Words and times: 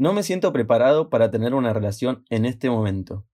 No 0.00 0.12
me 0.12 0.22
siento 0.22 0.52
preparado 0.52 1.10
para 1.10 1.32
tener 1.32 1.54
una 1.54 1.72
relación 1.72 2.24
en 2.30 2.44
este 2.44 2.70
momento. 2.70 3.26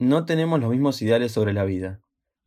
No 0.00 0.24
tenemos 0.24 0.58
los 0.58 0.70
mismos 0.70 1.00
ideales 1.00 1.30
sobre 1.30 1.52
la 1.52 1.62
vida. 1.62 2.00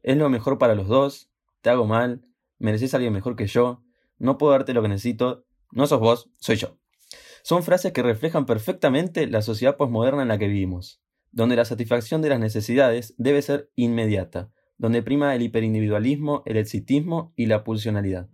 Es 0.04 0.18
lo 0.18 0.28
mejor 0.28 0.58
para 0.58 0.76
los 0.76 0.90
dos, 0.90 1.32
te 1.62 1.70
hago 1.70 1.86
mal, 1.86 2.22
mereces 2.58 2.94
a 2.94 2.98
alguien 2.98 3.14
mejor 3.14 3.38
que 3.38 3.48
yo, 3.48 3.82
no 4.18 4.38
puedo 4.38 4.52
darte 4.52 4.74
lo 4.74 4.82
que 4.82 4.90
necesito, 4.90 5.46
no 5.72 5.88
sos 5.88 6.02
vos, 6.02 6.30
soy 6.36 6.58
yo. 6.58 6.80
Son 7.42 7.64
frases 7.64 7.94
que 7.94 8.04
reflejan 8.04 8.46
perfectamente 8.46 9.26
la 9.26 9.42
sociedad 9.42 9.78
posmoderna 9.78 10.22
en 10.22 10.28
la 10.28 10.38
que 10.38 10.50
vivimos, 10.50 11.02
donde 11.32 11.56
la 11.56 11.64
satisfacción 11.64 12.22
de 12.22 12.28
las 12.28 12.42
necesidades 12.42 13.16
debe 13.18 13.42
ser 13.42 13.72
inmediata, 13.78 14.52
donde 14.78 15.02
prima 15.02 15.34
el 15.34 15.44
hiperindividualismo, 15.44 16.44
el 16.46 16.58
exitismo 16.58 17.32
y 17.38 17.46
la 17.46 17.64
pulsionalidad. 17.64 18.28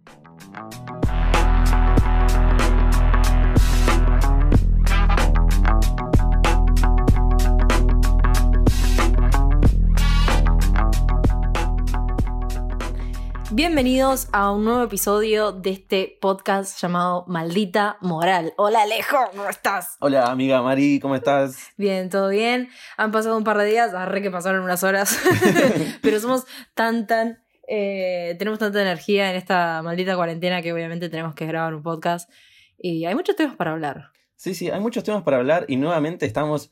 Bienvenidos 13.55 14.27
a 14.33 14.51
un 14.51 14.65
nuevo 14.65 14.83
episodio 14.83 15.53
de 15.53 15.69
este 15.69 16.17
podcast 16.19 16.77
llamado 16.77 17.23
Maldita 17.25 17.95
Moral. 18.01 18.51
Hola 18.57 18.81
Alejo, 18.81 19.15
¿cómo 19.31 19.47
estás? 19.47 19.95
Hola 20.01 20.25
amiga 20.25 20.61
Mari, 20.61 20.99
¿cómo 20.99 21.15
estás? 21.15 21.71
Bien, 21.77 22.09
todo 22.09 22.27
bien. 22.27 22.67
Han 22.97 23.13
pasado 23.13 23.37
un 23.37 23.45
par 23.45 23.57
de 23.57 23.67
días, 23.67 23.93
arre 23.93 24.21
que 24.21 24.29
pasaron 24.29 24.61
unas 24.61 24.83
horas, 24.83 25.17
pero 26.01 26.19
somos 26.19 26.43
tan, 26.73 27.07
tan... 27.07 27.45
eh, 27.69 28.35
tenemos 28.37 28.59
tanta 28.59 28.81
energía 28.81 29.29
en 29.29 29.37
esta 29.37 29.81
maldita 29.81 30.17
cuarentena 30.17 30.61
que 30.61 30.73
obviamente 30.73 31.07
tenemos 31.07 31.33
que 31.33 31.45
grabar 31.45 31.75
un 31.75 31.81
podcast 31.81 32.29
y 32.77 33.05
hay 33.05 33.15
muchos 33.15 33.37
temas 33.37 33.55
para 33.55 33.71
hablar. 33.71 34.11
Sí, 34.35 34.53
sí, 34.53 34.69
hay 34.69 34.81
muchos 34.81 35.05
temas 35.05 35.23
para 35.23 35.37
hablar 35.37 35.63
y 35.69 35.77
nuevamente 35.77 36.25
estamos 36.25 36.71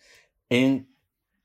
en 0.49 0.92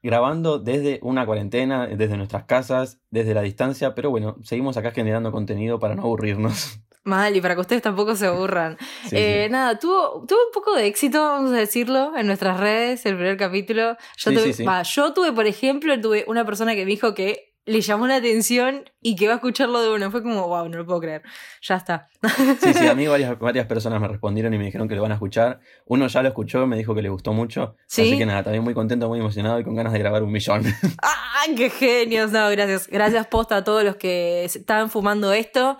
grabando 0.02 0.58
desde 0.58 1.00
una 1.02 1.26
cuarentena, 1.26 1.86
desde 1.86 2.16
nuestras 2.16 2.44
casas, 2.44 3.00
desde 3.10 3.34
la 3.34 3.42
distancia, 3.42 3.94
pero 3.94 4.10
bueno, 4.10 4.36
seguimos 4.42 4.76
acá 4.76 4.90
generando 4.92 5.32
contenido 5.32 5.78
para 5.78 5.94
no 5.94 6.02
aburrirnos. 6.02 6.80
Mal, 7.04 7.34
y 7.34 7.40
para 7.40 7.54
que 7.54 7.62
ustedes 7.62 7.80
tampoco 7.82 8.14
se 8.16 8.26
aburran. 8.26 8.76
Sí, 9.08 9.16
Eh, 9.16 9.44
sí. 9.46 9.52
Nada, 9.52 9.78
tuvo, 9.78 10.26
tuvo 10.26 10.38
un 10.46 10.52
poco 10.52 10.74
de 10.74 10.86
éxito, 10.86 11.22
vamos 11.22 11.52
a 11.52 11.56
decirlo, 11.56 12.12
en 12.16 12.26
nuestras 12.26 12.60
redes, 12.60 13.06
el 13.06 13.14
primer 13.16 13.36
capítulo. 13.38 13.96
Yo, 14.18 14.30
Sí, 14.30 14.36
tuve, 14.36 14.82
yo 14.84 15.12
tuve, 15.14 15.32
por 15.32 15.46
ejemplo, 15.46 15.98
tuve 16.00 16.24
una 16.26 16.44
persona 16.44 16.74
que 16.74 16.84
me 16.84 16.90
dijo 16.90 17.14
que 17.14 17.54
le 17.68 17.80
llamó 17.82 18.06
la 18.06 18.16
atención 18.16 18.90
y 19.02 19.14
que 19.14 19.26
va 19.26 19.34
a 19.34 19.36
escucharlo 19.36 19.80
de 19.82 19.90
uno. 19.90 20.10
Fue 20.10 20.22
como, 20.22 20.48
wow, 20.48 20.68
no 20.68 20.78
lo 20.78 20.86
puedo 20.86 21.00
creer. 21.00 21.22
Ya 21.62 21.76
está. 21.76 22.08
Sí, 22.60 22.74
sí, 22.74 22.86
a 22.86 22.94
mí 22.94 23.06
varias, 23.06 23.38
varias 23.38 23.66
personas 23.66 24.00
me 24.00 24.08
respondieron 24.08 24.52
y 24.54 24.58
me 24.58 24.64
dijeron 24.64 24.88
que 24.88 24.94
lo 24.94 25.02
van 25.02 25.12
a 25.12 25.14
escuchar. 25.14 25.60
Uno 25.86 26.06
ya 26.08 26.22
lo 26.22 26.28
escuchó, 26.28 26.66
me 26.66 26.76
dijo 26.76 26.94
que 26.94 27.02
le 27.02 27.08
gustó 27.08 27.32
mucho. 27.32 27.76
¿Sí? 27.86 28.02
Así 28.02 28.18
que 28.18 28.26
nada, 28.26 28.42
también 28.42 28.64
muy 28.64 28.74
contento, 28.74 29.08
muy 29.08 29.20
emocionado 29.20 29.60
y 29.60 29.64
con 29.64 29.74
ganas 29.74 29.92
de 29.92 29.98
grabar 29.98 30.22
un 30.22 30.32
millón. 30.32 30.64
¡Ah, 31.02 31.44
qué 31.56 31.70
genios! 31.70 32.32
No, 32.32 32.50
gracias. 32.50 32.88
Gracias 32.88 33.26
posta 33.26 33.58
a 33.58 33.64
todos 33.64 33.84
los 33.84 33.96
que 33.96 34.44
estaban 34.44 34.90
fumando 34.90 35.32
esto. 35.32 35.78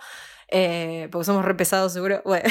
Eh, 0.51 1.07
porque 1.11 1.25
somos 1.25 1.45
re 1.45 1.55
pesados, 1.55 1.93
seguro. 1.93 2.21
Bueno. 2.25 2.49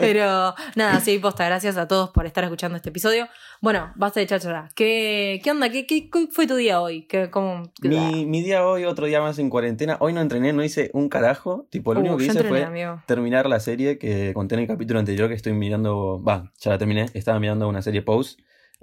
Pero 0.00 0.54
nada, 0.76 1.00
sí, 1.00 1.18
posta. 1.18 1.44
Gracias 1.46 1.76
a 1.76 1.88
todos 1.88 2.10
por 2.10 2.26
estar 2.26 2.44
escuchando 2.44 2.76
este 2.76 2.88
episodio. 2.90 3.28
Bueno, 3.60 3.92
basta 3.96 4.20
de 4.20 4.26
cháchara. 4.26 4.68
¿Qué, 4.74 5.40
qué 5.42 5.50
onda? 5.50 5.70
¿Qué, 5.70 5.86
qué, 5.86 6.08
fue 6.30 6.46
tu 6.46 6.56
día 6.56 6.80
hoy? 6.80 7.06
¿Qué, 7.06 7.30
cómo, 7.30 7.72
mi, 7.82 8.26
mi 8.26 8.42
día 8.42 8.66
hoy, 8.66 8.84
otro 8.84 9.06
día 9.06 9.20
más 9.20 9.38
en 9.38 9.50
cuarentena. 9.50 9.96
Hoy 10.00 10.12
no 10.12 10.20
entrené, 10.20 10.52
no 10.52 10.62
hice 10.64 10.90
un 10.92 11.08
carajo. 11.08 11.66
Tipo, 11.70 11.94
lo 11.94 12.00
único 12.00 12.14
Uh, 12.14 12.18
que 12.18 12.24
yo 12.26 12.30
hice 12.32 12.38
entrené, 12.40 12.58
fue 12.60 12.66
amigo. 12.66 13.02
terminar 13.06 13.46
la 13.48 13.60
serie 13.60 13.98
que 13.98 14.32
conté 14.34 14.54
en 14.54 14.62
el 14.62 14.66
capítulo 14.66 14.98
anterior 15.00 15.28
que 15.28 15.34
estoy 15.34 15.52
mirando. 15.52 16.22
Va, 16.22 16.52
ya 16.60 16.70
la 16.72 16.78
terminé. 16.78 17.06
Estaba 17.14 17.40
mirando 17.40 17.68
una 17.68 17.82
serie 17.82 18.02
Pose. 18.02 18.36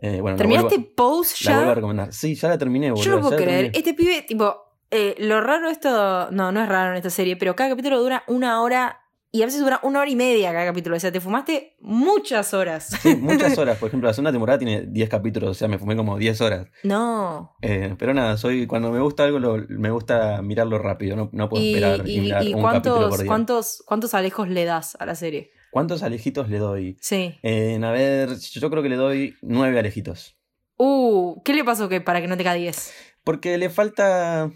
Eh, 0.03 0.19
bueno, 0.19 0.36
¿Terminaste 0.38 0.80
Pose 0.95 1.45
La 1.45 1.52
vuelvo 1.52 1.66
a 1.66 1.72
ya? 1.72 1.75
recomendar. 1.75 2.14
Sí, 2.14 2.34
ya 2.36 2.50
la 2.50 2.58
terminé, 2.58 2.89
boludo. 2.89 3.06
Yo 3.06 3.12
no 3.12 3.19
puedo 3.22 3.38
ya 3.38 3.44
creer. 3.45 3.72
Este 3.75 3.94
pibe, 3.94 4.23
tipo, 4.23 4.70
eh, 4.92 5.16
lo 5.17 5.42
raro 5.42 5.70
esto. 5.70 6.30
No, 6.31 6.52
no 6.52 6.62
es 6.62 6.69
raro 6.69 6.91
en 6.91 6.97
esta 6.97 7.09
serie, 7.09 7.35
pero 7.38 7.56
cada 7.56 7.69
capítulo 7.72 8.00
dura 8.02 8.24
una 8.28 8.62
hora 8.62 8.97
y 9.34 9.44
a 9.44 9.46
veces 9.46 9.62
dura 9.62 9.79
una 9.84 10.02
hora 10.02 10.09
y 10.09 10.16
media 10.18 10.52
cada 10.52 10.66
capítulo. 10.66 10.97
O 10.97 11.00
sea, 11.00 11.12
te 11.12 11.22
fumaste 11.22 11.78
muchas 11.79 12.53
horas. 12.53 12.90
Sí, 13.01 13.16
muchas 13.22 13.57
horas. 13.57 13.78
Por 13.78 13.88
ejemplo, 13.88 14.07
la 14.07 14.13
segunda 14.13 14.31
temporada 14.31 14.59
tiene 14.59 14.81
10 14.88 15.09
capítulos, 15.09 15.50
o 15.51 15.53
sea, 15.53 15.68
me 15.69 15.80
fumé 15.80 15.96
como 15.96 16.18
10 16.18 16.41
horas. 16.41 16.68
No. 16.84 17.56
Eh, 17.62 17.96
pero 17.97 18.13
nada, 18.13 18.35
soy 18.38 18.68
cuando 18.68 18.91
me 18.91 19.00
gusta 19.00 19.24
algo, 19.24 19.40
lo- 19.40 19.66
me 19.69 19.90
gusta 19.90 20.41
mirarlo 20.41 20.78
rápido. 20.80 21.16
No, 21.16 21.30
no 21.31 21.47
puedo 21.47 21.63
¿Y, 21.63 21.74
esperar 21.75 22.07
y, 22.07 22.16
y- 22.18 22.19
mirar 22.22 22.44
y 22.44 22.53
un 22.53 22.62
capítulo 22.62 22.96
por 22.96 23.01
cuántos, 23.09 23.19
día. 23.19 23.28
cuántos, 23.28 23.84
cuántos 23.85 24.13
alejos 24.13 24.50
le 24.50 24.66
das 24.66 24.97
a 25.00 25.06
la 25.06 25.16
serie? 25.16 25.51
¿Cuántos 25.72 26.03
alejitos 26.03 26.50
le 26.50 26.57
doy? 26.57 26.97
Sí. 27.00 27.40
Eh, 27.44 27.80
a 27.81 27.91
ver, 27.91 28.35
yo 28.38 28.69
creo 28.69 28.84
que 28.84 28.90
le 28.90 28.97
doy 28.97 29.35
9 29.41 29.80
alejitos. 29.80 30.35
Uh, 30.75 31.41
¿qué 31.44 31.53
le 31.53 31.63
pasó 31.63 31.88
que 31.88 32.01
para 32.01 32.19
que 32.19 32.28
no 32.28 32.35
te 32.35 32.44
cae 32.44 32.59
10? 32.59 32.94
Porque 33.24 33.57
le 33.57 33.69
falta. 33.69 34.51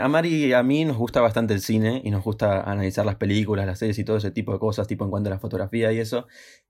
A 0.00 0.08
Mari 0.08 0.46
y 0.46 0.52
a 0.52 0.62
mí 0.62 0.84
nos 0.84 0.96
gusta 0.96 1.20
bastante 1.20 1.54
el 1.54 1.60
cine 1.60 2.00
y 2.04 2.10
nos 2.10 2.22
gusta 2.22 2.62
analizar 2.62 3.04
las 3.04 3.16
películas, 3.16 3.66
las 3.66 3.78
series 3.78 3.98
y 3.98 4.04
todo 4.04 4.16
ese 4.16 4.30
tipo 4.30 4.52
de 4.52 4.58
cosas, 4.58 4.86
tipo 4.86 5.04
en 5.04 5.10
cuanto 5.10 5.28
a 5.28 5.32
la 5.32 5.38
fotografía 5.38 5.92
y 5.92 5.98
eso. 5.98 6.26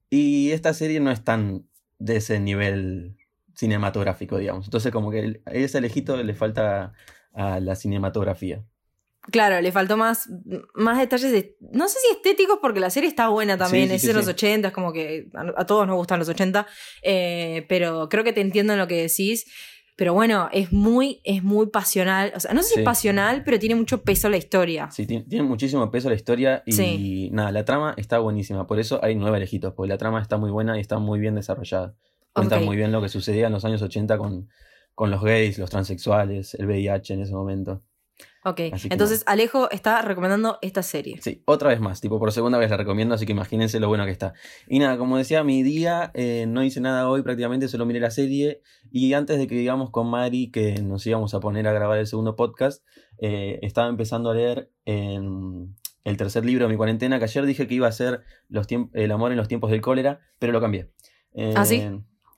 Y 0.09 0.51
esta 0.51 0.73
serie 0.73 0.99
no 0.99 1.11
es 1.11 1.23
tan 1.23 1.67
de 1.99 2.17
ese 2.17 2.39
nivel 2.39 3.15
cinematográfico, 3.55 4.37
digamos. 4.37 4.65
Entonces, 4.65 4.91
como 4.91 5.11
que 5.11 5.41
ese 5.45 5.77
alejito 5.77 6.21
le 6.21 6.33
falta 6.33 6.93
a 7.33 7.59
la 7.59 7.75
cinematografía. 7.75 8.63
Claro, 9.31 9.61
le 9.61 9.71
faltó 9.71 9.95
más, 9.95 10.27
más 10.73 10.97
detalles 10.99 11.31
de. 11.31 11.55
No 11.71 11.87
sé 11.87 11.97
si 11.99 12.11
estéticos, 12.13 12.59
porque 12.61 12.81
la 12.81 12.89
serie 12.89 13.07
está 13.07 13.29
buena 13.29 13.57
también. 13.57 13.85
Sí, 13.85 13.89
sí, 13.91 13.95
es 13.95 14.01
sí, 14.01 14.07
de 14.07 14.13
los 14.15 14.25
sí. 14.25 14.31
80, 14.31 14.67
es 14.67 14.73
como 14.73 14.91
que 14.91 15.29
a, 15.33 15.61
a 15.61 15.65
todos 15.65 15.87
nos 15.87 15.95
gustan 15.95 16.19
los 16.19 16.27
80. 16.27 16.67
eh, 17.03 17.65
pero 17.69 18.09
creo 18.09 18.25
que 18.25 18.33
te 18.33 18.41
entiendo 18.41 18.73
en 18.73 18.79
lo 18.79 18.87
que 18.87 19.01
decís. 19.01 19.45
Pero 19.95 20.13
bueno, 20.13 20.49
es 20.51 20.71
muy, 20.71 21.21
es 21.23 21.43
muy 21.43 21.67
pasional. 21.67 22.33
O 22.35 22.39
sea, 22.39 22.53
no 22.53 22.63
sé 22.63 22.69
si 22.69 22.73
Sí. 22.75 22.79
es 22.79 22.85
pasional, 22.85 23.43
pero 23.43 23.59
tiene 23.59 23.75
mucho 23.75 24.01
peso 24.01 24.27
la 24.29 24.37
historia. 24.37 24.89
Sí, 24.91 25.05
tiene, 25.05 25.23
tiene 25.25 25.43
muchísimo 25.45 25.89
peso 25.91 26.09
la 26.09 26.15
historia 26.15 26.63
y 26.65 26.71
Sí. 26.71 27.29
nada, 27.31 27.51
la 27.51 27.63
trama 27.63 27.93
está 27.97 28.17
buenísima. 28.19 28.65
Por 28.65 28.79
eso 28.79 28.99
hay 29.03 29.15
nueve 29.15 29.37
alejitos, 29.37 29.73
porque 29.73 29.89
la 29.89 29.97
trama 29.97 30.21
está 30.21 30.37
muy 30.37 30.49
buena 30.49 30.77
y 30.77 30.81
está 30.81 30.97
muy 30.97 31.19
bien 31.19 31.35
desarrollada. 31.35 31.93
Cuenta 32.33 32.59
muy 32.59 32.75
bien 32.75 32.91
lo 32.91 33.01
que 33.01 33.09
sucedía 33.09 33.45
en 33.47 33.53
los 33.53 33.63
años 33.65 33.83
80 33.83 34.17
con, 34.17 34.49
con 34.95 35.11
los 35.11 35.21
gays, 35.23 35.59
los 35.59 35.69
transexuales, 35.69 36.55
el 36.55 36.65
VIH 36.65 37.13
en 37.13 37.21
ese 37.21 37.33
momento. 37.33 37.83
Ok, 38.45 38.59
entonces 38.89 39.23
Alejo 39.25 39.71
está 39.71 40.01
recomendando 40.01 40.57
esta 40.61 40.83
serie. 40.83 41.19
Sí, 41.21 41.41
otra 41.45 41.69
vez 41.69 41.79
más, 41.79 42.01
tipo 42.01 42.19
por 42.19 42.31
segunda 42.31 42.57
vez 42.57 42.69
la 42.69 42.77
recomiendo, 42.77 43.15
así 43.15 43.25
que 43.25 43.31
imagínense 43.31 43.79
lo 43.79 43.87
bueno 43.87 44.05
que 44.05 44.11
está. 44.11 44.33
Y 44.67 44.79
nada, 44.79 44.97
como 44.97 45.17
decía, 45.17 45.43
mi 45.43 45.63
día 45.63 46.11
eh, 46.13 46.45
no 46.47 46.63
hice 46.63 46.81
nada 46.81 47.09
hoy, 47.09 47.21
prácticamente 47.21 47.67
solo 47.67 47.85
miré 47.85 47.99
la 47.99 48.11
serie. 48.11 48.61
Y 48.91 49.13
antes 49.13 49.37
de 49.37 49.47
que 49.47 49.55
digamos 49.55 49.91
con 49.91 50.09
Mari 50.09 50.51
que 50.51 50.81
nos 50.81 51.05
íbamos 51.07 51.33
a 51.33 51.39
poner 51.39 51.67
a 51.67 51.73
grabar 51.73 51.99
el 51.99 52.07
segundo 52.07 52.35
podcast, 52.35 52.83
eh, 53.19 53.59
estaba 53.61 53.87
empezando 53.87 54.31
a 54.31 54.35
leer 54.35 54.69
en 54.85 55.75
el 56.03 56.17
tercer 56.17 56.43
libro 56.45 56.65
de 56.65 56.71
mi 56.71 56.77
cuarentena, 56.77 57.19
que 57.19 57.25
ayer 57.25 57.45
dije 57.45 57.67
que 57.67 57.75
iba 57.75 57.87
a 57.87 57.91
ser 57.91 58.23
los 58.49 58.67
El 58.93 59.11
amor 59.11 59.31
en 59.31 59.37
los 59.37 59.47
tiempos 59.47 59.71
del 59.71 59.81
cólera, 59.81 60.19
pero 60.39 60.51
lo 60.51 60.59
cambié. 60.59 60.91
Eh, 61.33 61.53
¿Ah, 61.55 61.65
sí? 61.65 61.81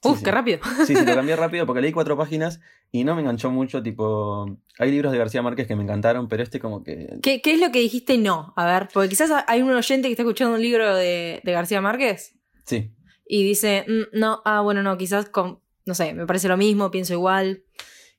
Uf, 0.06 0.20
sí. 0.20 0.24
qué 0.24 0.32
rápido. 0.32 0.60
Sí, 0.86 0.96
sí, 0.96 1.06
lo 1.06 1.16
cambié 1.16 1.36
rápido 1.36 1.66
porque 1.66 1.82
leí 1.82 1.92
cuatro 1.92 2.18
páginas 2.18 2.60
y 2.92 3.04
no 3.04 3.16
me 3.16 3.22
enganchó 3.22 3.52
mucho, 3.52 3.82
tipo... 3.84 4.58
Hay 4.80 4.92
libros 4.92 5.12
de 5.12 5.18
García 5.18 5.42
Márquez 5.42 5.68
que 5.68 5.76
me 5.76 5.84
encantaron, 5.84 6.28
pero 6.28 6.44
este 6.44 6.60
como 6.60 6.84
que... 6.84 7.18
¿Qué, 7.22 7.42
qué 7.42 7.54
es 7.54 7.60
lo 7.60 7.72
que 7.72 7.80
dijiste 7.80 8.18
no? 8.18 8.54
A 8.56 8.66
ver, 8.66 8.90
porque 8.94 9.10
quizás 9.10 9.32
hay 9.48 9.62
un 9.62 9.72
oyente 9.72 10.08
que 10.08 10.14
está 10.14 10.24
escuchando 10.24 10.56
un 10.56 10.62
libro 10.62 10.96
de, 10.96 11.42
de 11.44 11.52
García 11.52 11.82
Márquez 11.82 12.36
Sí, 12.66 12.92
y 13.28 13.44
dice, 13.44 13.86
"Mm, 13.88 14.20
no, 14.20 14.42
ah, 14.46 14.62
bueno, 14.62 14.84
no, 14.84 14.98
quizás 14.98 15.30
con, 15.30 15.60
no 15.86 15.94
sé, 15.96 16.14
me 16.14 16.26
parece 16.26 16.48
lo 16.48 16.58
mismo, 16.58 16.92
pienso 16.92 17.14
igual. 17.14 17.64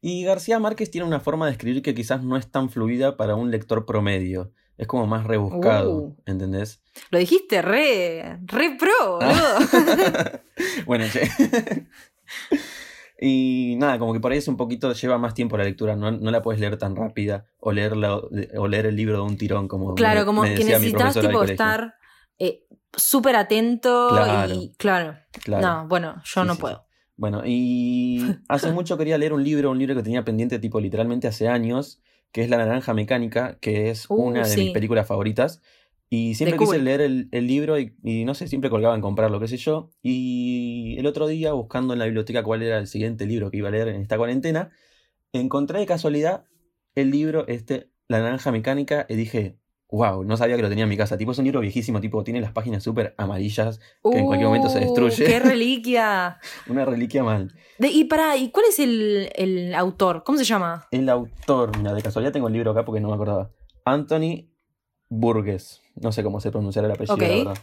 Y 0.00 0.24
García 0.24 0.58
Márquez 0.58 0.90
tiene 0.90 1.06
una 1.06 1.20
forma 1.20 1.46
de 1.46 1.52
escribir 1.52 1.82
que 1.82 1.94
quizás 1.94 2.22
no 2.22 2.36
es 2.36 2.50
tan 2.50 2.70
fluida 2.70 3.16
para 3.16 3.34
un 3.34 3.50
lector 3.50 3.86
promedio. 3.86 4.52
Es 4.78 4.86
como 4.86 5.06
más 5.06 5.24
rebuscado, 5.24 5.92
Uh. 5.96 6.16
¿entendés? 6.26 6.82
Lo 7.10 7.18
dijiste 7.18 7.62
re, 7.62 8.38
re 8.44 8.76
pro, 8.78 9.18
Ah. 9.22 9.58
bueno, 10.86 11.04
che. 11.10 11.30
y 13.20 13.76
nada, 13.78 13.98
como 13.98 14.12
que 14.12 14.20
por 14.20 14.32
ahí 14.32 14.38
es 14.38 14.48
un 14.48 14.56
poquito, 14.56 14.92
lleva 14.92 15.16
más 15.18 15.32
tiempo 15.34 15.56
la 15.56 15.64
lectura, 15.64 15.96
no, 15.96 16.10
no 16.10 16.30
la 16.30 16.42
puedes 16.42 16.60
leer 16.60 16.76
tan 16.76 16.94
rápida 16.96 17.46
o, 17.58 17.72
leerla, 17.72 18.16
o 18.16 18.68
leer 18.68 18.86
el 18.86 18.96
libro 18.96 19.16
de 19.16 19.22
un 19.22 19.38
tirón 19.38 19.68
como 19.68 19.94
claro, 19.94 20.20
me- 20.20 20.26
como 20.26 20.42
me 20.42 20.54
que 20.54 20.64
necesitas 20.64 21.14
tipo 21.18 21.42
estar 21.44 21.94
eh, 22.38 22.66
súper 22.94 23.36
atento 23.36 24.08
Claro. 24.10 24.52
y 24.54 24.72
claro. 24.76 25.16
Claro. 25.42 25.66
No, 25.66 25.88
bueno, 25.88 26.16
yo 26.24 26.42
Sí, 26.42 26.46
no 26.46 26.54
sí, 26.54 26.60
puedo. 26.60 26.84
Bueno, 27.16 27.42
y 27.46 28.20
hace 28.48 28.70
mucho 28.72 28.98
quería 28.98 29.16
leer 29.16 29.32
un 29.32 29.42
libro, 29.42 29.70
un 29.70 29.78
libro 29.78 29.94
que 29.94 30.02
tenía 30.02 30.22
pendiente 30.24 30.58
tipo 30.58 30.78
literalmente 30.80 31.26
hace 31.26 31.48
años, 31.48 32.02
que 32.36 32.42
es 32.42 32.50
La 32.50 32.58
Naranja 32.58 32.92
Mecánica, 32.92 33.56
que 33.62 33.88
es 33.88 34.10
Uh, 34.10 34.14
una 34.16 34.40
de 34.40 34.50
sí. 34.50 34.64
mis 34.64 34.72
películas 34.72 35.06
favoritas. 35.06 35.62
Y 36.10 36.34
siempre 36.34 36.58
quise 36.58 36.78
leer 36.78 37.00
el, 37.00 37.30
el 37.32 37.46
libro 37.46 37.78
y, 37.80 37.96
y 38.04 38.26
no 38.26 38.34
sé, 38.34 38.46
siempre 38.46 38.68
colgaba 38.68 38.94
en 38.94 39.00
comprarlo, 39.00 39.40
qué 39.40 39.48
sé 39.48 39.56
yo. 39.56 39.90
Y 40.02 40.96
el 40.98 41.06
otro 41.06 41.26
día, 41.28 41.54
buscando 41.54 41.94
en 41.94 41.98
la 41.98 42.04
biblioteca 42.04 42.42
cuál 42.42 42.62
era 42.62 42.76
el 42.76 42.88
siguiente 42.88 43.24
libro 43.24 43.50
que 43.50 43.56
iba 43.56 43.68
a 43.68 43.70
leer 43.70 43.88
en 43.88 44.02
esta 44.02 44.18
cuarentena, 44.18 44.70
encontré 45.32 45.78
de 45.78 45.86
casualidad 45.86 46.44
el 46.94 47.10
libro 47.10 47.48
este, 47.48 47.90
La 48.06 48.20
Naranja 48.20 48.52
Mecánica, 48.52 49.06
y 49.08 49.14
dije, 49.14 49.56
wow, 49.96 50.24
no 50.24 50.36
sabía 50.36 50.56
que 50.56 50.62
lo 50.62 50.68
tenía 50.68 50.84
en 50.84 50.88
mi 50.90 50.96
casa. 50.96 51.16
Tipo, 51.18 51.32
es 51.32 51.38
un 51.38 51.44
libro 51.44 51.60
viejísimo, 51.60 52.00
tipo, 52.00 52.22
tiene 52.24 52.40
las 52.40 52.52
páginas 52.52 52.82
súper 52.82 53.14
amarillas 53.18 53.78
que 54.02 54.18
en 54.18 54.26
cualquier 54.26 54.48
momento 54.48 54.68
se 54.68 54.78
Uh, 54.78 54.80
destruye. 54.82 55.24
¡Qué 55.24 55.38
reliquia! 55.40 56.38
Una 56.68 56.84
reliquia 56.84 57.22
mal. 57.24 57.52
De- 57.78 57.88
y 57.88 58.04
para, 58.04 58.36
¿y 58.36 58.50
cuál 58.50 58.66
es 58.68 58.78
el, 58.78 59.30
el 59.34 59.74
autor? 59.74 60.22
¿Cómo 60.24 60.38
se 60.38 60.44
llama? 60.44 60.86
El 60.90 61.08
autor, 61.08 61.76
mira, 61.78 61.92
de 61.94 62.02
casualidad 62.02 62.32
tengo 62.32 62.48
el 62.48 62.52
libro 62.54 62.70
acá 62.72 62.84
porque 62.84 63.00
no 63.00 63.08
me 63.08 63.14
acordaba. 63.14 63.50
Anthony 63.84 64.48
Burgess. 65.08 65.82
No 65.94 66.12
sé 66.12 66.22
cómo 66.22 66.40
se 66.40 66.50
pronunciará 66.50 66.86
el 66.88 66.92
apellido, 66.94 67.14
Ok. 67.14 67.20
la 67.22 67.28
verdad. 67.28 67.58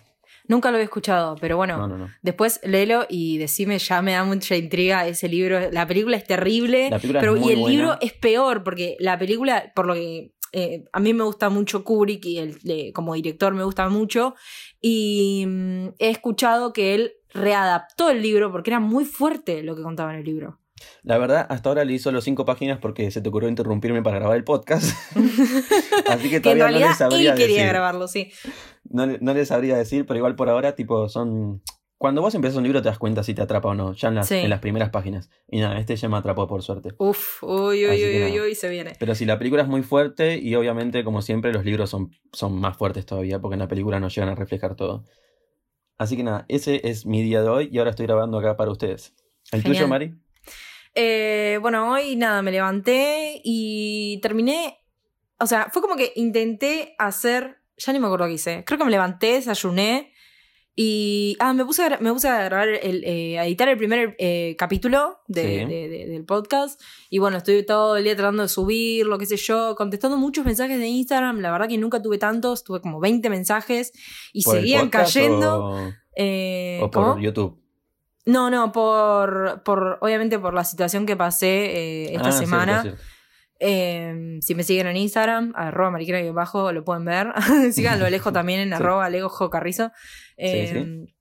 Nunca 0.48 0.72
lo 0.72 0.76
había 0.76 0.86
escuchado, 0.86 1.36
pero 1.40 1.56
bueno. 1.56 1.78
No, 1.78 1.88
no, 1.88 1.98
no. 1.98 2.10
Después 2.22 2.60
léelo 2.64 3.06
y 3.10 3.38
decime, 3.38 3.80
ya 3.80 4.02
me 4.02 4.12
da 4.14 4.26
mucha 4.26 4.58
intriga 4.58 5.08
ese 5.08 5.30
libro. 5.30 5.72
La 5.72 5.88
película 5.88 6.18
es 6.18 6.26
terrible, 6.26 6.90
La 6.90 6.98
película 6.98 7.20
es 7.20 7.24
pero 7.26 7.38
y 7.38 7.52
el 7.52 7.60
buena. 7.60 7.70
libro 7.70 7.98
es 8.02 8.12
peor, 8.14 8.62
porque 8.64 8.98
la 9.00 9.18
película, 9.18 9.72
por 9.74 9.86
lo 9.88 9.94
que 9.94 10.33
eh, 10.54 10.86
a 10.94 11.00
mí 11.00 11.14
me 11.14 11.24
gusta 11.26 11.50
mucho 11.50 11.84
Kubrick 11.84 12.26
y 12.26 12.38
él, 12.40 12.58
eh, 12.66 12.94
como 12.94 13.14
director 13.16 13.54
me 13.54 13.64
gusta 13.64 13.90
mucho, 13.90 14.36
y 14.80 15.44
mm, 15.48 15.88
he 16.00 16.10
escuchado 16.10 16.72
que 16.72 16.94
él 16.96 17.14
readaptó 17.34 18.10
el 18.10 18.22
libro 18.22 18.52
porque 18.52 18.70
era 18.70 18.80
muy 18.80 19.06
fuerte 19.06 19.64
lo 19.64 19.76
que 19.76 19.82
contaba 19.84 20.14
en 20.14 20.20
el 20.20 20.26
libro. 20.26 20.60
La 21.04 21.18
verdad, 21.18 21.46
hasta 21.50 21.70
ahora 21.70 21.86
leí 21.86 21.98
solo 21.98 22.20
cinco 22.22 22.44
páginas 22.46 22.78
porque 22.80 23.10
se 23.10 23.22
te 23.22 23.30
ocurrió 23.30 23.48
interrumpirme 23.50 24.02
para 24.04 24.20
grabar 24.20 24.36
el 24.38 24.44
podcast. 24.44 24.94
Así 26.08 26.30
que 26.30 26.42
Que 26.42 26.52
en 26.52 26.60
todavía 26.60 26.64
no 26.64 26.68
realidad 26.68 26.88
les 26.90 26.98
sabría 26.98 27.32
él 27.32 27.38
quería 27.38 27.56
decir. 27.58 27.70
grabarlo, 27.70 28.08
sí. 28.08 28.32
No, 28.90 29.06
le- 29.06 29.20
no 29.22 29.34
les 29.34 29.48
sabría 29.48 29.78
decir, 29.78 30.06
pero 30.06 30.18
igual 30.18 30.36
por 30.36 30.50
ahora, 30.50 30.76
tipo, 30.76 31.08
son. 31.10 31.62
Cuando 31.98 32.22
vos 32.22 32.36
empezás 32.36 32.58
un 32.58 32.64
libro 32.64 32.82
te 32.82 32.90
das 32.90 32.98
cuenta 33.00 33.24
si 33.24 33.34
te 33.34 33.42
atrapa 33.42 33.70
o 33.70 33.76
no, 33.76 33.94
ya 33.94 34.10
en 34.10 34.16
las, 34.16 34.28
Sí. 34.28 34.36
en 34.36 34.50
las 34.50 34.60
primeras 34.60 34.90
páginas. 34.90 35.30
Y 35.50 35.62
nada, 35.62 35.80
este 35.80 35.96
ya 35.96 36.10
me 36.10 36.18
atrapó 36.18 36.48
por 36.48 36.62
suerte. 36.62 36.90
Uf, 36.98 37.42
uy, 37.44 37.86
uy, 37.86 37.92
Así 37.92 38.04
uy, 38.04 38.24
uy, 38.32 38.40
uy, 38.42 38.56
se 38.56 38.68
viene. 38.70 38.94
Pero 39.00 39.16
si 39.16 39.26
la 39.26 39.38
película 39.38 39.62
es 39.64 39.70
muy 39.70 39.84
fuerte 39.84 40.38
y 40.38 40.54
obviamente, 40.56 41.04
como 41.06 41.22
siempre, 41.22 41.54
los 41.54 41.64
libros 41.64 41.90
son, 41.90 42.12
son 42.34 42.60
más 42.60 42.76
fuertes 42.76 43.06
todavía 43.06 43.40
porque 43.40 43.54
en 43.56 43.60
la 43.60 43.68
película 43.70 44.00
no 44.02 44.10
llegan 44.10 44.30
a 44.30 44.36
reflejar 44.36 44.76
todo. 44.76 45.06
Así 45.98 46.18
que 46.18 46.24
nada, 46.24 46.46
ese 46.50 46.82
es 46.90 47.06
mi 47.06 47.22
día 47.24 47.42
de 47.42 47.48
hoy 47.50 47.70
y 47.72 47.78
ahora 47.78 47.92
estoy 47.92 48.06
grabando 48.08 48.38
acá 48.38 48.58
para 48.58 48.72
ustedes. 48.72 49.14
¿El 49.52 49.62
Genial. 49.62 49.78
tuyo, 49.78 49.88
Mari? 49.88 50.14
Eh, 50.96 51.58
bueno, 51.62 51.92
hoy 51.92 52.16
nada, 52.16 52.42
me 52.42 52.52
levanté 52.52 53.40
y 53.44 54.20
terminé. 54.22 54.80
O 55.40 55.46
sea, 55.48 55.70
fue 55.72 55.82
como 55.82 55.96
que 55.96 56.12
intenté 56.16 56.96
hacer. 57.00 57.58
Ya 57.78 57.92
ni 57.94 58.00
me 58.00 58.06
acuerdo 58.06 58.26
qué 58.28 58.34
hice. 58.34 58.64
Creo 58.66 58.78
que 58.78 58.86
me 58.86 58.92
levanté, 58.92 59.34
desayuné. 59.34 60.13
Y. 60.76 61.36
Ah, 61.40 61.54
me 61.54 61.66
puse 61.66 61.84
a, 61.84 61.98
me 62.00 62.12
puse 62.12 62.28
a 62.28 62.44
grabar, 62.46 62.68
el, 62.70 63.04
eh, 63.06 63.38
a 63.40 63.46
editar 63.46 63.70
el 63.70 63.78
primer 63.78 64.16
eh, 64.18 64.56
capítulo 64.58 65.20
de- 65.28 65.42
Sí. 65.44 65.66
de- 65.66 65.88
de- 65.90 66.06
del 66.08 66.26
podcast. 66.26 66.82
Y 67.10 67.20
bueno, 67.20 67.38
estuve 67.38 67.62
todo 67.64 67.96
el 67.98 68.04
día 68.06 68.16
tratando 68.16 68.42
de 68.44 68.50
subirlo, 68.50 69.18
qué 69.20 69.26
sé 69.28 69.38
yo, 69.38 69.76
contestando 69.76 70.18
muchos 70.18 70.46
mensajes 70.46 70.80
de 70.80 70.88
Instagram. 70.88 71.40
La 71.42 71.52
verdad 71.52 71.68
que 71.68 71.78
nunca 71.78 72.02
tuve 72.02 72.18
tantos, 72.18 72.64
tuve 72.64 72.82
como 72.82 73.00
20 73.00 73.30
mensajes 73.30 73.92
y 74.34 74.44
¿Por 74.44 74.56
el 74.56 74.62
seguían 74.62 74.90
cayendo. 74.90 75.66
O, 75.66 75.92
Eh, 76.16 76.80
o 76.82 76.90
por 76.92 77.04
¿cómo? 77.06 77.20
YouTube? 77.22 77.60
No, 78.26 78.50
no, 78.50 78.72
por, 78.72 79.64
por 79.66 79.98
obviamente 80.02 80.40
por 80.40 80.54
la 80.54 80.64
situación 80.64 81.06
que 81.06 81.16
pasé 81.18 81.48
eh, 81.48 82.16
esta 82.16 82.30
Ah, 82.30 82.32
cierto, 82.32 82.40
semana. 82.50 82.82
cierto. 82.84 83.02
Eh, 83.66 84.40
si 84.42 84.56
me 84.56 84.64
siguen 84.64 84.88
en 84.88 84.98
Instagram, 84.98 85.54
arroba 85.56 85.90
mariquera 85.92 86.20
y 86.22 86.30
bajo, 86.32 86.72
lo 86.74 86.84
pueden 86.84 87.06
ver. 87.06 87.28
Síganlo 87.72 88.06
Alejo 88.06 88.32
también 88.34 88.60
en 88.60 88.68
Sí. 88.70 88.74
arroba 88.76 89.06
Alejo 89.06 89.50
Carrizo. 89.50 89.92
Eh, 90.38 91.06
Sí, 91.06 91.14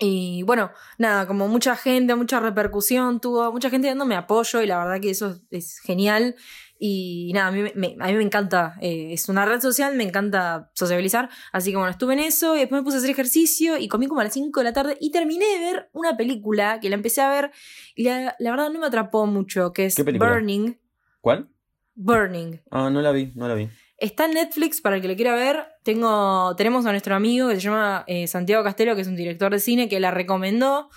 Y 0.00 0.42
bueno, 0.44 0.70
nada, 0.98 1.26
como 1.26 1.48
mucha 1.48 1.74
gente, 1.76 2.14
mucha 2.14 2.38
repercusión 2.40 3.20
tuvo, 3.20 3.50
mucha 3.52 3.70
gente 3.70 3.88
dándome 3.88 4.14
apoyo 4.16 4.62
y 4.62 4.66
la 4.66 4.78
verdad 4.78 5.00
que 5.00 5.10
eso 5.10 5.30
es, 5.30 5.42
es 5.50 5.80
genial. 5.80 6.36
Y 6.78 7.32
nada, 7.34 7.48
a 7.48 7.50
mí 7.50 7.62
me, 7.74 7.96
a 7.98 8.06
mí 8.06 8.12
me 8.14 8.22
encanta, 8.22 8.76
eh, 8.80 9.08
es 9.12 9.28
una 9.28 9.44
red 9.44 9.60
social, 9.60 9.96
me 9.96 10.04
encanta 10.04 10.70
sociabilizar. 10.74 11.28
Así 11.52 11.70
que 11.72 11.76
bueno, 11.76 11.90
estuve 11.90 12.12
en 12.12 12.20
eso 12.20 12.54
y 12.54 12.60
después 12.60 12.80
me 12.80 12.84
puse 12.84 12.96
a 12.96 12.98
hacer 12.98 13.10
ejercicio 13.10 13.76
y 13.78 13.88
comí 13.88 14.06
como 14.06 14.20
a 14.20 14.24
las 14.24 14.32
5 14.34 14.60
de 14.60 14.64
la 14.64 14.72
tarde 14.72 14.96
y 15.00 15.10
terminé 15.10 15.44
de 15.46 15.58
ver 15.58 15.90
una 15.92 16.16
película 16.16 16.78
que 16.80 16.88
la 16.88 16.94
empecé 16.94 17.20
a 17.20 17.30
ver 17.30 17.50
y 17.96 18.04
la, 18.04 18.36
la 18.38 18.50
verdad 18.52 18.70
no 18.70 18.78
me 18.78 18.86
atrapó 18.86 19.26
mucho, 19.26 19.72
que 19.72 19.86
es. 19.86 19.96
Burning. 20.30 20.76
¿Cuál? 21.20 21.48
Burning. 22.00 22.60
Ah, 22.70 22.90
no 22.90 23.02
la 23.02 23.10
vi, 23.10 23.32
no 23.34 23.48
la 23.48 23.54
vi. 23.54 23.68
Está 23.98 24.26
en 24.26 24.34
Netflix 24.34 24.80
para 24.80 24.96
el 24.96 25.02
que 25.02 25.08
le 25.08 25.16
quiera 25.16 25.34
ver. 25.34 25.66
Tengo, 25.82 26.54
tenemos 26.54 26.86
a 26.86 26.92
nuestro 26.92 27.16
amigo 27.16 27.48
que 27.48 27.56
se 27.56 27.60
llama 27.62 28.04
eh, 28.06 28.28
Santiago 28.28 28.62
Castelo, 28.62 28.94
que 28.94 29.02
es 29.02 29.08
un 29.08 29.16
director 29.16 29.50
de 29.50 29.58
cine, 29.58 29.88
que 29.88 29.98
la 29.98 30.12
recomendó. 30.12 30.88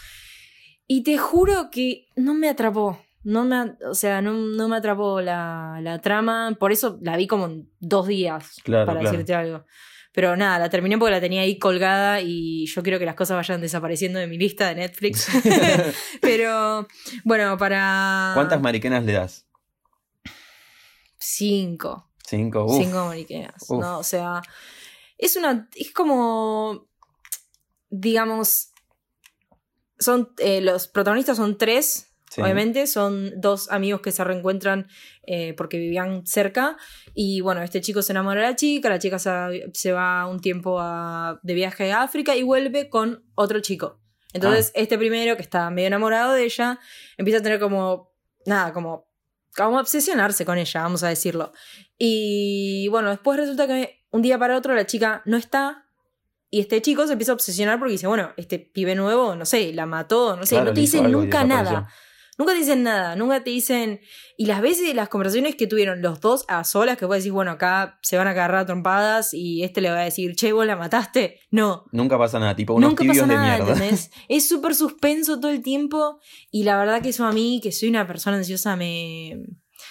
Y 0.86 1.02
te 1.04 1.18
juro 1.18 1.70
que 1.72 2.06
no 2.16 2.36
me 2.36 2.50
atrapó. 2.50 3.02
No 3.24 3.44
me, 3.46 3.74
o 3.90 3.96
sea, 3.96 4.22
no, 4.22 4.34
no 4.34 4.68
me 4.68 4.78
atrapó 4.78 5.22
la, 5.22 5.80
la 5.82 6.00
trama. 6.00 6.56
Por 6.60 6.72
eso 6.72 7.00
la 7.02 7.18
vi 7.18 7.26
como 7.26 7.46
en 7.48 7.70
dos 7.80 8.06
días, 8.06 8.58
Claro, 8.64 8.86
para 8.86 9.00
claro. 9.00 9.12
decirte 9.12 9.34
algo. 9.34 9.66
Pero 10.14 10.36
nada, 10.36 10.60
la 10.60 10.70
terminé 10.70 10.98
porque 11.00 11.12
la 11.14 11.22
tenía 11.22 11.42
ahí 11.42 11.58
colgada 11.58 12.22
y 12.22 12.68
yo 12.68 12.84
quiero 12.84 13.00
que 13.00 13.06
las 13.06 13.16
cosas 13.16 13.38
vayan 13.38 13.62
desapareciendo 13.62 14.20
de 14.20 14.28
mi 14.28 14.38
lista 14.38 14.68
de 14.68 14.76
Netflix. 14.76 15.28
Pero 16.22 16.88
bueno, 17.24 17.58
para... 17.58 18.32
¿Cuántas 18.36 18.62
mariquenas 18.62 19.04
le 19.04 19.14
das? 19.14 19.48
Cinco. 21.24 22.10
Cinco. 22.28 22.66
Uf. 22.66 22.78
Cinco 22.84 23.06
mariquenas. 23.06 23.64
Uf. 23.70 23.80
No, 23.82 24.00
o 24.00 24.04
sea. 24.04 24.42
Es 25.18 25.36
una. 25.36 25.70
Es 25.76 25.94
como. 25.94 26.88
Digamos. 27.90 28.72
Son. 30.00 30.34
eh, 30.40 30.62
los 30.62 30.88
protagonistas 30.88 31.38
son 31.38 31.58
tres. 31.58 32.08
Sí. 32.30 32.42
Obviamente, 32.42 32.88
son 32.88 33.34
dos 33.42 33.70
amigos 33.72 34.00
que 34.00 34.14
se 34.14 34.24
reencuentran 34.24 34.88
eh, 35.28 35.54
porque 35.58 35.78
vivían 35.78 36.26
cerca. 36.26 36.78
Y 37.14 37.42
bueno, 37.42 37.62
este 37.62 37.82
chico 37.82 38.02
se 38.02 38.14
enamora 38.14 38.40
de 38.42 38.48
la 38.48 38.56
chica, 38.56 38.88
la 38.88 39.00
chica 39.00 39.20
se, 39.20 39.70
se 39.74 39.92
va 39.92 40.26
un 40.28 40.40
tiempo 40.40 40.80
a- 40.80 41.40
de 41.44 41.54
viaje 41.54 41.92
a 41.92 42.04
África 42.04 42.34
y 42.38 42.44
vuelve 42.44 42.90
con 42.90 43.26
otro 43.36 43.60
chico. 43.60 44.00
Entonces, 44.32 44.72
este 44.76 44.98
primero, 44.98 45.36
que 45.36 45.42
está 45.42 45.70
medio 45.72 45.88
enamorado 45.88 46.32
de 46.32 46.46
ella, 46.46 46.80
empieza 47.18 47.40
a 47.40 47.44
tener 47.44 47.60
como. 47.60 48.14
Nada, 48.46 48.72
como. 48.72 49.11
Como 49.56 49.80
obsesionarse 49.80 50.46
con 50.46 50.58
ella, 50.58 50.82
vamos 50.82 51.04
a 51.04 51.10
decirlo. 51.10 51.52
Y 51.98 52.88
bueno, 52.90 53.10
después 53.10 53.38
resulta 53.40 53.68
que 53.68 54.06
un 54.12 54.22
día 54.22 54.38
para 54.40 54.58
otro 54.58 54.74
la 54.76 54.86
chica 54.86 55.22
no 55.26 55.38
está. 55.38 55.86
Y 56.50 56.60
este 56.60 56.82
chico 56.82 57.08
se 57.08 57.14
empieza 57.14 57.32
a 57.32 57.36
obsesionar 57.36 57.80
porque 57.80 57.94
dice, 57.94 58.08
bueno, 58.08 58.34
este 58.38 58.60
pibe 58.60 58.96
nuevo, 58.96 59.36
no 59.36 59.46
sé, 59.46 59.72
la 59.74 59.86
mató, 59.86 60.36
no 60.36 60.46
sé, 60.46 60.56
Claro, 60.56 60.72
no 60.72 60.74
te 60.74 60.82
y 60.82 61.02
nunca 61.04 61.44
nada. 61.46 61.90
Nunca 62.42 62.54
te 62.54 62.60
dicen 62.60 62.82
nada, 62.82 63.16
nunca 63.16 63.44
te 63.44 63.52
dicen. 63.52 64.02
Y 64.36 64.48
las 64.48 64.62
veces 64.62 64.96
las 64.96 65.10
conversaciones 65.10 65.56
que 65.56 65.68
tuvieron 65.68 66.02
los 66.02 66.20
dos 66.20 66.44
a 66.48 66.64
solas, 66.64 66.98
que 66.98 67.06
vos 67.06 67.18
decís, 67.18 67.32
bueno, 67.32 67.52
acá 67.52 68.00
se 68.02 68.18
van 68.18 68.26
a 68.26 68.32
agarrar 68.32 68.62
a 68.62 68.66
trompadas 68.66 69.36
y 69.36 69.64
este 69.64 69.80
le 69.80 69.92
va 69.92 70.00
a 70.00 70.04
decir, 70.04 70.36
che, 70.36 70.52
vos 70.52 70.66
la 70.66 70.76
mataste. 70.76 71.40
No, 71.52 71.86
Nunca 71.92 72.18
pasa 72.18 72.40
nada, 72.40 72.56
tipo 72.56 72.74
unos 72.74 72.90
nunca 72.90 73.02
tibios 73.04 73.20
pasa 73.20 73.28
de 73.28 73.36
nada, 73.36 73.58
mierda. 73.58 73.74
¿entendés? 73.74 74.10
Es 74.28 74.50
súper 74.50 74.74
suspenso 74.74 75.40
todo 75.40 75.52
el 75.52 75.62
tiempo 75.62 76.20
y 76.50 76.64
la 76.64 76.78
verdad 76.80 77.04
que 77.04 77.10
eso 77.10 77.26
a 77.26 77.32
mí, 77.32 77.60
que 77.62 77.72
soy 77.72 77.90
una 77.90 78.08
persona 78.08 78.38
ansiosa, 78.38 78.76
me... 78.76 79.44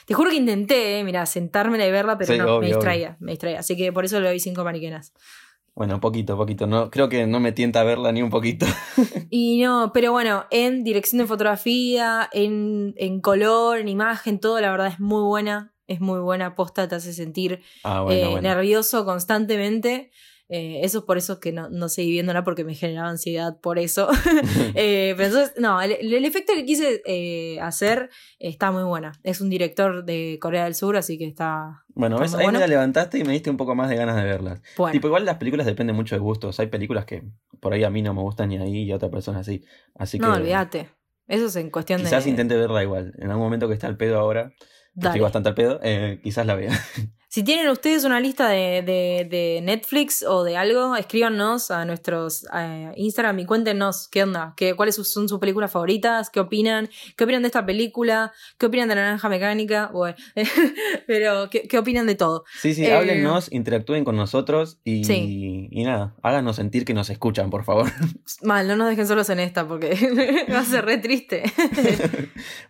Te 0.07 0.15
juro 0.15 0.31
que 0.31 0.37
intenté, 0.37 0.99
eh, 0.99 1.05
mira, 1.05 1.25
sentármela 1.27 1.87
y 1.87 1.93
verla, 1.93 2.19
pero 2.19 2.33
Sí, 2.33 2.39
no, 2.39 2.45
me 2.47 2.51
obvio, 2.51 2.69
distraía, 2.69 3.17
me 3.21 3.31
distraía. 3.33 3.61
Así 3.61 3.77
que 3.77 3.93
por 3.93 4.05
eso 4.05 4.19
le 4.19 4.29
doy 4.29 4.41
cinco 4.41 4.65
mariquenas. 4.65 5.13
Bueno, 5.75 6.01
poquito, 6.01 6.37
poquito. 6.37 6.67
No, 6.67 6.91
creo 6.91 7.09
que 7.09 7.27
no 7.27 7.41
me 7.41 7.53
tienta 7.53 7.83
verla 7.85 8.13
ni 8.13 8.23
un 8.23 8.31
poquito. 8.31 8.67
Y 9.31 9.63
no, 9.63 9.93
pero 9.95 10.11
bueno, 10.13 10.47
en 10.51 10.83
dirección 10.83 11.21
de 11.21 11.27
fotografía, 11.27 12.29
en, 12.33 12.95
en 12.97 13.21
color, 13.21 13.79
en 13.79 13.89
imagen, 13.89 14.41
todo, 14.41 14.61
la 14.61 14.71
verdad 14.71 14.89
es 14.89 14.99
muy 15.01 15.23
buena. 15.23 15.73
Es 15.87 16.01
muy 16.01 16.21
buena 16.21 16.55
posta, 16.55 16.87
te 16.89 16.95
hace 16.97 17.13
sentir 17.13 17.63
Ah, 17.83 18.03
bueno, 18.03 18.21
eh, 18.27 18.31
bueno. 18.31 18.49
nervioso 18.49 19.05
constantemente. 19.05 20.11
Eh, 20.53 20.81
eso 20.83 20.99
es 20.99 21.05
por 21.05 21.17
eso 21.17 21.39
que 21.39 21.53
no, 21.53 21.71
no 21.71 21.89
seguí 21.89 22.11
viéndola 22.11 22.43
porque 22.43 22.65
me 22.65 22.75
generaba 22.75 23.09
ansiedad 23.09 23.59
por 23.61 23.79
eso. 23.79 24.09
Eh, 24.75 25.15
pero 25.17 25.29
entonces, 25.29 25.55
no, 25.59 25.81
el, 25.81 25.93
el 25.93 26.25
efecto 26.25 26.53
que 26.55 26.65
quise 26.65 27.03
eh, 27.07 27.59
hacer 27.61 28.11
está 28.39 28.71
muy 28.73 28.83
buena. 28.83 29.13
Es 29.23 29.41
un 29.41 29.49
director 29.51 30.05
de 30.05 30.39
Corea 30.41 30.65
del 30.65 30.75
Sur, 30.75 30.97
así 30.97 31.19
que 31.19 31.27
está 31.27 31.85
Bueno, 31.95 32.17
Está 32.17 32.23
ves, 32.23 32.35
ahí 32.35 32.43
bueno. 32.45 32.59
me 32.59 32.65
la 32.65 32.67
levantaste 32.69 33.19
y 33.19 33.25
me 33.25 33.33
diste 33.33 33.51
un 33.51 33.57
poco 33.57 33.75
más 33.75 33.89
de 33.91 33.97
ganas 33.97 34.17
de 34.17 34.25
verlas. 34.25 34.61
bueno. 34.77 34.93
Tipo, 34.93 35.07
igual 35.09 35.25
las 35.25 35.37
películas 35.39 35.67
dependen 35.67 35.95
mucho 35.97 36.15
de 36.15 36.21
gustos. 36.21 36.59
Hay 36.61 36.67
películas 36.67 37.05
que 37.05 37.23
por 37.61 37.73
ahí 37.73 37.85
a 37.85 37.91
mí 37.91 38.03
no 38.03 38.13
me 38.15 38.23
gustan 38.23 38.49
ni 38.49 38.59
ahí 38.59 38.83
y 38.85 38.93
a 38.93 38.97
otra 38.97 39.11
persona 39.11 39.45
sí. 39.45 39.65
Así 39.95 40.19
que 40.19 40.27
no, 40.27 40.35
olvídate. 40.35 40.89
Eso 41.29 41.47
es 41.47 41.57
en 41.57 41.71
cuestión 41.71 42.01
quizás 42.01 42.25
de. 42.25 42.31
intente 42.31 42.57
verla 42.57 42.83
igual. 42.83 43.13
En 43.19 43.31
algún 43.31 43.45
momento 43.45 43.69
que 43.69 43.75
está 43.75 43.87
al 43.87 43.97
pedo 43.97 44.19
ahora, 44.19 44.53
Dale. 44.95 45.11
estoy 45.11 45.21
bastante 45.21 45.49
al 45.51 45.55
pedo, 45.55 45.79
eh, 45.83 46.21
quizás 46.23 46.45
la 46.47 46.55
vea. 46.57 46.73
Si 47.33 47.45
tienen 47.45 47.69
ustedes 47.69 48.03
una 48.03 48.19
lista 48.19 48.49
de, 48.49 48.83
de- 48.83 49.25
de 49.31 49.61
Netflix 49.63 50.25
o 50.25 50.43
de 50.43 50.57
algo, 50.57 50.97
escríbanos 50.97 51.71
a 51.71 51.85
nuestros 51.85 52.45
eh, 52.53 52.91
Instagram 52.97 53.39
y 53.39 53.47
cuéntenos 53.47 54.09
qué 54.09 54.25
onda, 54.25 54.53
qué, 54.57 54.75
cuáles 54.75 54.97
son 54.97 55.29
sus 55.29 55.39
películas 55.39 55.71
favoritas, 55.71 56.29
qué 56.29 56.41
opinan, 56.41 56.91
qué 57.17 57.23
opinan 57.23 57.43
de 57.43 57.47
esta 57.47 57.65
película, 57.65 58.33
qué 58.59 58.67
opinan 58.67 58.89
de 58.89 58.97
la 58.97 59.03
naranja 59.03 59.29
mecánica, 59.29 59.91
bueno, 59.93 60.17
pero 61.07 61.49
qué, 61.51 61.69
qué 61.69 61.79
opinan 61.79 62.05
de 62.09 62.17
todo. 62.17 62.43
Sí, 62.63 62.75
sí, 62.75 62.85
Eh, 62.85 62.95
háblennos, 62.95 63.53
interactúen 63.53 64.05
con 64.05 64.17
nosotros 64.17 64.81
y, 64.83 65.05
Sí. 65.05 65.69
y 65.71 65.85
nada, 65.85 66.17
háganos 66.25 66.57
sentir 66.57 66.85
que 66.85 66.95
nos 66.95 67.11
escuchan, 67.11 67.49
por 67.49 67.63
favor. 67.63 67.93
Mal, 68.43 68.67
no 68.67 68.75
nos 68.75 68.89
dejen 68.89 69.07
solos 69.07 69.31
en 69.31 69.39
esta 69.39 69.69
porque 69.69 70.47
va 70.53 70.59
a 70.59 70.65
ser 70.65 70.85
re 70.85 70.99
triste. 70.99 71.45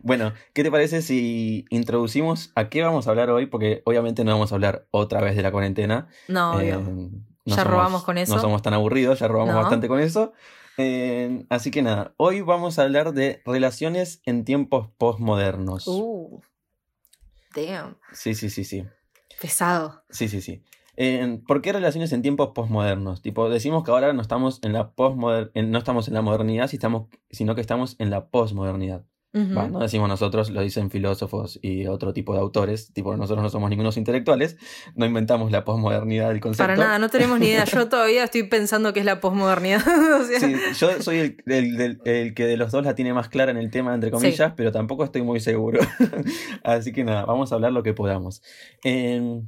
bueno, 0.01 0.35
¿qué 0.53 0.63
te 0.63 0.71
parece 0.71 1.01
si 1.01 1.65
introducimos 1.71 2.53
a 2.55 2.69
qué 2.69 2.83
vamos 2.83 3.07
a 3.07 3.11
hablar 3.11 3.31
hoy? 3.31 3.47
Porque 3.47 3.81
obviamente 3.87 4.23
no 4.23 4.33
vamos 4.33 4.50
vamos 4.51 4.67
a 4.67 4.69
hablar 4.69 4.87
otra 4.91 5.21
vez 5.21 5.37
de 5.37 5.43
la 5.43 5.53
cuarentena. 5.53 6.09
No, 6.29 6.53
obvio. 6.57 6.79
Eh, 6.79 6.83
no 6.83 7.11
Ya 7.47 7.55
somos- 7.57 7.67
robamos 7.71 8.05
con 8.05 8.19
eso. 8.19 8.35
No 8.35 8.41
somos 8.41 8.63
tan 8.63 8.75
aburridos, 8.75 9.19
ya 9.21 9.29
robamos 9.29 9.55
No. 9.55 9.61
bastante 9.61 9.89
con 9.89 10.01
eso. 10.01 10.33
Eh, 10.79 11.45
así 11.51 11.71
que 11.71 11.83
nada, 11.83 12.15
hoy 12.17 12.41
vamos 12.41 12.79
a 12.79 12.83
hablar 12.83 13.13
de 13.13 13.43
relaciones 13.45 14.21
en 14.25 14.45
tiempos 14.45 14.89
postmodernos. 14.99 15.87
Uh. 15.87 16.41
Damn. 17.55 17.97
Sí, 18.13 18.35
sí, 18.35 18.49
sí, 18.51 18.65
sí. 18.65 18.85
Pesado. 19.41 20.03
Sí, 20.11 20.29
sí, 20.29 20.41
sí. 20.41 20.63
Eh, 20.97 21.41
¿Por 21.47 21.63
qué 21.63 21.73
relaciones 21.73 22.13
en 22.13 22.23
tiempos 22.23 22.51
postmodernos? 22.55 23.23
Tipo, 23.23 23.49
decimos 23.49 23.85
que 23.85 23.91
ahora 23.91 24.13
no 24.13 24.21
estamos 24.23 24.61
en 24.63 24.73
la 24.73 24.93
postmoder- 24.95 25.51
en- 25.55 25.71
no 25.71 25.79
estamos 25.79 26.09
en 26.09 26.15
la 26.15 26.23
modernidad, 26.23 26.69
si 26.69 26.77
estamos, 26.77 27.09
sino 27.31 27.55
que 27.55 27.61
estamos 27.63 27.97
en 27.99 28.11
la 28.11 28.29
Va, 29.57 29.69
no 29.69 29.79
decimos 29.79 30.09
nosotros, 30.09 30.51
lo 30.51 30.61
dicen 30.61 30.91
filósofos 30.91 31.59
y 31.63 31.87
otro 31.87 32.13
tipo 32.13 32.35
de 32.35 32.41
autores. 32.41 32.93
Tipo, 32.93 33.17
nosotros 33.17 33.43
no 33.45 33.49
somos 33.51 33.71
ningunos 33.71 33.97
intelectuales, 33.97 34.57
no 34.97 35.07
inventamos 35.07 35.53
la 35.53 35.65
posmodernidad 35.65 36.31
del 36.31 36.41
concepto. 36.41 36.65
Para 36.65 36.77
nada, 36.77 36.99
no 36.99 37.09
tenemos 37.11 37.39
ni 37.39 37.47
idea. 37.47 37.65
Yo 37.65 37.89
todavía 37.89 38.25
estoy 38.25 38.43
pensando 38.45 38.93
que 38.93 39.01
es 39.01 39.07
la 39.07 39.21
posmodernidad. 39.21 39.81
O 40.21 40.25
sea, 40.25 40.41
Sí, 40.41 40.55
yo 40.79 41.01
soy 41.03 41.37
el, 41.47 41.81
el- 41.81 42.01
el 42.05 42.35
que 42.35 42.45
de 42.47 42.57
los 42.57 42.73
dos 42.73 42.85
la 42.85 42.95
tiene 42.97 43.13
más 43.15 43.29
clara 43.29 43.51
en 43.53 43.57
el 43.57 43.71
tema, 43.71 43.95
entre 43.95 44.11
comillas, 44.11 44.53
pero 44.57 44.73
tampoco 44.73 45.05
estoy 45.05 45.23
muy 45.23 45.39
seguro. 45.41 45.81
Así 46.65 46.93
que 46.93 47.05
nada, 47.05 47.25
vamos 47.25 47.53
a 47.53 47.55
hablar 47.55 47.73
lo 47.73 47.83
que 47.83 47.95
podamos. 47.95 48.43
Eh, 48.85 49.43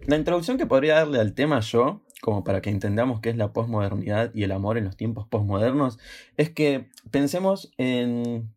la 0.00 0.16
introducción 0.16 0.58
que 0.58 0.66
podría 0.66 0.96
darle 0.96 1.20
al 1.20 1.32
tema 1.34 1.60
yo, 1.60 2.02
como 2.22 2.42
para 2.44 2.60
que 2.60 2.70
entendamos 2.70 3.20
qué 3.20 3.30
es 3.30 3.36
la 3.36 3.52
posmodernidad 3.52 4.30
y 4.34 4.42
el 4.42 4.52
amor 4.52 4.78
en 4.78 4.84
los 4.84 4.96
tiempos 4.96 5.26
posmodernos, 5.28 5.98
es 6.36 6.50
que 6.50 6.88
pensemos 7.10 7.70
en 7.78 8.52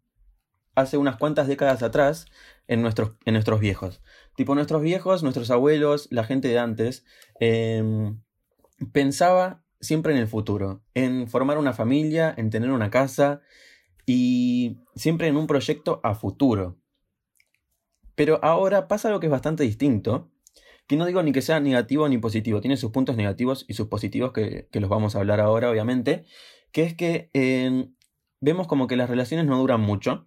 hace 0.79 0.97
unas 0.97 1.17
cuantas 1.17 1.47
décadas 1.47 1.83
atrás 1.83 2.25
en 2.67 2.81
nuestros, 2.81 3.13
en 3.25 3.33
nuestros 3.33 3.59
viejos. 3.59 4.01
Tipo, 4.35 4.55
nuestros 4.55 4.81
viejos, 4.81 5.23
nuestros 5.23 5.51
abuelos, 5.51 6.07
la 6.11 6.23
gente 6.23 6.47
de 6.47 6.59
antes, 6.59 7.05
eh, 7.39 8.13
pensaba 8.91 9.63
siempre 9.81 10.13
en 10.13 10.19
el 10.19 10.27
futuro, 10.27 10.81
en 10.93 11.27
formar 11.27 11.57
una 11.57 11.73
familia, 11.73 12.33
en 12.37 12.49
tener 12.49 12.71
una 12.71 12.89
casa 12.89 13.41
y 14.05 14.79
siempre 14.95 15.27
en 15.27 15.37
un 15.37 15.47
proyecto 15.47 15.99
a 16.03 16.15
futuro. 16.15 16.77
Pero 18.15 18.39
ahora 18.43 18.87
pasa 18.87 19.07
algo 19.07 19.19
que 19.19 19.27
es 19.27 19.31
bastante 19.31 19.63
distinto, 19.63 20.29
que 20.87 20.97
no 20.97 21.05
digo 21.05 21.23
ni 21.23 21.31
que 21.31 21.41
sea 21.41 21.59
negativo 21.59 22.09
ni 22.09 22.17
positivo, 22.17 22.61
tiene 22.61 22.75
sus 22.75 22.91
puntos 22.91 23.15
negativos 23.15 23.65
y 23.67 23.75
sus 23.75 23.87
positivos 23.87 24.33
que, 24.33 24.67
los 24.71 24.89
vamos 24.89 25.15
a 25.15 25.19
hablar 25.19 25.39
ahora, 25.39 25.69
obviamente, 25.69 26.25
que 26.71 26.83
es 26.83 26.95
que 26.95 27.29
eh, 27.33 27.89
vemos 28.41 28.67
como 28.67 28.87
que 28.87 28.97
las 28.97 29.09
relaciones 29.09 29.45
no 29.45 29.57
duran 29.57 29.81
mucho, 29.81 30.25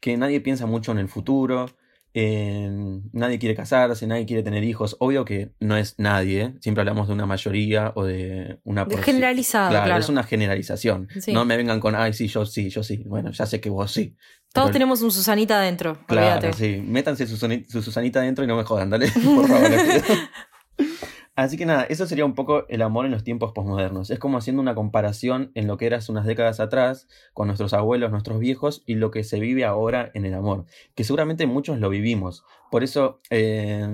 que 0.00 0.16
nadie 0.16 0.40
piensa 0.40 0.66
mucho 0.66 0.92
en 0.92 0.98
el 0.98 1.08
futuro, 1.08 1.66
eh, 2.12 2.68
nadie 3.12 3.38
quiere 3.38 3.54
casarse, 3.54 4.06
nadie 4.06 4.26
quiere 4.26 4.42
tener 4.42 4.64
hijos. 4.64 4.96
Obvio 4.98 5.24
que 5.24 5.52
no 5.60 5.76
es 5.76 5.94
nadie, 5.98 6.54
siempre 6.60 6.80
hablamos 6.82 7.06
de 7.06 7.14
una 7.14 7.26
mayoría 7.26 7.92
o 7.94 8.04
de 8.04 8.58
una 8.64 8.84
de 8.84 8.96
generalizado, 8.98 9.70
Claro, 9.70 9.84
claro. 9.86 10.00
es 10.00 10.08
una 10.08 10.22
generalización. 10.24 11.06
Sí. 11.20 11.32
No 11.32 11.44
me 11.44 11.56
vengan 11.56 11.78
con, 11.78 11.94
ay, 11.94 12.12
sí, 12.12 12.26
yo 12.26 12.44
sí, 12.46 12.68
yo 12.70 12.82
sí. 12.82 13.04
Bueno, 13.06 13.30
ya 13.30 13.46
sé 13.46 13.60
que 13.60 13.70
vos 13.70 13.92
sí. 13.92 14.16
Todos 14.52 14.66
Pero- 14.68 14.72
tenemos 14.72 15.02
un 15.02 15.12
Susanita 15.12 15.58
adentro. 15.60 15.98
Claro, 16.08 16.38
olvídate. 16.38 16.52
sí. 16.54 16.82
Métanse 16.84 17.26
su, 17.28 17.36
su 17.36 17.82
Susanita 17.82 18.18
adentro 18.18 18.42
y 18.44 18.48
no 18.48 18.56
me 18.56 18.64
jodan, 18.64 18.90
dale. 18.90 19.08
Por 19.24 19.46
favor. 19.46 19.70
Así 21.40 21.56
que 21.56 21.64
nada, 21.64 21.84
eso 21.84 22.06
sería 22.06 22.26
un 22.26 22.34
poco 22.34 22.66
el 22.68 22.82
amor 22.82 23.06
en 23.06 23.12
los 23.12 23.24
tiempos 23.24 23.52
posmodernos. 23.52 24.10
Es 24.10 24.18
como 24.18 24.36
haciendo 24.36 24.60
una 24.60 24.74
comparación 24.74 25.52
en 25.54 25.68
lo 25.68 25.78
que 25.78 25.86
era 25.86 25.96
hace 25.96 26.12
unas 26.12 26.26
décadas 26.26 26.60
atrás, 26.60 27.08
con 27.32 27.46
nuestros 27.46 27.72
abuelos, 27.72 28.10
nuestros 28.10 28.38
viejos, 28.40 28.82
y 28.84 28.96
lo 28.96 29.10
que 29.10 29.24
se 29.24 29.40
vive 29.40 29.64
ahora 29.64 30.10
en 30.12 30.26
el 30.26 30.34
amor. 30.34 30.66
Que 30.94 31.02
seguramente 31.02 31.46
muchos 31.46 31.78
lo 31.78 31.88
vivimos. 31.88 32.44
Por 32.70 32.84
eso 32.84 33.22
eh, 33.30 33.88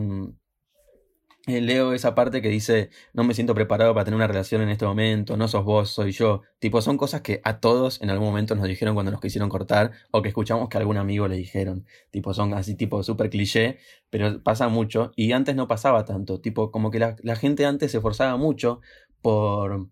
eh, 1.46 1.60
leo 1.60 1.92
esa 1.92 2.14
parte 2.14 2.42
que 2.42 2.48
dice, 2.48 2.90
no 3.12 3.22
me 3.24 3.32
siento 3.34 3.54
preparado 3.54 3.94
para 3.94 4.04
tener 4.04 4.16
una 4.16 4.26
relación 4.26 4.62
en 4.62 4.68
este 4.68 4.84
momento, 4.84 5.36
no 5.36 5.46
sos 5.48 5.64
vos, 5.64 5.90
soy 5.90 6.12
yo. 6.12 6.42
Tipo, 6.58 6.82
son 6.82 6.96
cosas 6.98 7.20
que 7.20 7.40
a 7.44 7.60
todos 7.60 8.02
en 8.02 8.10
algún 8.10 8.28
momento 8.28 8.54
nos 8.56 8.66
dijeron 8.66 8.94
cuando 8.94 9.12
nos 9.12 9.20
quisieron 9.20 9.48
cortar 9.48 9.92
o 10.10 10.22
que 10.22 10.28
escuchamos 10.28 10.68
que 10.68 10.78
algún 10.78 10.96
amigo 10.96 11.28
le 11.28 11.36
dijeron. 11.36 11.86
Tipo, 12.10 12.34
son 12.34 12.52
así 12.54 12.74
tipo 12.74 13.02
súper 13.02 13.30
cliché, 13.30 13.78
pero 14.10 14.42
pasa 14.42 14.68
mucho 14.68 15.12
y 15.16 15.32
antes 15.32 15.54
no 15.56 15.68
pasaba 15.68 16.04
tanto. 16.04 16.40
Tipo, 16.40 16.70
como 16.70 16.90
que 16.90 16.98
la, 16.98 17.16
la 17.22 17.36
gente 17.36 17.64
antes 17.66 17.92
se 17.92 17.98
esforzaba 17.98 18.36
mucho 18.36 18.80
por 19.22 19.88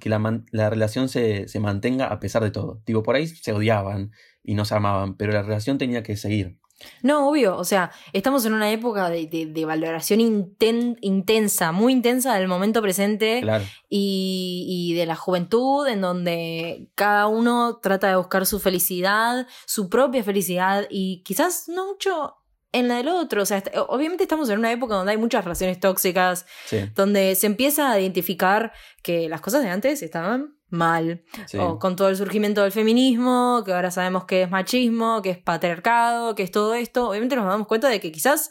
que 0.00 0.08
la, 0.08 0.44
la 0.50 0.70
relación 0.70 1.08
se, 1.08 1.48
se 1.48 1.60
mantenga 1.60 2.06
a 2.06 2.20
pesar 2.20 2.42
de 2.42 2.50
todo. 2.50 2.80
Tipo, 2.84 3.02
por 3.02 3.16
ahí 3.16 3.26
se 3.26 3.52
odiaban 3.52 4.12
y 4.42 4.54
no 4.54 4.64
se 4.64 4.74
amaban, 4.74 5.16
pero 5.16 5.32
la 5.32 5.42
relación 5.42 5.78
tenía 5.78 6.02
que 6.02 6.16
seguir. 6.16 6.58
No, 7.02 7.28
obvio, 7.28 7.56
o 7.56 7.64
sea, 7.64 7.90
estamos 8.12 8.44
en 8.46 8.52
una 8.54 8.70
época 8.70 9.08
de, 9.10 9.26
de- 9.26 9.46
de 9.46 9.64
valoración 9.64 10.20
inten- 10.20 10.96
intensa, 11.00 11.72
muy 11.72 11.92
intensa 11.92 12.34
del 12.38 12.48
momento 12.48 12.80
presente 12.82 13.40
Claro. 13.42 13.64
y, 13.88 14.64
y 14.68 14.94
de 14.94 15.06
la 15.06 15.16
juventud, 15.16 15.86
en 15.86 16.00
donde 16.00 16.88
cada 16.94 17.26
uno 17.26 17.78
trata 17.82 18.08
de 18.08 18.16
buscar 18.16 18.46
su 18.46 18.58
felicidad, 18.60 19.46
su 19.66 19.88
propia 19.88 20.24
felicidad 20.24 20.86
y 20.90 21.22
quizás 21.24 21.68
no 21.68 21.86
mucho 21.86 22.36
en 22.72 22.88
la 22.88 22.96
del 22.96 23.08
otro. 23.08 23.42
O 23.42 23.46
sea, 23.46 23.62
obviamente 23.88 24.22
estamos 24.24 24.48
en 24.48 24.58
una 24.58 24.72
época 24.72 24.94
donde 24.94 25.12
hay 25.12 25.18
muchas 25.18 25.44
relaciones 25.44 25.78
tóxicas, 25.78 26.46
Sí, 26.66 26.78
donde 26.94 27.34
se 27.34 27.46
empieza 27.46 27.90
a 27.92 28.00
identificar 28.00 28.72
que 29.02 29.28
las 29.28 29.40
cosas 29.42 29.62
de 29.62 29.68
antes 29.68 30.02
estaban 30.02 30.56
mal. 30.72 31.22
sí. 31.46 31.58
O 31.58 31.78
con 31.78 31.96
todo 31.96 32.08
el 32.08 32.16
surgimiento 32.16 32.62
del 32.62 32.72
feminismo, 32.72 33.62
que 33.64 33.72
ahora 33.72 33.90
sabemos 33.90 34.24
que 34.24 34.42
es 34.42 34.50
machismo, 34.50 35.22
que 35.22 35.30
es 35.30 35.38
patriarcado, 35.38 36.34
que 36.34 36.42
es 36.42 36.50
todo 36.50 36.74
esto, 36.74 37.10
obviamente 37.10 37.36
nos 37.36 37.46
damos 37.46 37.66
cuenta 37.66 37.88
de 37.88 38.00
que 38.00 38.10
quizás 38.10 38.50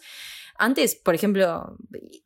antes, 0.57 0.95
por 0.95 1.15
ejemplo, 1.15 1.75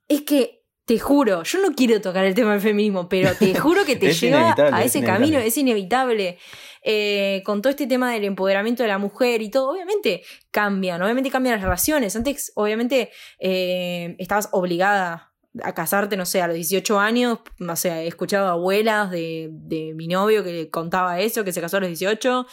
es 0.08 0.22
que 0.22 0.66
te 0.86 1.00
juro, 1.00 1.44
yo 1.44 1.62
no 1.62 1.74
quiero 1.74 2.00
tocar 2.00 2.26
el 2.26 2.36
tema 2.36 2.52
del 2.52 2.62
feminismo, 2.62 3.10
pero 3.10 3.34
te 3.34 3.56
juro 3.60 3.86
que 3.86 3.96
te 3.96 4.14
lleva 4.14 4.54
a 4.58 4.84
es 4.84 4.96
ese 4.96 5.06
camino, 5.06 5.40
es 5.40 5.58
inevitable. 5.58 6.38
Eh, 6.88 7.42
con 7.44 7.64
todo 7.64 7.72
este 7.72 7.88
tema 7.88 8.12
del 8.12 8.26
empoderamiento 8.26 8.84
de 8.84 8.90
la 8.90 9.00
mujer 9.00 9.42
y 9.42 9.50
todo, 9.50 9.72
obviamente 9.72 10.22
cambian, 10.52 11.02
obviamente 11.02 11.32
cambian 11.32 11.56
las 11.56 11.64
relaciones. 11.64 12.16
Antes, 12.16 12.52
obviamente, 12.56 13.10
eh, 13.40 14.16
estabas 14.20 14.50
obligada 14.52 15.34
a 15.64 15.74
casarte, 15.74 16.18
no 16.18 16.26
sé, 16.26 16.42
a 16.42 16.48
los 16.48 16.56
18 16.56 17.00
años, 17.00 17.40
no 17.60 17.76
sé, 17.76 17.90
he 17.90 18.08
escuchado 18.08 18.48
abuelas 18.48 19.12
de, 19.12 19.50
de 19.52 19.94
mi 19.94 20.08
novio 20.08 20.44
que 20.44 20.70
contaba 20.70 21.20
eso, 21.20 21.44
que 21.44 21.52
se 21.52 21.62
casó 21.62 21.78
a 21.78 21.80
los 21.82 21.90
18, 21.90 22.46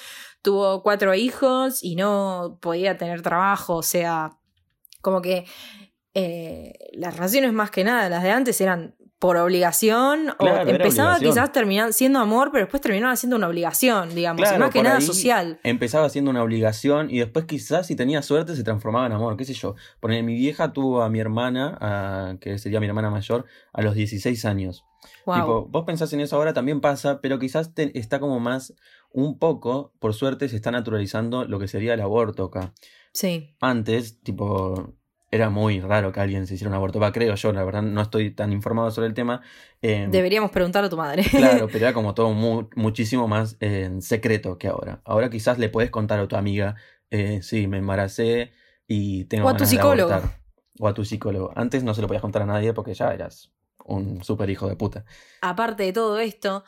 tuvo 0.42 0.82
cuatro 0.82 1.14
hijos 1.14 1.82
y 1.82 1.96
no 1.96 2.58
podía 2.60 2.98
tener 2.98 3.22
trabajo, 3.22 3.76
o 3.76 3.82
sea, 3.82 4.38
como 5.00 5.22
que 5.22 5.46
eh, 6.14 6.74
las 6.92 7.14
relaciones 7.14 7.52
más 7.52 7.70
que 7.70 7.84
nada, 7.84 8.08
las 8.08 8.22
de 8.22 8.30
antes 8.30 8.60
eran 8.60 8.94
por 9.22 9.36
obligación, 9.36 10.34
Claro, 10.36 10.66
o 10.66 10.68
empezaba 10.68 11.10
obligación. 11.16 11.30
quizás 11.30 11.52
terminando 11.52 11.92
siendo 11.92 12.18
amor, 12.18 12.50
pero 12.50 12.64
después 12.64 12.80
terminaba 12.80 13.14
siendo 13.14 13.36
una 13.36 13.46
obligación, 13.46 14.12
digamos, 14.16 14.40
y 14.40 14.58
más 14.58 14.70
que 14.70 14.80
por 14.80 14.84
nada 14.88 15.00
social. 15.00 15.60
Empezaba 15.62 16.08
siendo 16.08 16.32
una 16.32 16.42
obligación 16.42 17.08
y 17.08 17.20
después 17.20 17.44
quizás 17.44 17.86
si 17.86 17.94
tenía 17.94 18.20
suerte 18.22 18.56
se 18.56 18.64
transformaba 18.64 19.06
en 19.06 19.12
amor, 19.12 19.36
qué 19.36 19.44
sé 19.44 19.54
yo. 19.54 19.76
Porque 20.00 20.24
mi 20.24 20.34
vieja 20.34 20.72
tuvo 20.72 21.02
a 21.02 21.08
mi 21.08 21.20
hermana, 21.20 21.78
a- 21.80 22.34
que 22.40 22.58
sería 22.58 22.80
mi 22.80 22.86
hermana 22.88 23.10
mayor, 23.10 23.44
a 23.72 23.80
los 23.82 23.94
16 23.94 24.44
años. 24.44 24.84
Wow. 25.24 25.36
Tipo, 25.36 25.66
vos 25.66 25.84
pensás 25.86 26.12
en 26.12 26.18
eso 26.20 26.34
ahora 26.34 26.52
también 26.52 26.80
pasa, 26.80 27.20
pero 27.20 27.38
quizás 27.38 27.74
te- 27.74 27.96
está 27.96 28.18
como 28.18 28.40
más, 28.40 28.74
un 29.12 29.38
poco, 29.38 29.92
por 30.00 30.14
suerte 30.14 30.48
se 30.48 30.56
está 30.56 30.72
naturalizando 30.72 31.44
lo 31.44 31.60
que 31.60 31.68
sería 31.68 31.94
el 31.94 32.00
aborto 32.00 32.44
acá. 32.46 32.72
sí. 33.12 33.54
Antes, 33.60 34.20
tipo, 34.22 34.94
era 35.32 35.50
muy 35.50 35.80
raro 35.80 36.12
que 36.12 36.20
alguien 36.20 36.46
se 36.46 36.54
hiciera 36.54 36.68
un 36.68 36.76
aborto. 36.76 37.00
Va, 37.00 37.10
creo 37.10 37.34
yo, 37.34 37.52
la 37.52 37.64
verdad 37.64 37.82
no 37.82 38.00
estoy 38.02 38.30
tan 38.30 38.52
informado 38.52 38.90
sobre 38.92 39.08
el 39.08 39.14
tema. 39.14 39.40
Eh, 39.80 40.06
Deberíamos 40.10 40.50
preguntarle 40.52 40.86
a 40.86 40.90
tu 40.90 40.96
madre. 40.96 41.24
Claro, 41.24 41.66
pero 41.72 41.86
era 41.86 41.92
como 41.94 42.14
todo 42.14 42.30
mu- 42.32 42.68
muchísimo 42.76 43.26
más 43.26 43.56
eh, 43.60 43.90
secreto 44.00 44.58
que 44.58 44.68
ahora. 44.68 45.00
Ahora 45.04 45.30
quizás 45.30 45.58
le 45.58 45.68
puedes 45.70 45.90
contar 45.90 46.20
a 46.20 46.28
tu 46.28 46.36
amiga, 46.36 46.76
eh, 47.10 47.40
sí, 47.42 47.66
me 47.66 47.78
embaracé 47.78 48.52
y 48.86 49.24
tengo 49.24 49.46
O 49.46 49.48
a 49.48 49.56
tu 49.56 49.64
de 49.64 49.70
psicólogo. 49.70 50.12
abortar. 50.12 50.42
O 50.78 50.86
a 50.88 50.94
tu 50.94 51.04
psicólogo. 51.04 51.50
Antes 51.56 51.82
no 51.82 51.94
se 51.94 52.02
lo 52.02 52.06
podías 52.06 52.22
contar 52.22 52.42
a 52.42 52.46
nadie 52.46 52.72
porque 52.74 52.94
ya 52.94 53.12
eras 53.12 53.52
un 53.84 54.22
súper 54.22 54.48
hijo 54.50 54.68
de 54.68 54.76
puta. 54.76 55.04
aparte 55.40 55.82
de 55.84 55.92
todo 55.92 56.18
esto, 56.20 56.64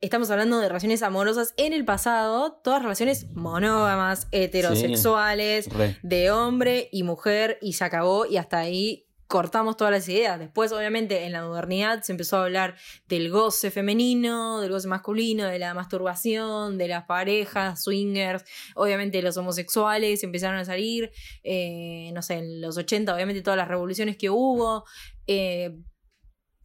estamos 0.00 0.30
hablando 0.30 0.58
de 0.58 0.68
relaciones 0.68 1.02
amorosas 1.02 1.52
en 1.56 1.72
el 1.72 1.84
pasado, 1.84 2.52
todas 2.64 2.82
relaciones 2.82 3.30
monógamas, 3.32 4.28
heterosexuales, 4.32 5.68
de 6.02 6.30
hombre 6.30 6.88
y 6.90 7.02
mujer, 7.02 7.58
y 7.60 7.74
se 7.74 7.84
acabó, 7.84 8.24
y 8.24 8.38
hasta 8.38 8.58
ahí 8.58 9.06
cortamos 9.26 9.76
todas 9.76 9.92
las 9.92 10.08
ideas. 10.08 10.40
Después, 10.40 10.72
obviamente, 10.72 11.24
en 11.24 11.32
la 11.32 11.44
modernidad 11.44 12.02
se 12.02 12.12
empezó 12.12 12.38
a 12.38 12.44
hablar 12.44 12.74
del 13.08 13.30
goce 13.30 13.70
femenino, 13.70 14.60
del 14.60 14.72
goce 14.72 14.88
masculino, 14.88 15.46
de 15.46 15.58
la 15.58 15.72
masturbación, 15.72 16.78
de 16.78 16.88
las 16.88 17.04
parejas, 17.04 17.84
swingers, 17.84 18.44
obviamente 18.74 19.22
los 19.22 19.36
homosexuales 19.36 20.24
empezaron 20.24 20.58
a 20.58 20.64
salir, 20.64 21.12
eh, 21.44 22.10
no 22.12 22.22
sé, 22.22 22.38
en 22.38 22.60
los 22.60 22.76
80, 22.76 23.14
obviamente 23.14 23.42
todas 23.42 23.58
las 23.58 23.68
revoluciones 23.68 24.16
que 24.16 24.30
hubo. 24.30 24.84
eh, 25.26 25.76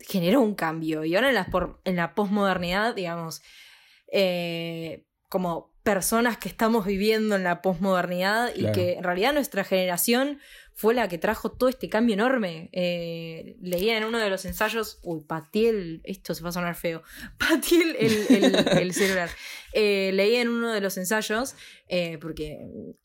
generó 0.07 0.41
un 0.41 0.55
cambio. 0.55 1.03
Y 1.05 1.15
ahora 1.15 1.29
en 1.29 1.35
la, 1.35 1.45
por- 1.45 1.79
en 1.85 1.95
la 1.95 2.13
posmodernidad, 2.15 2.95
digamos, 2.95 3.41
eh, 4.11 5.05
como 5.29 5.73
personas 5.83 6.37
que 6.37 6.49
estamos 6.49 6.85
viviendo 6.85 7.35
en 7.35 7.43
la 7.43 7.61
posmodernidad 7.61 8.51
y 8.55 8.65
que 8.71 8.93
en 8.93 9.03
realidad 9.03 9.33
nuestra 9.33 9.63
generación 9.63 10.39
fue 10.75 10.93
la 10.93 11.07
que 11.07 11.17
trajo 11.17 11.51
todo 11.51 11.69
este 11.69 11.87
cambio 11.87 12.13
enorme. 12.13 12.69
Eh, 12.73 13.55
leía 13.61 13.97
en 13.97 14.03
uno 14.03 14.19
de 14.19 14.29
los 14.29 14.43
ensayos, 14.43 14.99
uy, 15.03 15.21
pateé 15.21 16.01
esto 16.03 16.35
se 16.35 16.43
va 16.43 16.49
a 16.49 16.51
sonar 16.51 16.75
feo, 16.75 17.01
pateé 17.39 17.95
el, 17.97 18.93
celular. 18.93 19.29
Eh, 19.71 20.11
leía 20.13 20.41
en 20.41 20.49
uno 20.49 20.73
de 20.73 20.81
los 20.81 20.97
ensayos, 20.97 21.55
eh, 21.87 22.17
porque 22.19 22.59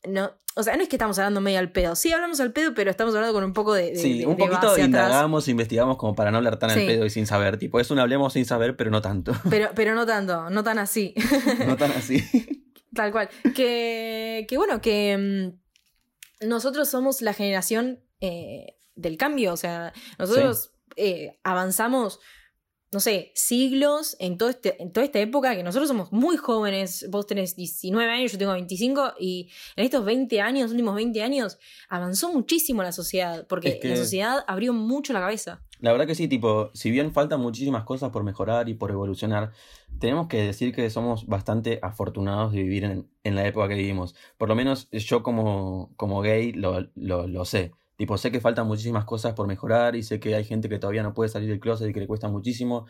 no, 0.05 0.33
o 0.55 0.63
sea, 0.63 0.75
no 0.75 0.83
es 0.83 0.89
que 0.89 0.97
estamos 0.97 1.17
hablando 1.17 1.39
medio 1.39 1.59
al 1.59 1.71
pedo, 1.71 1.95
sí 1.95 2.11
hablamos 2.11 2.41
al 2.41 2.51
pedo, 2.51 2.73
pero 2.73 2.91
estamos 2.91 3.15
hablando 3.15 3.33
con 3.33 3.45
un 3.45 3.53
poco 3.53 3.73
de... 3.73 3.95
sí, 3.95 4.25
un 4.25 4.35
poquito 4.35 4.77
indagamos, 4.77 5.47
investigamos 5.47 5.95
como 5.95 6.13
para 6.13 6.29
no 6.29 6.37
hablar 6.37 6.59
tan 6.59 6.71
al 6.71 6.85
pedo 6.85 7.05
y 7.05 7.09
sin 7.09 7.25
saber, 7.25 7.57
tipo, 7.57 7.79
es 7.79 7.89
un 7.89 7.99
hablemos 7.99 8.33
sin 8.33 8.45
saber, 8.45 8.75
pero 8.75 8.91
no 8.91 9.01
tanto. 9.01 9.33
Pero, 9.49 9.69
pero 9.75 9.95
no 9.95 10.05
tanto, 10.05 10.49
no 10.49 10.63
tan 10.63 10.77
así. 10.77 11.13
no 11.65 11.77
tan 11.77 11.91
así. 11.91 12.21
Tal 12.93 13.11
cual. 13.13 13.29
Que, 13.55 14.45
que 14.49 14.57
bueno, 14.57 14.81
que 14.81 15.17
mm, 15.17 15.60
nosotros 16.41 16.89
somos 16.89 17.21
la 17.21 17.33
generación 17.33 18.03
eh, 18.19 18.77
del 18.95 19.17
cambio, 19.17 19.53
o 19.53 19.57
sea, 19.57 19.93
nosotros 20.19 20.71
eh, 20.95 21.39
avanzamos 21.43 22.19
no 22.93 22.99
sé, 22.99 23.31
siglos 23.35 24.17
en, 24.19 24.37
todo 24.37 24.49
este, 24.49 24.81
en 24.81 24.91
toda 24.91 25.05
esta 25.05 25.19
época, 25.19 25.55
que 25.55 25.63
nosotros 25.63 25.87
somos 25.87 26.11
muy 26.11 26.35
jóvenes, 26.35 27.07
vos 27.09 27.25
tenés 27.25 27.55
19 27.55 28.11
años, 28.11 28.33
yo 28.33 28.37
tengo 28.37 28.51
25, 28.51 29.13
y 29.17 29.49
en 29.77 29.85
estos 29.85 30.03
20 30.03 30.41
años, 30.41 30.71
últimos 30.71 30.95
20 30.95 31.23
años, 31.23 31.57
avanzó 31.87 32.33
muchísimo 32.33 32.83
la 32.83 32.91
sociedad, 32.91 33.47
porque 33.47 33.79
la 33.83 33.95
sociedad 33.95 34.43
abrió 34.45 34.73
mucho 34.73 35.13
la 35.13 35.21
cabeza. 35.21 35.63
La 35.79 35.91
verdad 35.93 36.05
que 36.05 36.15
sí, 36.15 36.27
tipo, 36.27 36.69
si 36.73 36.91
bien 36.91 37.13
faltan 37.13 37.39
muchísimas 37.39 37.85
cosas 37.85 38.11
por 38.11 38.23
mejorar 38.23 38.67
y 38.67 38.73
por 38.73 38.91
evolucionar, 38.91 39.51
tenemos 39.99 40.27
que 40.27 40.43
decir 40.43 40.75
que 40.75 40.89
somos 40.89 41.25
bastante 41.27 41.79
afortunados 41.81 42.51
de 42.51 42.61
vivir 42.61 42.83
en, 42.83 43.09
en 43.23 43.35
la 43.35 43.47
época 43.47 43.69
que 43.69 43.75
vivimos. 43.75 44.15
Por 44.37 44.49
lo 44.49 44.55
menos 44.55 44.89
yo 44.91 45.23
como, 45.23 45.91
como 45.95 46.21
gay 46.21 46.51
lo, 46.51 46.87
lo, 46.95 47.27
lo 47.27 47.45
sé. 47.45 47.71
Tipo, 48.01 48.17
sé 48.17 48.31
que 48.31 48.39
faltan 48.39 48.65
muchísimas 48.65 49.05
cosas 49.05 49.35
por 49.35 49.45
mejorar 49.45 49.95
y 49.95 50.01
sé 50.01 50.19
que 50.19 50.33
hay 50.33 50.43
gente 50.43 50.67
que 50.67 50.79
todavía 50.79 51.03
no 51.03 51.13
puede 51.13 51.29
salir 51.29 51.47
del 51.47 51.59
closet 51.59 51.87
y 51.87 51.93
que 51.93 51.99
le 51.99 52.07
cuesta 52.07 52.27
muchísimo, 52.29 52.87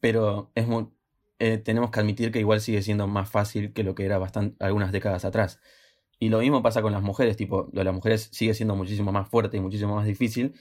pero 0.00 0.50
es 0.56 0.66
muy, 0.66 0.88
eh, 1.38 1.58
tenemos 1.58 1.92
que 1.92 2.00
admitir 2.00 2.32
que 2.32 2.40
igual 2.40 2.60
sigue 2.60 2.82
siendo 2.82 3.06
más 3.06 3.30
fácil 3.30 3.72
que 3.72 3.84
lo 3.84 3.94
que 3.94 4.04
era 4.04 4.18
bastante, 4.18 4.56
algunas 4.64 4.90
décadas 4.90 5.24
atrás. 5.24 5.60
Y 6.18 6.30
lo 6.30 6.40
mismo 6.40 6.64
pasa 6.64 6.82
con 6.82 6.92
las 6.92 7.00
mujeres, 7.00 7.36
tipo, 7.36 7.68
lo 7.72 7.78
de 7.78 7.84
las 7.84 7.94
mujeres 7.94 8.28
sigue 8.32 8.54
siendo 8.54 8.74
muchísimo 8.74 9.12
más 9.12 9.28
fuerte 9.28 9.56
y 9.56 9.60
muchísimo 9.60 9.94
más 9.94 10.04
difícil, 10.04 10.56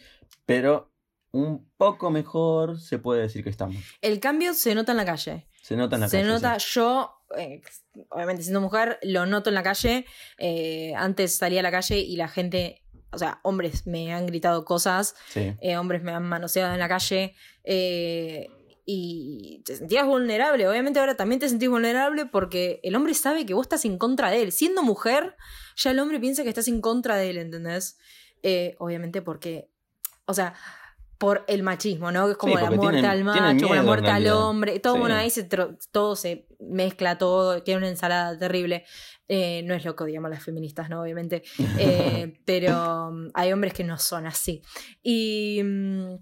pero 0.46 0.94
un 1.32 1.68
poco 1.76 2.12
mejor 2.12 2.80
se 2.80 3.00
puede 3.00 3.24
decir 3.24 3.44
que 3.44 3.50
estamos. 3.50 3.78
El 4.02 4.20
cambio 4.20 4.54
se 4.54 4.76
nota 4.76 4.92
en 4.92 4.98
la 5.00 5.06
calle. 5.06 5.48
Se 5.64 5.76
nota 5.76 5.96
en 5.96 6.02
la 6.02 6.10
se 6.10 6.18
calle. 6.18 6.30
Se 6.30 6.32
nota, 6.32 6.58
yo, 6.60 7.12
eh, 7.40 7.64
obviamente 8.10 8.44
siendo 8.44 8.62
mujer, 8.62 9.00
lo 9.02 9.26
noto 9.26 9.50
en 9.50 9.56
la 9.56 9.64
calle. 9.64 10.06
Eh, 10.38 10.94
antes 10.96 11.38
salía 11.38 11.62
a 11.62 11.64
la 11.64 11.72
calle 11.72 11.98
y 11.98 12.18
la 12.18 12.28
gente 12.28 12.83
o 13.14 13.18
sea, 13.18 13.40
hombres 13.44 13.88
me 13.88 14.14
han 14.14 14.26
gritado 14.26 14.66
cosas, 14.66 15.16
eh, 15.36 15.78
hombres 15.78 16.04
me 16.04 16.12
han 16.12 16.24
manoseado 16.24 16.74
en 16.74 16.80
la 16.80 16.88
calle 16.88 17.36
eh, 17.64 18.50
y 18.86 19.62
te 19.66 19.76
sentías 19.78 20.06
vulnerable. 20.06 20.68
Obviamente 20.68 21.00
ahora 21.00 21.16
también 21.16 21.40
te 21.40 21.50
sentís 21.50 21.70
vulnerable 21.70 22.26
porque 22.26 22.80
el 22.84 22.96
hombre 22.96 23.14
sabe 23.14 23.46
que 23.46 23.54
vos 23.54 23.66
estás 23.66 23.86
en 23.86 23.98
contra 23.98 24.30
de 24.32 24.42
él. 24.42 24.52
Siendo 24.52 24.84
mujer, 24.84 25.36
ya 25.76 25.92
el 25.92 26.00
hombre 26.00 26.20
piensa 26.20 26.44
que 26.44 26.50
estás 26.50 26.68
en 26.68 26.82
contra 26.82 27.16
de 27.16 27.30
él, 27.30 27.38
¿entendés? 27.38 27.98
Eh, 28.42 28.76
obviamente 28.80 29.22
porque, 29.22 29.70
o 30.26 30.34
sea, 30.34 30.54
por 31.18 31.46
el 31.48 31.64
machismo, 31.64 32.12
¿no? 32.12 32.26
Que 32.26 32.32
es 32.34 32.38
como 32.38 32.58
la 32.58 32.70
muerte 32.70 33.08
al 33.08 33.24
macho, 33.24 33.74
la 33.74 33.84
muerte 33.84 34.10
al 34.10 34.28
hombre. 34.28 34.80
Todo, 34.82 34.98
bueno, 34.98 35.16
ahí 35.16 35.30
se, 35.30 35.46
todo 35.46 36.18
se 36.18 36.48
mezcla, 36.60 37.18
todo, 37.18 37.64
queda 37.64 37.78
una 37.78 37.88
ensalada 37.88 38.38
terrible. 38.38 38.84
Eh, 39.28 39.64
no 39.64 39.74
es 39.74 39.86
lo 39.86 39.96
que 39.96 40.04
odiamos 40.04 40.30
las 40.30 40.44
feministas, 40.44 40.90
¿no? 40.90 41.02
Obviamente. 41.02 41.44
Eh, 41.80 42.40
pero 42.46 43.12
mm, 43.12 43.30
hay 43.34 43.52
hombres 43.52 43.74
que 43.74 43.84
no 43.84 43.98
son 43.98 44.26
así. 44.28 44.62
Y. 45.02 45.62
Mm, 45.64 46.18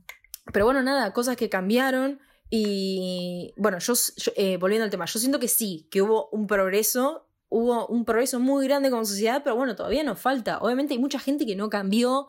pero 0.52 0.66
bueno, 0.66 0.82
nada, 0.82 1.14
cosas 1.14 1.36
que 1.36 1.50
cambiaron. 1.50 2.20
Y 2.50 3.54
bueno, 3.58 3.80
yo, 3.80 3.94
eh, 4.36 4.58
volviendo 4.58 4.84
al 4.84 4.92
tema, 4.92 5.06
yo 5.06 5.20
siento 5.20 5.40
que 5.40 5.48
sí, 5.48 5.88
que 5.90 6.02
hubo 6.02 6.30
un 6.32 6.48
progreso 6.48 7.28
hubo 7.52 7.86
un 7.88 8.06
progreso 8.06 8.40
muy 8.40 8.66
grande 8.66 8.90
como 8.90 9.04
sociedad, 9.04 9.42
pero 9.44 9.58
bueno, 9.58 9.76
todavía 9.76 10.04
nos 10.04 10.20
falta. 10.20 10.60
Obviamente 10.60 10.94
hay 10.94 11.00
mucha 11.00 11.20
gente 11.20 11.46
que 11.46 11.58
no 11.58 11.70
cambió, 11.70 12.28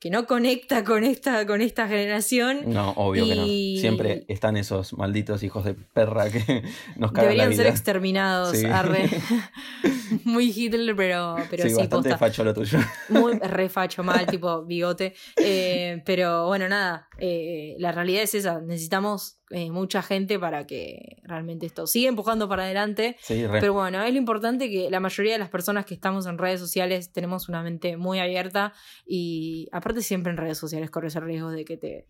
que 0.00 0.08
no 0.08 0.26
conecta 0.26 0.82
con 0.82 1.04
esta, 1.04 1.46
con 1.46 1.60
esta 1.60 1.86
generación. 1.86 2.62
No, 2.66 2.92
obvio 2.92 3.26
que 3.26 3.36
no. 3.36 3.44
Siempre 3.44 4.24
están 4.28 4.56
esos 4.56 4.94
malditos 4.94 5.42
hijos 5.42 5.62
de 5.66 5.74
perra 5.74 6.30
que 6.30 6.40
nos 6.96 7.12
cagan 7.12 7.26
Deberían 7.36 7.36
la 7.36 7.50
vida. 7.50 7.56
ser 7.62 7.66
exterminados, 7.66 8.64
arre. 8.64 9.10
Muy 10.24 10.50
Hitler, 10.56 10.96
pero, 10.96 11.36
pero 11.50 11.68
sí, 11.68 11.74
bastante 11.74 12.16
facho 12.16 12.42
lo 12.44 12.54
tuyo. 12.54 12.78
Muy 13.10 13.38
re 13.38 13.68
facho, 13.68 14.02
mal, 14.02 14.26
tipo 14.26 14.62
bigote. 14.64 15.14
Eh, 15.36 16.02
pero 16.06 16.46
bueno, 16.46 16.66
nada, 16.66 17.06
eh, 17.20 17.76
la 17.78 17.92
realidad 17.92 18.22
es 18.22 18.34
esa. 18.34 18.60
Necesitamos 18.60 19.38
eh, 19.50 19.70
mucha 19.70 20.02
gente 20.02 20.38
para 20.38 20.66
que 20.66 21.18
realmente 21.24 21.66
esto 21.66 21.86
siga 21.86 22.08
empujando 22.08 22.48
para 22.48 22.64
adelante. 22.64 23.16
Pero 23.28 23.72
bueno, 23.72 24.02
es 24.02 24.12
lo 24.12 24.18
importante 24.18 24.70
que 24.70 24.90
la 24.90 25.00
mayoría 25.00 25.34
de 25.34 25.38
las 25.38 25.50
personas 25.50 25.86
que 25.86 25.94
estamos 25.94 26.26
en 26.26 26.38
redes 26.38 26.60
sociales 26.60 27.12
tenemos 27.12 27.48
una 27.48 27.62
mente 27.62 27.96
muy 27.96 28.18
abierta 28.18 28.72
y 29.06 29.68
aparte 29.72 30.02
siempre 30.02 30.32
en 30.32 30.38
redes 30.38 30.58
sociales 30.58 30.90
corres 30.90 31.16
el 31.16 31.22
riesgo 31.22 31.50
de 31.50 31.64
que 31.64 31.76
te 31.76 32.06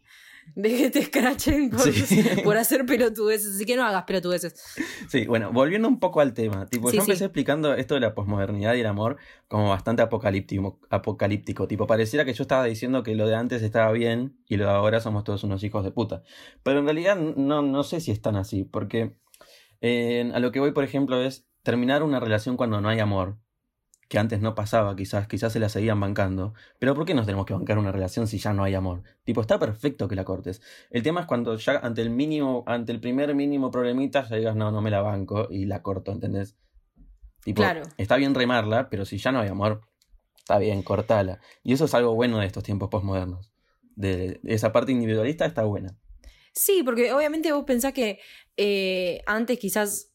de 0.55 0.69
que 0.69 0.91
te 0.91 0.99
escrachen 1.01 1.71
por, 2.45 2.57
hacer 2.57 2.87
pelotudeces. 2.87 3.55
Así 3.55 3.65
que 3.65 3.77
no 3.77 3.85
hagas 3.85 4.05
pelotudeces. 4.05 4.55
Sí, 5.09 5.27
bueno, 5.27 5.53
volviendo 5.53 5.89
un 5.89 5.99
poco 5.99 6.21
al 6.21 6.35
tema. 6.35 6.67
Tipo, 6.67 6.91
yo 6.91 7.01
empecé 7.01 7.25
explicando 7.25 7.75
esto 7.75 7.95
de 7.95 8.01
la 8.01 8.15
posmodernidad 8.15 8.75
y 8.75 8.81
el 8.81 8.87
amor 8.87 9.17
como 9.49 9.69
bastante 9.69 10.03
apocalíptico, 10.03 10.81
apocalíptico. 10.91 11.69
Tipo, 11.69 11.87
pareciera 11.87 12.25
que 12.25 12.35
yo 12.35 12.43
estaba 12.43 12.65
diciendo 12.65 13.03
que 13.03 13.15
lo 13.15 13.27
de 13.27 13.37
antes 13.37 13.63
estaba 13.63 13.91
bien 13.93 14.39
y 14.47 14.57
lo 14.57 14.65
de 14.65 14.71
ahora 14.71 15.01
somos 15.01 15.25
todos 15.25 15.45
unos 15.45 15.63
hijos 15.65 15.85
de 15.85 15.91
puta. 15.91 16.23
Pero 16.63 16.81
en 16.81 16.85
realidad 16.85 17.17
no, 17.17 17.63
no 17.63 17.83
sé 17.83 18.01
si 18.01 18.11
es 18.11 18.21
tan 18.21 18.37
así. 18.37 18.65
Porque 18.65 19.17
eh, 19.81 20.31
a 20.35 20.41
lo 20.41 20.53
que 20.53 20.61
voy, 20.61 20.73
por 20.73 20.85
ejemplo, 20.85 21.23
es 21.23 21.47
terminar 21.63 22.03
una 22.03 22.21
relación 22.21 22.57
cuando 22.57 22.81
no 22.81 22.89
hay 22.89 23.01
amor 23.01 23.39
que 24.11 24.19
antes 24.19 24.41
no 24.41 24.57
pasaba, 24.57 24.97
quizás, 24.97 25.29
quizás 25.29 25.53
se 25.53 25.61
la 25.61 25.69
seguían 25.69 26.01
bancando. 26.01 26.53
Pero 26.81 26.97
¿por 26.97 27.05
qué 27.05 27.15
nos 27.15 27.27
tenemos 27.27 27.47
que 27.47 27.55
bancar 27.55 27.79
una 27.79 27.93
relación 27.93 28.27
si 28.27 28.39
ya 28.39 28.53
no 28.53 28.65
hay 28.65 28.75
amor? 28.75 29.05
Tipo, 29.23 29.41
está 29.41 29.61
perfecto 29.61 30.09
que 30.09 30.17
la 30.17 30.25
cortes. 30.25 30.61
El 30.91 31.05
tema 31.05 31.21
es 31.21 31.27
cuando 31.29 31.57
ya 31.57 31.79
ante 31.79 32.03
el 32.03 32.11
mínimo, 32.11 32.65
ante 32.67 32.91
el 32.91 32.99
primer 32.99 33.33
mínimo 33.37 33.71
problemita, 33.71 34.29
ya 34.29 34.35
digas, 34.35 34.57
no, 34.57 34.73
no 34.73 34.83
me 34.83 34.91
la 34.91 35.01
banco 35.01 35.47
y 35.49 35.67
la 35.67 35.83
corto, 35.83 36.11
¿entendés? 36.11 36.57
Tipo, 37.45 37.63
claro. 37.63 37.83
está 37.99 38.17
bien 38.17 38.35
remarla, 38.35 38.91
pero 38.91 39.05
si 39.05 39.17
ya 39.17 39.31
no 39.31 39.39
hay 39.39 39.49
amor, 39.49 39.83
está 40.37 40.59
bien, 40.59 40.83
cortala. 40.83 41.39
Y 41.63 41.73
eso 41.73 41.85
es 41.85 41.95
algo 41.95 42.13
bueno 42.17 42.39
de 42.39 42.47
estos 42.47 42.65
tiempos 42.65 42.89
postmodernos. 42.89 43.53
De, 43.95 44.41
esa 44.43 44.73
parte 44.73 44.91
individualista 44.91 45.47
está 45.47 45.63
buena. 45.63 45.97
Sí, 46.53 46.83
porque 46.85 47.13
obviamente 47.13 47.53
vos 47.53 47.63
pensás 47.65 47.93
que 47.93 48.19
eh, 48.57 49.23
antes 49.27 49.57
quizás 49.61 50.10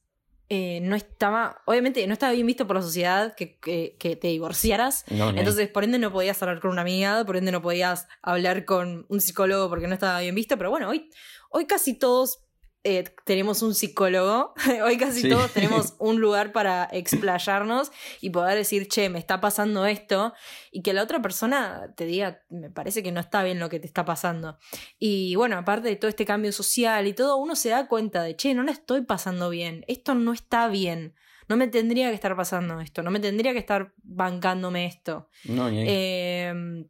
eh, 0.49 0.79
no 0.81 0.95
estaba, 0.95 1.61
obviamente 1.65 2.05
no 2.05 2.13
estaba 2.13 2.31
bien 2.31 2.45
visto 2.45 2.67
por 2.67 2.75
la 2.75 2.81
sociedad 2.81 3.33
que, 3.35 3.57
que, 3.57 4.15
te 4.15 4.27
divorciaras. 4.27 5.03
Entonces, 5.09 5.69
por 5.69 5.83
ende, 5.83 5.97
no 5.97 6.11
podías 6.11 6.41
hablar 6.43 6.59
con 6.59 6.71
una 6.71 6.81
amiga, 6.81 7.25
por 7.25 7.37
ende, 7.37 7.51
no 7.51 7.61
podías 7.61 8.07
hablar 8.21 8.65
con 8.65 9.05
un 9.09 9.21
psicólogo 9.21 9.69
porque 9.69 9.87
no 9.87 9.95
estaba 9.95 10.19
bien 10.19 10.35
visto. 10.35 10.57
Pero 10.57 10.69
bueno, 10.69 10.89
hoy, 10.89 11.09
hoy 11.49 11.65
casi 11.65 11.95
todos 11.97 12.44
eh, 12.87 13.03
tenemos 13.25 13.63
un 13.63 13.73
psicólogo, 13.73 14.53
hoy 14.85 14.97
casi 14.97 15.27
todos 15.27 15.51
tenemos 15.51 15.95
un 15.97 16.21
lugar 16.21 16.51
para 16.51 16.87
explayarnos 16.91 17.91
y 18.21 18.29
poder 18.29 18.55
decir, 18.55 18.87
che, 18.87 19.09
me 19.09 19.17
está 19.17 19.41
pasando 19.41 19.87
esto, 19.87 20.35
y 20.71 20.83
que 20.83 20.93
la 20.93 21.01
otra 21.01 21.19
persona 21.19 21.91
te 21.97 22.05
diga, 22.05 22.43
me 22.49 22.69
parece 22.69 23.01
que 23.01 23.11
no 23.11 23.19
está 23.19 23.43
bien 23.43 23.59
lo 23.59 23.69
que 23.69 23.79
te 23.79 23.87
está 23.87 24.05
pasando. 24.05 24.59
Y 24.99 25.33
bueno, 25.33 25.57
aparte 25.57 25.89
de 25.89 25.95
todo 25.95 26.09
este 26.09 26.25
cambio 26.25 26.51
social 26.51 27.07
y 27.07 27.13
todo, 27.13 27.37
uno 27.37 27.55
se 27.55 27.69
da 27.69 27.87
cuenta 27.87 28.21
de, 28.21 28.35
che, 28.35 28.53
no 28.53 28.61
la 28.61 28.71
estoy 28.71 29.01
pasando 29.01 29.49
bien, 29.49 29.83
esto 29.87 30.13
no 30.13 30.31
está 30.31 30.67
bien. 30.67 31.15
No 31.47 31.57
me 31.57 31.67
tendría 31.67 32.09
que 32.09 32.15
estar 32.15 32.35
pasando 32.35 32.79
esto, 32.81 33.01
no 33.01 33.09
me 33.09 33.19
tendría 33.19 33.53
que 33.53 33.59
estar 33.59 33.93
bancándome 34.03 34.85
esto. 34.85 35.27
No, 35.45 35.69
em, 35.69 36.87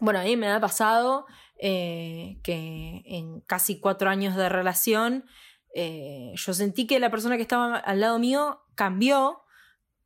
bueno, 0.00 0.20
a 0.20 0.24
mí 0.24 0.36
me 0.36 0.48
ha 0.48 0.60
pasado 0.60 1.24
eh, 1.60 2.38
que 2.42 3.02
en 3.04 3.40
casi 3.42 3.80
cuatro 3.80 4.08
años 4.10 4.36
de 4.36 4.48
relación 4.48 5.24
eh, 5.74 6.32
yo 6.34 6.54
sentí 6.54 6.86
que 6.86 6.98
la 6.98 7.10
persona 7.10 7.36
que 7.36 7.42
estaba 7.42 7.76
al 7.76 8.00
lado 8.00 8.18
mío 8.18 8.62
cambió, 8.74 9.42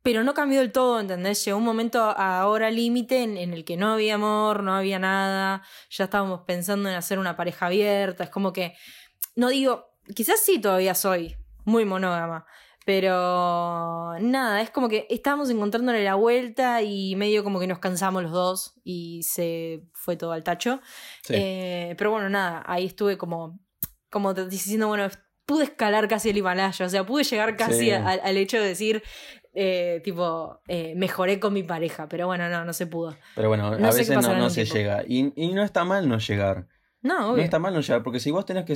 pero 0.01 0.23
no 0.23 0.33
cambió 0.33 0.59
del 0.59 0.71
todo, 0.71 0.99
¿entendés? 0.99 1.43
Llegó 1.43 1.57
un 1.57 1.63
momento 1.63 2.03
ahora 2.03 2.69
límite 2.69 3.23
en, 3.23 3.37
en, 3.37 3.53
el 3.53 3.65
que 3.65 3.77
no 3.77 3.93
había 3.93 4.15
amor, 4.15 4.61
no 4.61 4.75
había 4.75 4.99
nada, 4.99 5.63
ya 5.89 6.03
estábamos 6.03 6.41
pensando 6.41 6.89
en 6.89 6.95
hacer 6.95 7.17
una 7.17 7.35
pareja 7.35 7.65
abierta, 7.65 8.25
es 8.25 8.29
como 8.29 8.53
que, 8.53 8.75
no 9.35 9.49
digo, 9.49 9.97
quizás 10.13 10.39
sí 10.39 10.59
todavía 10.59 10.93
soy 10.93 11.35
muy 11.63 11.85
monógama, 11.85 12.45
pero 12.85 14.13
nada, 14.19 14.61
es 14.61 14.69
como 14.69 14.87
que 14.89 15.07
estábamos 15.09 15.49
encontrándole 15.49 16.03
la 16.03 16.13
vuelta 16.15 16.83
y 16.83 17.15
medio 17.15 17.43
como 17.43 17.59
que 17.59 17.65
nos 17.67 17.79
cansamos 17.79 18.21
los 18.21 18.31
dos 18.31 18.73
y 18.83 19.23
se 19.23 19.83
fue 19.93 20.15
todo 20.15 20.31
al 20.31 20.43
tacho. 20.43 20.79
Eh, 21.29 21.95
pero 21.97 22.11
bueno, 22.11 22.29
nada, 22.29 22.63
ahí 22.67 22.85
estuve 22.85 23.17
como, 23.17 23.59
como 24.11 24.35
diciendo, 24.35 24.87
bueno, 24.87 25.07
pude 25.47 25.63
escalar 25.63 26.07
casi 26.07 26.29
el 26.29 26.37
Himalaya, 26.37 26.85
o 26.85 26.89
sea, 26.89 27.03
pude 27.03 27.23
llegar 27.23 27.57
casi 27.57 27.89
al 27.89 28.37
hecho 28.37 28.61
de 28.61 28.67
decir, 28.67 29.01
eh, 29.55 30.01
tipo, 30.03 30.61
eh, 30.67 30.93
mejoré 30.95 31.39
con 31.39 31.53
mi 31.53 31.63
pareja, 31.63 32.07
pero 32.07 32.27
bueno, 32.27 32.49
no, 32.49 32.65
no 32.65 32.73
se 32.73 32.85
pudo. 32.85 33.15
Pero 33.35 33.47
bueno, 33.47 33.71
No 33.79 33.87
a 33.87 33.91
veces 33.91 34.09
no, 34.15 34.49
se 34.51 34.65
tiempo. 34.65 34.75
llega. 34.75 35.03
Y, 35.07 35.33
y 35.35 35.53
no 35.53 35.63
está 35.63 35.85
mal 35.85 36.07
no 36.07 36.19
llegar. 36.19 36.67
No, 37.01 37.35
No 37.35 37.41
está 37.41 37.57
mal 37.57 37.73
no 37.73 37.81
llegar, 37.81 38.03
porque 38.03 38.19
si 38.19 38.31
vos 38.31 38.45
tenés 38.45 38.65
que. 38.65 38.75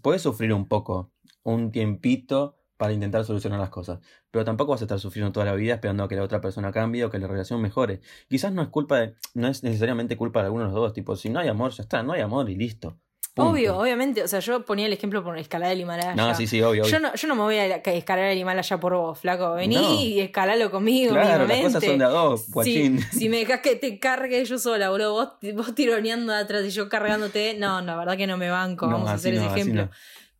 Podés 0.00 0.22
sufrir 0.22 0.52
un 0.52 0.68
poco, 0.68 1.12
un 1.42 1.72
tiempito 1.72 2.58
para 2.82 2.94
intentar 2.94 3.24
solucionar 3.24 3.60
las 3.60 3.70
cosas. 3.70 4.00
Pero 4.32 4.44
tampoco 4.44 4.72
vas 4.72 4.80
a 4.80 4.86
estar 4.86 4.98
sufriendo 4.98 5.30
toda 5.30 5.46
la 5.46 5.54
vida 5.54 5.74
esperando 5.74 6.02
a 6.02 6.08
que 6.08 6.16
la 6.16 6.24
otra 6.24 6.40
persona 6.40 6.72
cambie 6.72 7.04
o 7.04 7.10
que 7.10 7.20
la 7.20 7.28
relación 7.28 7.62
mejore. 7.62 8.00
Quizás 8.28 8.52
no 8.52 8.60
es 8.60 8.66
culpa 8.70 8.98
de. 8.98 9.14
No 9.34 9.46
es 9.46 9.62
necesariamente 9.62 10.16
culpa 10.16 10.40
de 10.40 10.46
alguno 10.46 10.64
de 10.64 10.70
los 10.72 10.74
dos. 10.80 10.92
Tipo, 10.92 11.14
si 11.14 11.30
no 11.30 11.38
hay 11.38 11.46
amor, 11.46 11.70
ya 11.70 11.84
está, 11.84 12.02
no 12.02 12.12
hay 12.12 12.22
amor 12.22 12.50
y 12.50 12.56
listo. 12.56 12.98
Punto. 13.34 13.52
Obvio, 13.52 13.78
obviamente. 13.78 14.24
O 14.24 14.26
sea, 14.26 14.40
yo 14.40 14.64
ponía 14.64 14.86
el 14.86 14.92
ejemplo 14.92 15.22
por 15.22 15.38
escalar 15.38 15.70
el 15.70 15.80
Himalaya. 15.80 16.16
No, 16.16 16.34
sí, 16.34 16.48
sí, 16.48 16.60
obvio. 16.60 16.82
obvio. 16.82 16.90
Yo 16.92 16.98
no, 16.98 17.14
yo 17.14 17.28
no 17.28 17.36
me 17.36 17.42
voy 17.42 17.54
a 17.56 17.76
escalar 17.76 18.24
el 18.24 18.36
Himalaya 18.38 18.80
por 18.80 18.94
vos, 18.94 19.16
flaco. 19.20 19.54
Vení 19.54 19.76
No. 19.76 19.94
y 20.02 20.18
escalalo 20.18 20.68
conmigo, 20.72 21.12
claro, 21.14 21.46
las 21.46 21.60
cosas 21.60 21.84
son 21.84 21.98
de 21.98 22.04
a 22.04 22.08
dos, 22.08 22.50
guachín. 22.50 22.98
si 23.12 23.28
me 23.28 23.36
dejas 23.36 23.60
que 23.60 23.76
te 23.76 24.00
cargue 24.00 24.44
yo 24.44 24.58
sola, 24.58 24.90
boludo, 24.90 25.12
vos, 25.12 25.54
vos 25.54 25.72
tironeando 25.76 26.34
atrás 26.34 26.64
y 26.64 26.70
yo 26.70 26.88
cargándote, 26.88 27.54
no, 27.56 27.80
la 27.80 27.96
verdad 27.96 28.16
que 28.16 28.26
no 28.26 28.36
me 28.38 28.50
banco, 28.50 28.86
No, 28.86 28.94
vamos 28.94 29.10
a 29.10 29.14
hacer 29.14 29.34
ese 29.34 29.44
no, 29.44 29.54
ejemplo. 29.54 29.88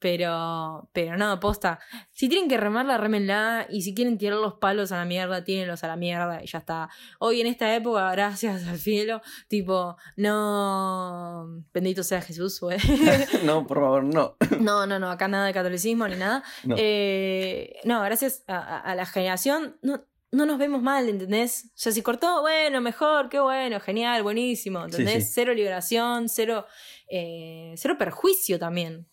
Pero, 0.02 0.88
pero 0.92 1.16
no, 1.16 1.38
posta. 1.38 1.78
Si 2.10 2.28
tienen 2.28 2.48
que 2.48 2.56
remarla, 2.56 2.98
remenla. 2.98 3.66
Y 3.70 3.82
si 3.82 3.94
quieren 3.94 4.18
tirar 4.18 4.38
los 4.40 4.54
palos 4.54 4.90
a 4.90 4.96
la 4.96 5.04
mierda, 5.04 5.44
tírenlos 5.44 5.84
a 5.84 5.86
la 5.86 5.94
mierda 5.96 6.42
y 6.42 6.48
ya 6.48 6.58
está. 6.58 6.88
Hoy 7.20 7.40
en 7.40 7.46
esta 7.46 7.72
época, 7.74 8.10
gracias 8.10 8.66
al 8.66 8.78
cielo, 8.80 9.22
tipo, 9.46 9.96
no. 10.16 11.64
Bendito 11.72 12.02
sea 12.02 12.20
Jesús, 12.20 12.60
güey. 12.60 12.78
no, 13.44 13.66
por 13.66 13.78
favor, 13.78 14.04
no. 14.04 14.36
No, 14.60 14.86
no, 14.86 14.98
no, 14.98 15.10
acá 15.10 15.26
nada 15.28 15.46
de 15.46 15.52
catolicismo 15.54 16.06
ni 16.08 16.16
nada. 16.16 16.42
No. 16.64 16.74
Eh, 16.78 17.76
no, 17.84 18.00
gracias 18.02 18.44
a, 18.46 18.56
a- 18.58 18.78
a 18.80 18.94
la 18.94 19.06
generación 19.06 19.76
no, 19.82 20.04
no 20.30 20.46
nos 20.46 20.58
vemos 20.58 20.82
mal, 20.82 21.08
¿entendés? 21.08 21.66
O 21.66 21.72
sea, 21.74 21.92
si 21.92 22.02
cortó, 22.02 22.40
bueno, 22.42 22.80
mejor, 22.80 23.28
qué 23.28 23.38
bueno, 23.40 23.80
genial, 23.80 24.22
buenísimo, 24.22 24.84
¿entendés? 24.84 25.26
sí. 25.26 25.30
Cero 25.34 25.52
liberación, 25.54 26.28
cero, 26.28 26.66
eh, 27.10 27.74
cero 27.76 27.96
perjuicio 27.98 28.58
también. 28.58 29.06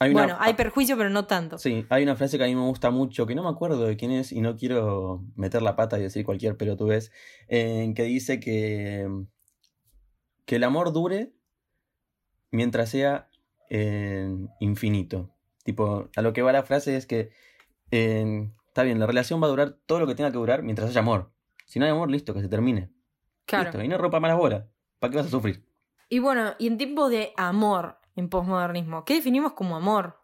Hay 0.00 0.12
una- 0.12 0.22
Bueno, 0.22 0.36
hay 0.40 0.54
perjuicio, 0.54 0.96
pero 0.96 1.10
no 1.10 1.26
tanto. 1.26 1.58
Sí, 1.58 1.84
hay 1.88 2.02
una 2.04 2.14
frase 2.16 2.38
que 2.38 2.44
a 2.44 2.46
mí 2.46 2.54
me 2.54 2.62
gusta 2.66 2.90
mucho, 2.90 3.26
que 3.26 3.34
no 3.34 3.42
me 3.42 3.48
acuerdo 3.48 3.84
de 3.84 3.96
quién 3.96 4.10
es 4.12 4.30
y 4.32 4.40
no 4.40 4.56
quiero 4.56 5.24
meter 5.34 5.60
la 5.62 5.74
pata 5.76 5.98
y 5.98 6.02
decir 6.02 6.24
cualquier 6.24 6.56
pelotudez, 6.56 7.10
eh, 7.48 7.92
que 7.96 8.04
dice 8.04 8.38
que, 8.38 9.08
que 10.44 10.56
el 10.56 10.64
amor 10.64 10.92
dure 10.92 11.32
mientras 12.50 12.90
sea 12.90 13.28
eh, 13.70 14.28
infinito. 14.60 15.30
Tipo, 15.64 16.08
a 16.16 16.22
lo 16.22 16.32
que 16.32 16.42
va 16.42 16.52
la 16.52 16.62
frase 16.62 16.96
es 16.96 17.06
que 17.06 17.30
eh, 17.90 18.48
está 18.68 18.82
bien, 18.84 18.98
la 18.98 19.06
relación 19.06 19.42
va 19.42 19.46
a 19.46 19.50
durar 19.50 19.76
todo 19.86 20.00
lo 20.00 20.06
que 20.06 20.14
tenga 20.14 20.30
que 20.30 20.38
durar 20.38 20.62
mientras 20.62 20.90
haya 20.90 21.00
amor. 21.00 21.32
Si 21.66 21.78
no 21.78 21.84
hay 21.84 21.90
amor, 21.90 22.10
listo, 22.10 22.32
que 22.32 22.40
se 22.40 22.48
termine. 22.48 22.90
Claro. 23.44 23.64
Listo, 23.64 23.82
y 23.82 23.88
no 23.88 23.98
rompa 23.98 24.20
malas 24.20 24.38
bolas. 24.38 24.64
¿Para 24.98 25.10
qué 25.10 25.16
vas 25.18 25.26
a 25.26 25.30
sufrir? 25.30 25.66
Y 26.08 26.20
bueno, 26.20 26.54
y 26.58 26.66
en 26.68 26.78
tiempos 26.78 27.10
de 27.10 27.32
amor 27.36 27.97
en 28.18 28.28
posmodernismo, 28.28 29.04
¿qué 29.04 29.14
definimos 29.14 29.52
como 29.52 29.76
amor? 29.76 30.20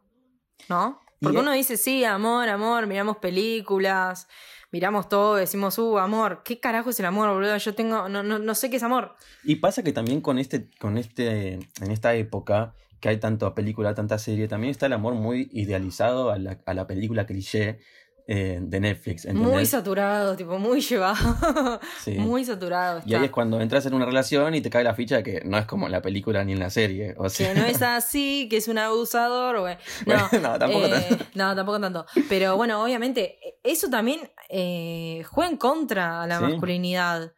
¿No? 0.69 1.01
Porque 1.21 1.39
uno 1.39 1.53
dice, 1.53 1.77
sí, 1.77 2.05
amor, 2.05 2.49
amor, 2.49 2.87
miramos 2.87 3.19
películas, 3.19 4.29
miramos 4.73 5.09
todo, 5.09 5.37
decimos, 5.37 5.79
uh, 5.79 5.99
amor. 5.99 6.43
¿Qué 6.45 6.59
carajo 6.59 6.91
es 6.91 6.99
el 7.01 7.07
amor, 7.07 7.33
boludo? 7.33 7.57
Yo 7.57 7.75
tengo, 7.75 8.09
no, 8.09 8.23
no, 8.23 8.39
no 8.39 8.55
sé 8.55 8.69
qué 8.69 8.77
es 8.77 8.83
amor. 8.83 9.15
Y 9.45 9.57
pasa 9.57 9.83
que 9.83 9.93
también 9.93 10.21
con 10.21 10.39
este, 10.39 10.69
con 10.81 10.99
este, 10.99 11.55
en 11.55 11.91
esta 11.91 12.15
época, 12.15 12.75
que 13.01 13.09
hay 13.09 13.19
tanta 13.19 13.55
película, 13.55 13.95
tanta 13.95 14.19
serie, 14.19 14.49
también 14.49 14.73
está 14.73 14.87
el 14.87 14.93
amor 14.93 15.15
muy 15.15 15.49
idealizado 15.53 16.31
a 16.31 16.39
la, 16.39 16.61
a 16.67 16.75
la 16.75 16.87
película 16.87 17.27
cliché 17.27 17.79
eh, 18.27 18.59
de 18.61 18.81
Netflix, 18.81 19.25
¿entendés? 19.27 19.53
Muy 19.53 19.67
saturado, 19.67 20.35
tipo, 20.35 20.59
muy 20.59 20.81
llevado. 20.81 21.15
Sí. 22.03 22.13
Muy 22.13 22.45
saturado. 22.45 23.03
Y 23.05 23.15
ahí 23.15 23.25
es 23.27 23.31
cuando 23.31 23.61
entras 23.61 23.85
en 23.87 23.95
una 23.95 24.07
relación 24.07 24.55
y 24.55 24.61
te 24.61 24.71
cae 24.71 24.83
la 24.85 24.95
ficha 24.95 25.17
de 25.17 25.23
que 25.23 25.43
no 25.45 25.59
es 25.59 25.67
como 25.67 25.87
en 25.87 25.93
la 25.93 26.01
película 26.03 26.43
ni 26.45 26.53
en 26.53 26.59
la 26.61 26.71
serie. 26.71 27.15
O 27.19 27.29
sea, 27.29 27.53
Que 27.53 27.61
no 27.61 27.67
es 27.67 27.83
así, 27.83 28.47
que 28.51 28.57
es 28.59 28.69
un 28.69 28.79
abusador. 28.79 29.57
No, 30.07 30.07
Bueno, 30.07 30.29
no, 30.43 30.59
tampoco 30.59 30.87
eh, 30.87 30.91
tanto. 31.09 31.25
No, 31.35 31.55
tampoco 31.57 31.81
tanto. 31.81 32.07
Pero 32.29 32.57
bueno, 32.57 32.83
obviamente, 32.83 33.39
eso 33.63 33.89
también 33.91 34.21
eh, 34.49 35.23
juega 35.31 35.51
en 35.51 35.57
contra 35.57 36.23
a 36.23 36.27
la 36.27 36.39
Sí. 36.39 36.45
masculinidad. 36.45 37.33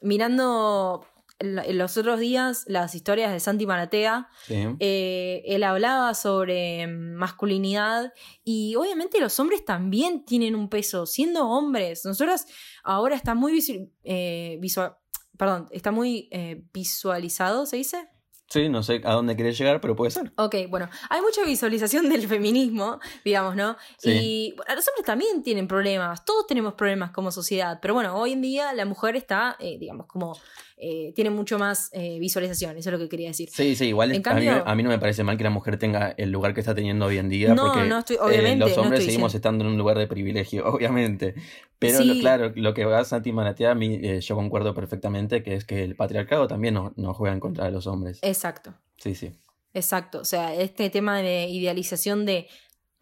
Mirando 0.00 1.06
los 1.40 1.96
otros 1.96 2.18
días 2.18 2.64
las 2.66 2.94
historias 2.94 3.30
de 3.32 3.40
Santi 3.40 3.66
Maratea, 3.66 4.28
Sí. 4.46 4.64
eh, 4.80 5.42
él 5.46 5.62
hablaba 5.64 6.14
sobre 6.14 6.86
mm, 6.86 7.14
masculinidad 7.14 8.12
y 8.44 8.74
obviamente 8.76 9.20
los 9.20 9.38
hombres 9.38 9.64
también 9.64 10.24
tienen 10.24 10.54
un 10.54 10.68
peso, 10.68 11.04
siendo 11.06 11.48
hombres. 11.48 12.04
Nosotros 12.04 12.46
ahora 12.84 13.16
está 13.16 13.34
muy 13.34 13.62
eh, 14.04 14.56
visual, 14.60 14.96
perdón, 15.36 15.68
está 15.70 15.90
muy 15.90 16.28
eh, 16.32 16.64
visualizado, 16.72 17.66
¿se 17.66 17.76
dice? 17.76 18.08
Sí, 18.48 18.68
no 18.68 18.82
sé 18.84 19.00
a 19.04 19.12
dónde 19.12 19.36
querés 19.36 19.58
llegar, 19.58 19.80
pero 19.80 19.96
puede 19.96 20.12
ser. 20.12 20.32
Ok, 20.36 20.54
bueno, 20.68 20.88
hay 21.10 21.20
mucha 21.20 21.42
visualización 21.44 22.08
del 22.08 22.28
feminismo, 22.28 23.00
digamos, 23.24 23.56
¿no? 23.56 23.76
Sí. 23.98 24.10
Y 24.12 24.54
bueno, 24.56 24.76
los 24.76 24.86
hombres 24.88 25.04
también 25.04 25.42
tienen 25.42 25.66
problemas, 25.66 26.24
todos 26.24 26.46
tenemos 26.46 26.74
problemas 26.74 27.10
como 27.10 27.32
sociedad, 27.32 27.78
pero 27.82 27.94
bueno, 27.94 28.16
hoy 28.16 28.32
en 28.32 28.42
día 28.42 28.72
la 28.72 28.84
mujer 28.84 29.16
está, 29.16 29.56
eh, 29.58 29.78
digamos, 29.80 30.06
como, 30.06 30.38
eh, 30.78 31.12
tiene 31.16 31.30
mucho 31.30 31.58
más 31.58 31.88
eh, 31.92 32.18
visualización, 32.20 32.76
eso 32.76 32.90
es 32.90 32.92
lo 32.92 32.98
que 33.00 33.08
quería 33.08 33.28
decir. 33.28 33.48
Sí, 33.50 33.74
sí, 33.74 33.86
igual 33.86 34.12
En 34.12 34.20
es- 34.20 34.26
a, 34.28 34.34
mí, 34.34 34.46
cambio- 34.46 34.62
a 34.68 34.74
mí 34.76 34.82
no 34.84 34.90
me 34.90 34.98
parece 34.98 35.24
mal 35.24 35.36
que 35.36 35.42
la 35.44 35.50
mujer 35.50 35.76
tenga 35.78 36.14
el 36.16 36.30
lugar 36.30 36.54
que 36.54 36.60
está 36.60 36.74
teniendo 36.74 37.06
hoy 37.06 37.18
en 37.18 37.28
día, 37.28 37.52
No, 37.54 37.64
porque 37.72 37.88
no 37.88 37.98
estoy- 37.98 38.16
eh, 38.16 38.20
obviamente, 38.22 38.58
los 38.66 38.76
no 38.76 38.82
hombres 38.84 39.00
estoy 39.00 39.12
seguimos 39.12 39.32
diciendo- 39.32 39.36
estando 39.48 39.64
en 39.64 39.70
un 39.72 39.78
lugar 39.78 39.98
de 39.98 40.06
privilegio, 40.06 40.64
obviamente. 40.72 41.34
Pero 41.78 41.98
Sí. 41.98 42.04
lo- 42.04 42.20
claro, 42.20 42.52
lo 42.54 42.72
que 42.74 42.84
va 42.84 43.00
a 43.00 43.04
Santi 43.04 43.32
Maratea, 43.32 43.72
a 43.72 43.74
mí 43.74 43.98
eh, 44.02 44.20
yo 44.20 44.34
concuerdo 44.34 44.74
perfectamente, 44.74 45.42
que 45.42 45.54
es 45.54 45.64
que 45.64 45.84
el 45.84 45.94
patriarcado 45.96 46.46
también 46.46 46.74
nos 46.74 46.96
no 46.96 47.12
juega 47.14 47.34
en 47.34 47.40
contra 47.40 47.64
de 47.66 47.70
los 47.72 47.86
hombres. 47.86 48.18
Exacto. 48.22 48.74
Sí, 48.96 49.14
sí. 49.14 49.32
Exacto, 49.74 50.20
o 50.20 50.24
sea, 50.24 50.54
este 50.54 50.88
tema 50.88 51.20
de 51.20 51.48
idealización 51.48 52.24
de 52.24 52.48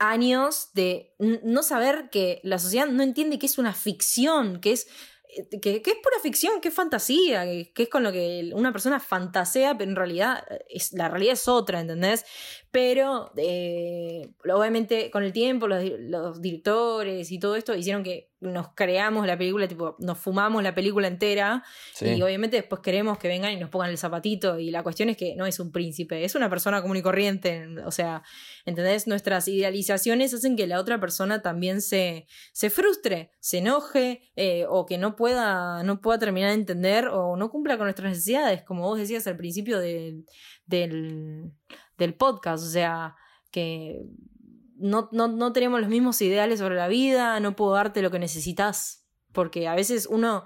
años 0.00 0.70
de 0.74 1.14
no 1.44 1.62
saber 1.62 2.08
que 2.10 2.40
la 2.42 2.58
sociedad 2.58 2.86
no 2.88 3.02
entiende 3.04 3.38
que 3.38 3.46
es 3.46 3.58
una 3.58 3.72
ficción, 3.72 4.60
que 4.60 4.72
es 4.72 4.88
eh, 5.36 5.60
que, 5.60 5.82
que 5.82 5.90
es 5.92 5.96
pura 6.02 6.16
ficción, 6.22 6.60
que 6.60 6.68
es 6.68 6.74
fantasía, 6.74 7.44
que, 7.44 7.72
que 7.72 7.84
es 7.84 7.88
con 7.88 8.02
lo 8.02 8.10
que 8.10 8.50
una 8.54 8.72
persona 8.72 8.98
fantasea, 8.98 9.78
pero 9.78 9.88
en 9.90 9.96
realidad 9.96 10.42
eh, 10.50 10.64
es, 10.68 10.92
la 10.92 11.08
realidad 11.08 11.34
es 11.34 11.46
otra, 11.46 11.80
¿entendés? 11.80 12.24
Pero 12.74 13.30
eh, 13.36 14.32
obviamente 14.52 15.08
con 15.12 15.22
el 15.22 15.32
tiempo 15.32 15.68
los, 15.68 15.80
di- 15.80 15.94
los 16.08 16.42
directores 16.42 17.30
y 17.30 17.38
todo 17.38 17.54
esto 17.54 17.72
hicieron 17.76 18.02
que 18.02 18.32
nos 18.40 18.74
creamos 18.74 19.28
la 19.28 19.38
película, 19.38 19.68
tipo, 19.68 19.94
nos 20.00 20.18
fumamos 20.18 20.60
la 20.60 20.74
película 20.74 21.06
entera 21.06 21.62
Sí. 21.94 22.06
y 22.14 22.20
obviamente 22.20 22.56
después 22.56 22.80
queremos 22.82 23.16
que 23.18 23.28
vengan 23.28 23.52
y 23.52 23.56
nos 23.58 23.70
pongan 23.70 23.90
el 23.90 23.96
zapatito. 23.96 24.58
Y 24.58 24.72
la 24.72 24.82
cuestión 24.82 25.08
es 25.08 25.16
que 25.16 25.36
no 25.36 25.46
es 25.46 25.60
un 25.60 25.70
príncipe, 25.70 26.24
es 26.24 26.34
una 26.34 26.50
persona 26.50 26.82
común 26.82 26.96
y 26.96 27.02
corriente. 27.02 27.64
O 27.86 27.92
sea, 27.92 28.24
¿entendés? 28.66 29.06
Nuestras 29.06 29.46
idealizaciones 29.46 30.34
hacen 30.34 30.56
que 30.56 30.66
la 30.66 30.80
otra 30.80 30.98
persona 30.98 31.42
también 31.42 31.80
se, 31.80 32.26
se 32.52 32.70
frustre, 32.70 33.30
se 33.38 33.58
enoje, 33.58 34.32
eh, 34.34 34.66
o 34.68 34.84
que 34.84 34.98
no 34.98 35.14
pueda, 35.14 35.84
no 35.84 36.00
pueda 36.00 36.18
terminar 36.18 36.48
de 36.50 36.56
entender 36.56 37.06
o 37.06 37.36
no 37.36 37.50
cumpla 37.50 37.76
con 37.76 37.86
nuestras 37.86 38.10
necesidades, 38.10 38.62
como 38.64 38.82
vos 38.82 38.98
decías 38.98 39.26
al 39.28 39.36
principio 39.36 39.78
del, 39.78 40.26
del, 40.66 41.52
del 41.98 42.14
podcast. 42.14 42.64
O 42.64 42.68
sea, 42.68 43.16
que 43.50 44.02
no, 44.76 45.08
no, 45.12 45.28
no 45.28 45.52
tenemos 45.52 45.80
los 45.80 45.88
mismos 45.88 46.20
ideales 46.22 46.58
sobre 46.58 46.76
la 46.76 46.88
vida, 46.88 47.38
no 47.40 47.56
puedo 47.56 47.72
darte 47.72 48.02
lo 48.02 48.10
que 48.10 48.18
necesitas. 48.18 49.06
Porque 49.32 49.66
a 49.66 49.74
veces 49.74 50.06
uno 50.06 50.44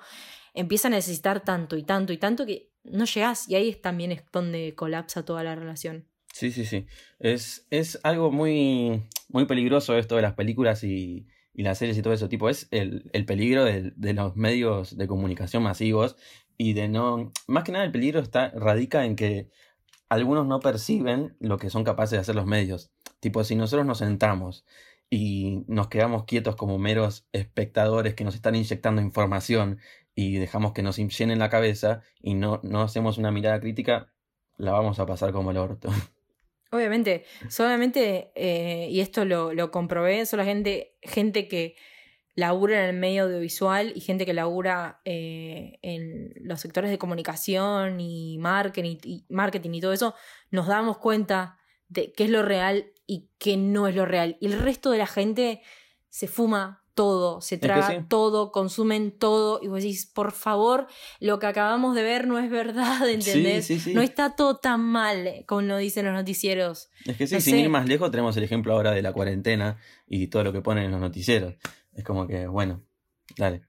empieza 0.54 0.88
a 0.88 0.90
necesitar 0.90 1.44
tanto 1.44 1.76
y 1.76 1.82
tanto 1.82 2.12
y 2.12 2.18
tanto 2.18 2.46
que 2.46 2.72
no 2.84 3.04
llegas 3.04 3.48
y 3.48 3.54
ahí 3.54 3.74
también 3.74 4.12
es 4.12 4.22
donde 4.32 4.74
colapsa 4.74 5.24
toda 5.24 5.42
la 5.44 5.54
relación. 5.54 6.08
Sí, 6.32 6.52
sí, 6.52 6.64
sí. 6.64 6.86
Es, 7.18 7.66
es 7.70 7.98
algo 8.02 8.30
muy, 8.30 9.02
muy 9.28 9.46
peligroso 9.46 9.96
esto 9.96 10.16
de 10.16 10.22
las 10.22 10.34
películas 10.34 10.84
y, 10.84 11.26
y 11.52 11.62
las 11.62 11.78
series 11.78 11.98
y 11.98 12.02
todo 12.02 12.12
eso. 12.12 12.28
Tipo, 12.28 12.48
es 12.48 12.68
el, 12.70 13.10
el 13.12 13.24
peligro 13.24 13.64
de, 13.64 13.92
de 13.96 14.12
los 14.12 14.36
medios 14.36 14.96
de 14.96 15.08
comunicación 15.08 15.62
masivos 15.62 16.16
y 16.56 16.74
de 16.74 16.88
no... 16.88 17.32
Más 17.46 17.64
que 17.64 17.72
nada 17.72 17.84
el 17.84 17.92
peligro 17.92 18.20
está, 18.20 18.50
radica 18.50 19.04
en 19.04 19.16
que 19.16 19.50
algunos 20.08 20.46
no 20.46 20.60
perciben 20.60 21.36
lo 21.40 21.58
que 21.58 21.70
son 21.70 21.84
capaces 21.84 22.12
de 22.12 22.18
hacer 22.18 22.34
los 22.34 22.46
medios. 22.46 22.90
Tipo, 23.20 23.44
si 23.44 23.56
nosotros 23.56 23.86
nos 23.86 23.98
sentamos 23.98 24.64
y 25.10 25.64
nos 25.66 25.88
quedamos 25.88 26.24
quietos 26.24 26.56
como 26.56 26.78
meros 26.78 27.26
espectadores 27.32 28.14
que 28.14 28.24
nos 28.24 28.34
están 28.34 28.54
inyectando 28.54 29.02
información 29.02 29.78
y 30.14 30.38
dejamos 30.38 30.72
que 30.72 30.82
nos 30.82 30.96
llenen 30.96 31.38
la 31.38 31.50
cabeza 31.50 32.02
y 32.20 32.34
no, 32.34 32.60
no 32.62 32.82
hacemos 32.82 33.18
una 33.18 33.30
mirada 33.30 33.60
crítica, 33.60 34.12
la 34.56 34.72
vamos 34.72 34.98
a 34.98 35.06
pasar 35.06 35.32
como 35.32 35.50
el 35.50 35.56
orto. 35.56 35.88
Obviamente, 36.70 37.24
solamente, 37.48 38.30
eh, 38.34 38.88
y 38.90 39.00
esto 39.00 39.24
lo, 39.24 39.54
lo 39.54 39.70
comprobé, 39.70 40.26
solamente 40.26 40.96
gente 41.00 41.48
que 41.48 41.76
labura 42.38 42.84
en 42.84 42.94
el 42.94 42.96
medio 42.96 43.24
audiovisual 43.24 43.92
y 43.96 44.00
gente 44.00 44.24
que 44.24 44.32
labura 44.32 45.00
eh, 45.04 45.80
en 45.82 46.32
los 46.36 46.60
sectores 46.60 46.88
de 46.88 46.96
comunicación 46.96 47.98
y 47.98 48.38
marketing, 48.38 48.96
y 49.02 49.24
marketing 49.28 49.72
y 49.72 49.80
todo 49.80 49.92
eso, 49.92 50.14
nos 50.52 50.68
damos 50.68 50.98
cuenta 50.98 51.58
de 51.88 52.12
qué 52.12 52.24
es 52.24 52.30
lo 52.30 52.42
real 52.42 52.92
y 53.08 53.28
qué 53.38 53.56
no 53.56 53.88
es 53.88 53.96
lo 53.96 54.06
real. 54.06 54.36
Y 54.40 54.46
el 54.46 54.60
resto 54.60 54.92
de 54.92 54.98
la 54.98 55.08
gente 55.08 55.62
se 56.10 56.28
fuma 56.28 56.84
todo, 56.94 57.40
se 57.40 57.58
traga 57.58 57.90
sí. 57.90 57.96
todo, 58.08 58.52
consumen 58.52 59.10
todo, 59.18 59.58
y 59.60 59.66
vos 59.66 59.82
decís, 59.82 60.06
por 60.06 60.30
favor, 60.30 60.86
lo 61.18 61.40
que 61.40 61.46
acabamos 61.46 61.96
de 61.96 62.04
ver 62.04 62.28
no 62.28 62.38
es 62.38 62.50
verdad, 62.50 63.08
¿entendés? 63.10 63.66
Sí, 63.66 63.80
sí, 63.80 63.90
sí. 63.90 63.94
No 63.94 64.00
está 64.02 64.36
todo 64.36 64.58
tan 64.58 64.80
mal, 64.80 65.44
como 65.46 65.62
lo 65.62 65.76
dicen 65.76 66.06
los 66.06 66.14
noticieros. 66.14 66.88
Es 67.04 67.16
que 67.16 67.26
sí, 67.26 67.34
No 67.34 67.40
sin 67.40 67.54
sé. 67.54 67.60
ir 67.62 67.68
más 67.68 67.88
lejos, 67.88 68.12
tenemos 68.12 68.36
el 68.36 68.44
ejemplo 68.44 68.74
ahora 68.74 68.92
de 68.92 69.02
la 69.02 69.12
cuarentena 69.12 69.76
y 70.06 70.28
todo 70.28 70.44
lo 70.44 70.52
que 70.52 70.60
ponen 70.60 70.84
en 70.84 70.92
los 70.92 71.00
noticieros. 71.00 71.54
Es 71.98 72.04
como 72.04 72.26
que, 72.26 72.46
bueno, 72.46 72.82
dale. 73.36 73.62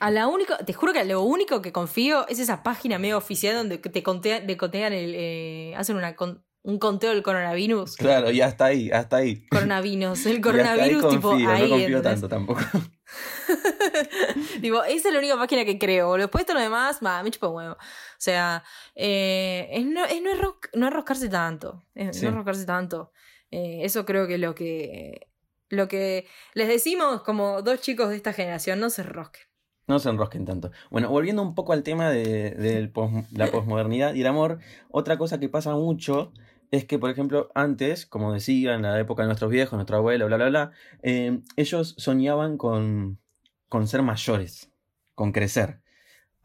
A 0.00 0.10
la 0.10 0.26
única, 0.28 0.58
te 0.58 0.72
juro 0.72 0.92
que 0.92 1.00
a 1.00 1.04
lo 1.04 1.22
único 1.22 1.60
que 1.62 1.70
confío 1.72 2.26
es 2.28 2.38
esa 2.38 2.62
página 2.62 2.98
medio 2.98 3.16
oficial 3.18 3.54
donde 3.54 3.78
te 3.78 4.02
contean, 4.02 4.46
te 4.46 4.56
contean 4.56 4.92
el, 4.92 5.12
eh, 5.16 5.74
hacen 5.76 5.96
una 5.96 6.16
con- 6.16 6.44
un 6.62 6.78
conteo 6.78 7.10
del 7.10 7.22
coronavirus. 7.22 7.96
Claro, 7.96 8.30
y 8.30 8.40
hasta 8.40 8.64
ahí, 8.66 8.90
hasta 8.90 9.16
ahí. 9.18 9.46
Coronavirus, 9.48 10.26
el 10.26 10.32
Y 10.36 10.38
hasta 10.38 10.50
coronavirus 10.50 11.08
tipo 11.10 11.32
ahí. 11.32 11.42
no 11.42 11.50
confío 11.50 11.76
¿entendés? 11.98 12.02
tanto 12.02 12.28
tampoco. 12.28 12.60
Tipo, 14.60 14.82
esa 14.84 15.08
es 15.08 15.12
la 15.12 15.18
única 15.18 15.36
página 15.36 15.64
que 15.64 15.78
creo. 15.78 16.14
Después 16.16 16.46
todo 16.46 16.54
lo 16.56 16.62
demás, 16.62 17.00
va, 17.04 17.22
me 17.22 17.30
chupa 17.30 17.48
huevo. 17.48 17.74
O 17.74 17.76
sea, 18.18 18.64
eh, 18.94 19.68
es, 19.72 19.84
no, 19.86 20.04
es 20.04 20.22
no, 20.22 20.30
enro- 20.30 20.58
no 20.74 20.86
enroscarse 20.86 21.28
tanto. 21.28 21.84
Es 21.94 22.16
Sí. 22.16 22.22
no 22.24 22.30
enroscarse 22.30 22.64
tanto. 22.64 23.12
Eh, 23.50 23.80
eso 23.84 24.04
creo 24.04 24.26
que 24.26 24.34
es 24.34 24.40
lo 24.40 24.54
que. 24.54 25.28
Lo 25.70 25.88
que 25.88 26.26
les 26.54 26.68
decimos 26.68 27.22
como 27.22 27.62
dos 27.62 27.80
chicos 27.80 28.10
de 28.10 28.16
esta 28.16 28.32
generación, 28.32 28.80
no 28.80 28.90
se 28.90 29.02
enrosquen. 29.02 29.42
No 29.86 29.98
se 29.98 30.08
enrosquen 30.08 30.44
tanto. 30.46 30.70
Bueno, 30.90 31.10
volviendo 31.10 31.42
un 31.42 31.54
poco 31.54 31.72
al 31.74 31.82
tema 31.82 32.10
de, 32.10 32.90
pos- 32.92 33.10
la 33.32 33.50
posmodernidad 33.50 34.14
y 34.14 34.22
el 34.22 34.26
amor, 34.26 34.58
otra 34.90 35.18
cosa 35.18 35.38
que 35.38 35.48
pasa 35.50 35.74
mucho 35.74 36.32
es 36.70 36.86
que, 36.86 36.98
por 36.98 37.10
ejemplo, 37.10 37.50
antes, 37.54 38.06
como 38.06 38.32
decía, 38.32 38.74
en 38.74 38.82
la 38.82 38.98
época 38.98 39.22
de 39.22 39.26
nuestros 39.28 39.50
viejos, 39.50 39.74
nuestro 39.74 39.98
abuelo, 39.98 40.26
bla, 40.26 40.36
bla, 40.36 40.48
bla, 40.48 40.70
eh, 41.02 41.38
ellos 41.56 41.94
soñaban 41.98 42.56
con, 42.56 43.20
con 43.68 43.86
ser 43.86 44.00
mayores, 44.02 44.70
con 45.14 45.32
crecer. 45.32 45.82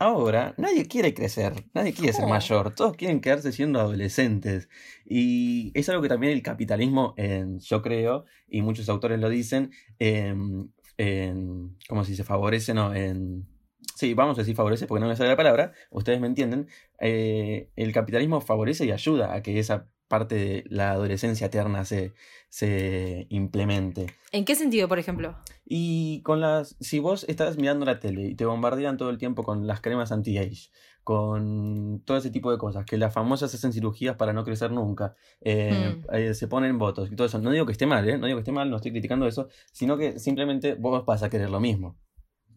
Ahora, 0.01 0.53
nadie 0.57 0.87
quiere 0.87 1.13
crecer, 1.13 1.65
nadie 1.73 1.93
quiere 1.93 2.13
ser 2.13 2.25
mayor, 2.25 2.73
todos 2.73 2.95
quieren 2.95 3.19
quedarse 3.19 3.51
siendo 3.51 3.81
adolescentes. 3.81 4.69
Y 5.05 5.71
es 5.73 5.89
algo 5.89 6.01
que 6.01 6.07
también 6.07 6.31
el 6.31 6.41
capitalismo, 6.41 7.13
yo 7.17 7.81
creo, 7.81 8.23
y 8.47 8.61
muchos 8.61 8.87
autores 8.87 9.19
lo 9.19 9.27
dicen, 9.27 9.71
em, 9.99 10.69
en, 10.97 11.77
¿cómo 11.89 12.05
se? 12.05 12.23
Favorece, 12.23 12.73
no, 12.73 12.95
en... 12.95 13.45
Sí, 13.95 14.13
vamos 14.13 14.37
a 14.37 14.41
decir 14.41 14.55
favorece 14.55 14.87
porque 14.87 15.01
no 15.01 15.09
me 15.09 15.17
sale 15.17 15.29
la 15.29 15.35
palabra, 15.35 15.73
ustedes 15.91 16.21
me 16.21 16.27
entienden. 16.27 16.69
eh, 17.01 17.69
el 17.75 17.91
capitalismo 17.91 18.39
favorece 18.39 18.85
y 18.85 18.91
ayuda 18.91 19.33
a 19.33 19.41
que 19.41 19.59
esa 19.59 19.89
parte 20.07 20.35
de 20.35 20.63
la 20.67 20.91
adolescencia 20.91 21.47
eterna 21.47 21.83
se, 21.85 22.13
se 22.49 23.27
implemente. 23.29 24.07
¿En 24.31 24.45
qué 24.45 24.55
sentido, 24.55 24.87
por 24.87 24.99
ejemplo? 24.99 25.37
Y 25.71 26.23
con 26.23 26.41
las, 26.41 26.75
si 26.79 26.97
vos 26.97 27.25
estás 27.29 27.57
mirando 27.57 27.85
la 27.85 27.99
tele 27.99 28.23
y 28.29 28.35
te 28.35 28.43
bombardean 28.45 28.97
todo 28.97 29.11
el 29.11 29.19
tiempo 29.19 29.43
con 29.43 29.67
las 29.67 29.81
cremas 29.81 30.11
anti-age, 30.11 30.71
con 31.03 32.01
todo 32.05 32.17
ese 32.17 32.31
tipo 32.31 32.51
de 32.51 32.57
cosas, 32.57 32.85
que 32.85 32.97
las 32.97 33.13
famosas 33.13 33.53
hacen 33.53 33.71
cirugías 33.71 34.15
para 34.15 34.33
no 34.33 34.43
crecer 34.43 34.71
nunca, 34.71 35.15
eh, 35.41 35.95
Mm. 35.95 36.15
eh, 36.15 36.33
se 36.33 36.47
ponen 36.47 36.79
votos 36.79 37.11
y 37.11 37.15
todo 37.15 37.27
eso. 37.27 37.37
No 37.39 37.51
digo 37.51 37.67
que 37.67 37.71
esté 37.73 37.85
mal, 37.85 38.07
¿eh? 38.09 38.17
No 38.17 38.25
digo 38.25 38.37
que 38.37 38.41
esté 38.41 38.51
mal, 38.51 38.69
no 38.69 38.77
estoy 38.77 38.91
criticando 38.91 39.27
eso, 39.27 39.47
sino 39.71 39.95
que 39.95 40.17
simplemente 40.17 40.73
vos 40.73 41.05
vas 41.05 41.21
a 41.21 41.29
querer 41.29 41.51
lo 41.51 41.59
mismo. 41.59 41.95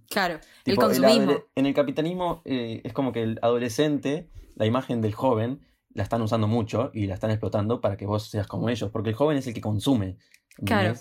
Claro, 0.09 0.40
el 0.64 0.77
consumismo. 0.77 1.35
en 1.55 1.66
el 1.66 1.75
capitalismo 1.75 2.40
eh, 2.46 2.81
es 2.85 2.92
como 2.94 3.12
que 3.12 3.22
el 3.22 3.38
adolescente, 3.42 4.31
la 4.57 4.64
imagen 4.66 5.01
del 5.03 5.12
joven, 5.14 5.61
la 5.94 6.03
están 6.03 6.22
usando 6.22 6.46
mucho 6.48 6.90
y 6.94 7.07
la 7.07 7.14
están 7.14 7.31
explotando 7.31 7.81
para 7.83 7.96
que 7.98 8.07
vos 8.07 8.27
seas 8.29 8.46
como 8.46 8.68
ellos, 8.70 8.90
porque 8.90 9.11
el 9.11 9.14
joven 9.14 9.37
es 9.37 9.46
el 9.46 9.55
que 9.55 9.61
consume. 9.61 10.16
Claro. 10.64 10.94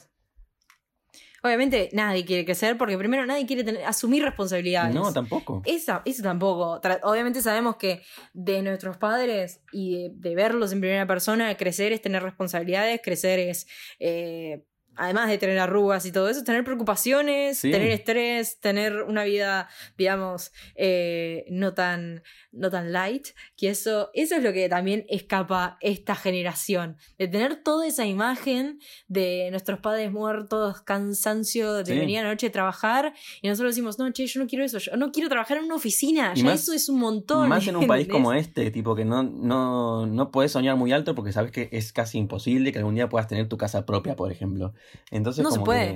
Obviamente 1.44 1.90
nadie 1.94 2.24
quiere 2.24 2.46
crecer 2.46 2.78
porque 2.78 2.98
primero 2.98 3.26
nadie 3.26 3.46
quiere 3.48 3.64
tener, 3.64 3.84
asumir 3.86 4.24
responsabilidades. 4.24 4.94
No, 4.94 5.12
tampoco. 5.12 5.62
Esa, 5.66 6.02
eso 6.06 6.22
tampoco. 6.22 6.80
Tra- 6.82 7.00
Obviamente 7.04 7.42
sabemos 7.42 7.78
que 7.78 8.02
de 8.34 8.62
nuestros 8.62 8.98
padres 8.98 9.62
y 9.72 9.96
de, 10.04 10.12
de 10.14 10.36
verlos 10.36 10.72
en 10.72 10.82
primera 10.82 11.08
persona, 11.08 11.56
crecer 11.58 11.94
es 11.94 12.02
tener 12.02 12.22
responsabilidades, 12.22 13.02
crecer 13.04 13.40
es, 13.40 13.68
eh, 14.00 14.64
además 14.96 15.30
de 15.30 15.38
tener 15.38 15.58
arrugas 15.60 16.06
y 16.06 16.12
todo 16.12 16.30
eso, 16.30 16.44
tener 16.44 16.64
preocupaciones, 16.64 17.58
Sí. 17.60 17.72
tener 17.72 17.92
estrés, 17.92 18.60
tener 18.60 19.04
una 19.04 19.24
vida, 19.24 19.70
digamos, 19.98 20.52
eh, 20.76 21.46
no, 21.50 21.74
tan, 21.74 22.24
no 22.52 22.70
tan 22.70 22.92
light, 22.92 23.28
que 23.58 23.70
eso, 23.70 24.10
eso 24.14 24.36
es 24.36 24.44
lo 24.44 24.54
que 24.54 24.68
también 24.70 25.06
escapa 25.10 25.78
esta 25.82 26.16
generación, 26.16 26.98
de 27.18 27.28
tener 27.28 27.64
toda 27.64 27.88
esa 27.88 28.06
imagen 28.06 28.80
de 29.08 29.48
nuestros 29.52 29.80
padres 29.80 30.12
muertos, 30.12 30.82
cansancio, 30.82 31.74
de 31.76 31.86
Sí. 31.86 31.94
venir 32.00 32.20
a 32.20 32.24
la 32.24 32.30
noche 32.30 32.48
a 32.48 32.52
trabajar, 32.52 33.14
y 33.42 33.48
nosotros 33.48 33.74
decimos, 33.76 33.98
no, 34.00 34.12
che, 34.12 34.28
yo 34.28 34.40
no 34.42 34.48
quiero 34.48 34.64
eso, 34.66 34.78
yo 34.78 34.96
no 34.98 35.12
quiero 35.12 35.30
trabajar 35.30 35.58
en 35.58 35.66
una 35.66 35.76
oficina, 35.76 36.34
ya 36.34 36.44
más- 36.44 36.62
eso 36.64 36.74
es 36.74 36.90
un 36.90 37.00
montón. 37.00 37.50
Más 37.50 37.68
en 37.68 37.76
un 37.78 37.88
país 37.88 38.08
como 38.08 38.34
este, 38.34 38.72
tipo 38.72 38.96
que 38.96 39.06
no, 39.06 39.24
no, 39.24 40.06
no 40.06 40.32
puedes 40.32 40.52
soñar 40.52 40.76
muy 40.76 40.92
alto 40.92 41.16
porque 41.16 41.32
sabes 41.32 41.52
que 41.52 41.70
es 41.72 41.94
casi 41.94 42.18
imposible 42.18 42.72
que 42.72 42.80
algún 42.80 42.96
día 42.96 43.10
puedas 43.10 43.28
tener 43.28 43.48
tu 43.48 43.58
casa 43.58 43.86
propia, 43.86 44.16
por 44.16 44.32
ejemplo. 44.32 44.74
Entonces, 45.10 45.44
No 45.44 45.52
se 45.52 45.60
puede. 45.60 45.88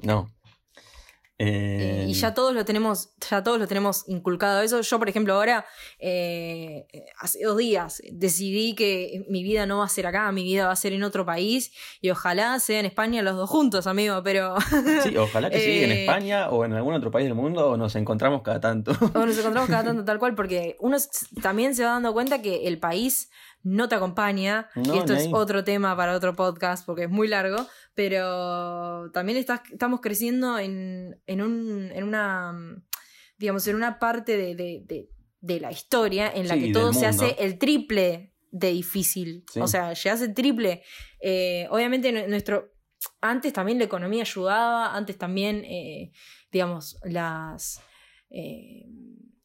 que- 0.00 0.06
no. 0.06 0.30
Eh, 1.42 2.02
Eh, 2.02 2.06
y 2.06 2.12
ya 2.12 2.34
todos 2.34 2.52
lo 2.54 2.66
tenemos, 2.66 3.14
ya 3.30 3.42
todos 3.42 3.58
lo 3.58 3.66
tenemos 3.66 4.04
inculcado 4.08 4.60
eso. 4.60 4.82
Yo, 4.82 4.98
por 4.98 5.08
ejemplo, 5.08 5.32
ahora, 5.32 5.64
eh, 5.98 6.86
hace 7.18 7.42
dos 7.42 7.56
días, 7.56 8.02
decidí 8.12 8.74
que 8.74 9.24
mi 9.26 9.42
vida 9.42 9.64
no 9.64 9.78
va 9.78 9.86
a 9.86 9.88
ser 9.88 10.06
acá, 10.06 10.30
mi 10.32 10.44
vida 10.44 10.66
va 10.66 10.72
a 10.72 10.76
ser 10.76 10.92
en 10.92 11.02
otro 11.02 11.24
país. 11.24 11.72
Y 12.02 12.10
ojalá 12.10 12.60
sea 12.60 12.78
en 12.80 12.84
España 12.84 13.22
los 13.22 13.36
dos 13.36 13.48
juntos, 13.48 13.86
amigo, 13.86 14.20
pero. 14.22 14.54
Sí, 15.02 15.16
ojalá 15.16 15.48
que 15.48 15.60
sí, 15.60 15.82
en 15.84 15.92
Eh, 15.92 16.00
España 16.02 16.50
o 16.50 16.66
en 16.66 16.74
algún 16.74 16.92
otro 16.92 17.10
país 17.10 17.24
del 17.26 17.34
mundo 17.34 17.70
o 17.70 17.76
nos 17.78 17.96
encontramos 17.96 18.42
cada 18.42 18.60
tanto. 18.60 18.92
o 19.14 19.24
nos 19.24 19.38
encontramos 19.38 19.70
cada 19.70 19.84
tanto 19.84 20.04
tal 20.04 20.18
cual, 20.18 20.34
porque 20.34 20.76
uno 20.80 20.98
también 21.40 21.74
se 21.74 21.84
va 21.84 21.92
dando 21.92 22.12
cuenta 22.12 22.42
que 22.42 22.66
el 22.68 22.78
país 22.78 23.30
no 23.62 23.88
te 23.88 23.94
acompaña. 23.94 24.68
No, 24.74 24.94
y 24.94 24.98
esto 24.98 25.14
es 25.14 25.28
otro 25.32 25.64
tema 25.64 25.96
para 25.96 26.14
otro 26.16 26.34
podcast 26.34 26.84
porque 26.86 27.04
es 27.04 27.10
muy 27.10 27.28
largo. 27.28 27.66
Pero 27.94 29.10
también 29.12 29.38
estás, 29.38 29.60
estamos 29.72 30.00
creciendo 30.00 30.58
en, 30.58 31.20
en, 31.26 31.42
un, 31.42 31.90
en 31.94 32.04
una. 32.04 32.54
digamos, 33.38 33.66
en 33.68 33.76
una 33.76 33.98
parte 33.98 34.36
de, 34.36 34.54
de- 34.54 34.82
de- 34.86 35.08
de 35.42 35.58
la 35.58 35.72
historia 35.72 36.30
en 36.34 36.48
la 36.48 36.54
Sí, 36.54 36.66
que 36.66 36.72
todo 36.72 36.92
se 36.92 37.06
hace 37.06 37.36
el 37.38 37.58
triple 37.58 38.34
de 38.50 38.72
difícil. 38.72 39.44
Sí. 39.50 39.60
O 39.60 39.66
sea, 39.68 39.94
llegas 39.94 40.20
el 40.20 40.34
triple. 40.34 40.82
Eh, 41.20 41.66
obviamente, 41.70 42.12
nu- 42.12 42.28
nuestro. 42.28 42.72
Antes 43.22 43.52
también 43.54 43.78
la 43.78 43.84
economía 43.84 44.22
ayudaba, 44.22 44.94
antes 44.94 45.16
también, 45.16 45.64
eh, 45.64 46.12
digamos, 46.52 46.98
las. 47.04 47.80
eh, 48.28 48.84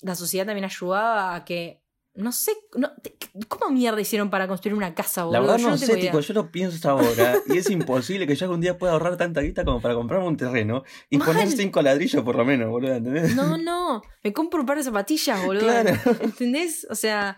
la 0.01 0.15
sociedad 0.15 0.45
también 0.45 0.65
ayudaba 0.65 1.33
a 1.35 1.45
que. 1.45 1.81
No 2.15 2.31
sé, 2.31 2.53
no, 2.75 2.91
¿cómo 3.49 3.71
mierda 3.73 3.99
hicieron 3.99 4.29
para 4.29 4.47
construir 4.47 4.73
una 4.73 4.93
casa, 4.95 5.25
boludo? 5.25 5.33
La 5.33 5.39
verdad 5.41 5.57
Yo 5.57 5.69
no, 5.71 5.77
sé, 5.77 6.11
yo 6.21 6.33
lo 6.33 6.49
pienso 6.49 6.89
ahora 6.89 7.35
y 7.47 7.57
es 7.57 7.69
imposible 7.69 8.25
que 8.25 8.35
yo 8.35 8.45
algún 8.45 8.61
día 8.61 8.77
pueda 8.77 8.93
ahorrar 8.93 9.17
tanta 9.17 9.41
guita 9.41 9.65
como 9.65 9.81
para 9.81 9.95
comprarme 9.95 10.25
un 10.25 10.37
terreno 10.37 10.83
y 11.09 11.17
Mal. 11.17 11.27
poner 11.27 11.49
cinco 11.49 11.81
ladrillos 11.81 12.23
por 12.23 12.37
lo 12.37 12.45
menos, 12.45 12.69
boludo, 12.69 12.93
¿entendés? 12.93 13.35
No, 13.35 13.57
no, 13.57 14.01
me 14.23 14.31
compro 14.31 14.61
un 14.61 14.65
par 14.65 14.77
de 14.77 14.83
zapatillas, 14.83 15.43
boludo. 15.45 15.65
Claro. 15.65 15.91
¿Entendés? 16.21 16.87
O 16.89 16.95
sea, 16.95 17.37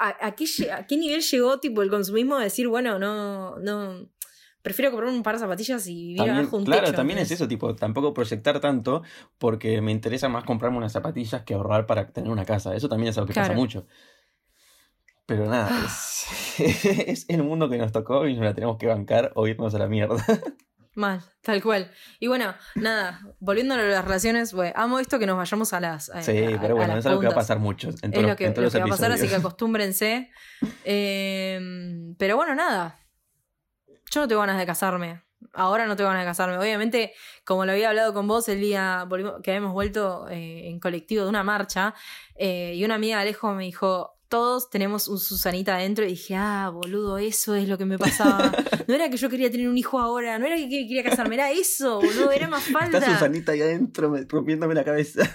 ¿a, 0.00 0.26
a 0.26 0.34
qué, 0.34 0.46
a 0.72 0.86
qué 0.86 0.96
nivel 0.96 1.20
llegó 1.20 1.60
tipo 1.60 1.82
el 1.82 1.88
consumismo 1.90 2.36
de 2.38 2.44
decir, 2.44 2.66
bueno, 2.66 2.98
no, 2.98 3.56
no, 3.60 4.08
prefiero 4.60 4.90
comprar 4.90 5.12
un 5.12 5.22
par 5.22 5.34
de 5.36 5.38
zapatillas 5.42 5.86
y 5.86 5.94
vivir 5.94 6.16
También- 6.16 6.38
abajo 6.38 6.56
un 6.56 6.64
claro, 6.64 6.86
techo, 6.86 6.96
también 6.96 7.18
es 7.20 7.30
¿entendés? 7.30 7.40
eso, 7.42 7.48
tipo, 7.48 7.76
tampoco 7.76 8.12
proyectar 8.12 8.58
tanto 8.58 9.04
porque 9.38 9.80
me 9.80 9.92
interesa 9.92 10.28
más 10.28 10.42
comprarme 10.42 10.78
unas 10.78 10.90
zapatillas 10.90 11.44
que 11.44 11.54
ahorrar 11.54 11.86
para 11.86 12.08
tener 12.08 12.28
una 12.32 12.44
casa. 12.44 12.74
Eso 12.74 12.88
también 12.88 13.10
es 13.10 13.18
algo 13.18 13.28
que 13.28 13.34
pasa 13.34 13.46
Claro. 13.50 13.60
mucho. 13.60 13.86
Pero 15.26 15.46
nada, 15.46 15.70
es, 15.84 16.26
es 17.06 17.26
el 17.28 17.42
mundo 17.42 17.68
que 17.68 17.78
nos 17.78 17.90
tocó 17.92 18.26
y 18.26 18.34
nos 18.34 18.44
la 18.44 18.54
tenemos 18.54 18.76
que 18.78 18.86
bancar 18.86 19.32
o 19.34 19.46
irnos 19.48 19.74
a 19.74 19.78
la 19.78 19.88
mierda. 19.88 20.16
Mal, 20.94 21.20
tal 21.42 21.62
cual. 21.62 21.90
Y 22.20 22.26
bueno, 22.28 22.54
nada, 22.76 23.20
volviendo 23.38 23.74
a 23.74 23.76
las 23.76 24.02
relaciones, 24.04 24.54
bueno, 24.54 24.72
amo 24.76 24.98
esto 24.98 25.18
que 25.18 25.26
nos 25.26 25.36
vayamos 25.36 25.72
a 25.74 25.80
las. 25.80 26.08
a- 26.08 26.22
Sí, 26.22 26.30
a- 26.54 26.58
pero 26.60 26.74
a 26.74 26.76
bueno, 26.78 26.94
las 26.94 27.04
es 27.04 27.06
algo 27.06 27.20
que 27.20 27.26
va 27.26 27.32
a 27.32 27.36
pasar 27.36 27.58
mucho 27.58 27.90
en 28.00 28.14
Es 28.14 28.22
lo 28.22 28.34
que, 28.36 28.44
en 28.46 28.54
todos 28.54 28.62
lo 28.62 28.62
los 28.62 28.72
que 28.72 28.78
va 28.78 28.84
a 28.86 28.88
pasar, 28.88 29.12
así 29.12 29.28
que 29.28 29.34
acostúmbrense. 29.34 30.30
Eh, 30.84 32.14
pero 32.18 32.36
bueno, 32.36 32.54
nada. 32.54 32.98
Yo 34.10 34.20
no 34.20 34.28
tengo 34.28 34.40
ganas 34.40 34.56
de 34.58 34.64
casarme. 34.64 35.22
Ahora 35.52 35.86
no 35.86 35.96
tengo 35.96 36.08
ganas 36.08 36.24
de 36.24 36.30
casarme. 36.30 36.56
Obviamente, 36.58 37.12
como 37.44 37.66
lo 37.66 37.72
había 37.72 37.90
hablado 37.90 38.14
con 38.14 38.26
vos 38.26 38.48
el 38.48 38.60
día 38.60 39.06
que 39.42 39.50
habíamos 39.50 39.72
vuelto 39.74 40.28
eh, 40.30 40.68
en 40.68 40.80
colectivo 40.80 41.24
de 41.24 41.28
una 41.28 41.42
marcha, 41.42 41.92
eh, 42.36 42.72
y 42.74 42.84
una 42.84 42.94
amiga 42.94 43.16
de 43.16 43.22
Alejo 43.22 43.52
me 43.52 43.64
dijo. 43.64 44.12
Todos 44.28 44.70
tenemos 44.70 45.06
un 45.08 45.18
Susanita 45.18 45.76
adentro 45.76 46.04
y 46.04 46.08
dije, 46.08 46.34
ah, 46.36 46.70
boludo, 46.72 47.18
eso 47.18 47.54
es 47.54 47.68
lo 47.68 47.78
que 47.78 47.84
me 47.84 47.98
pasaba. 47.98 48.52
No 48.88 48.94
era 48.94 49.10
que 49.10 49.16
yo 49.16 49.28
quería 49.28 49.50
tener 49.50 49.68
un 49.68 49.76
hijo 49.76 49.98
ahora, 49.98 50.38
no 50.38 50.46
era 50.46 50.54
que 50.56 50.68
quería 50.68 51.02
casarme, 51.02 51.34
era 51.34 51.50
eso, 51.50 51.96
boludo, 52.00 52.30
era 52.30 52.46
más 52.46 52.62
falta. 52.64 52.98
Está 52.98 53.14
Susanita 53.14 53.50
ahí 53.52 53.60
adentro 53.60 54.08
me- 54.10 54.24
rompiéndome 54.28 54.74
la 54.74 54.84
cabeza. 54.84 55.28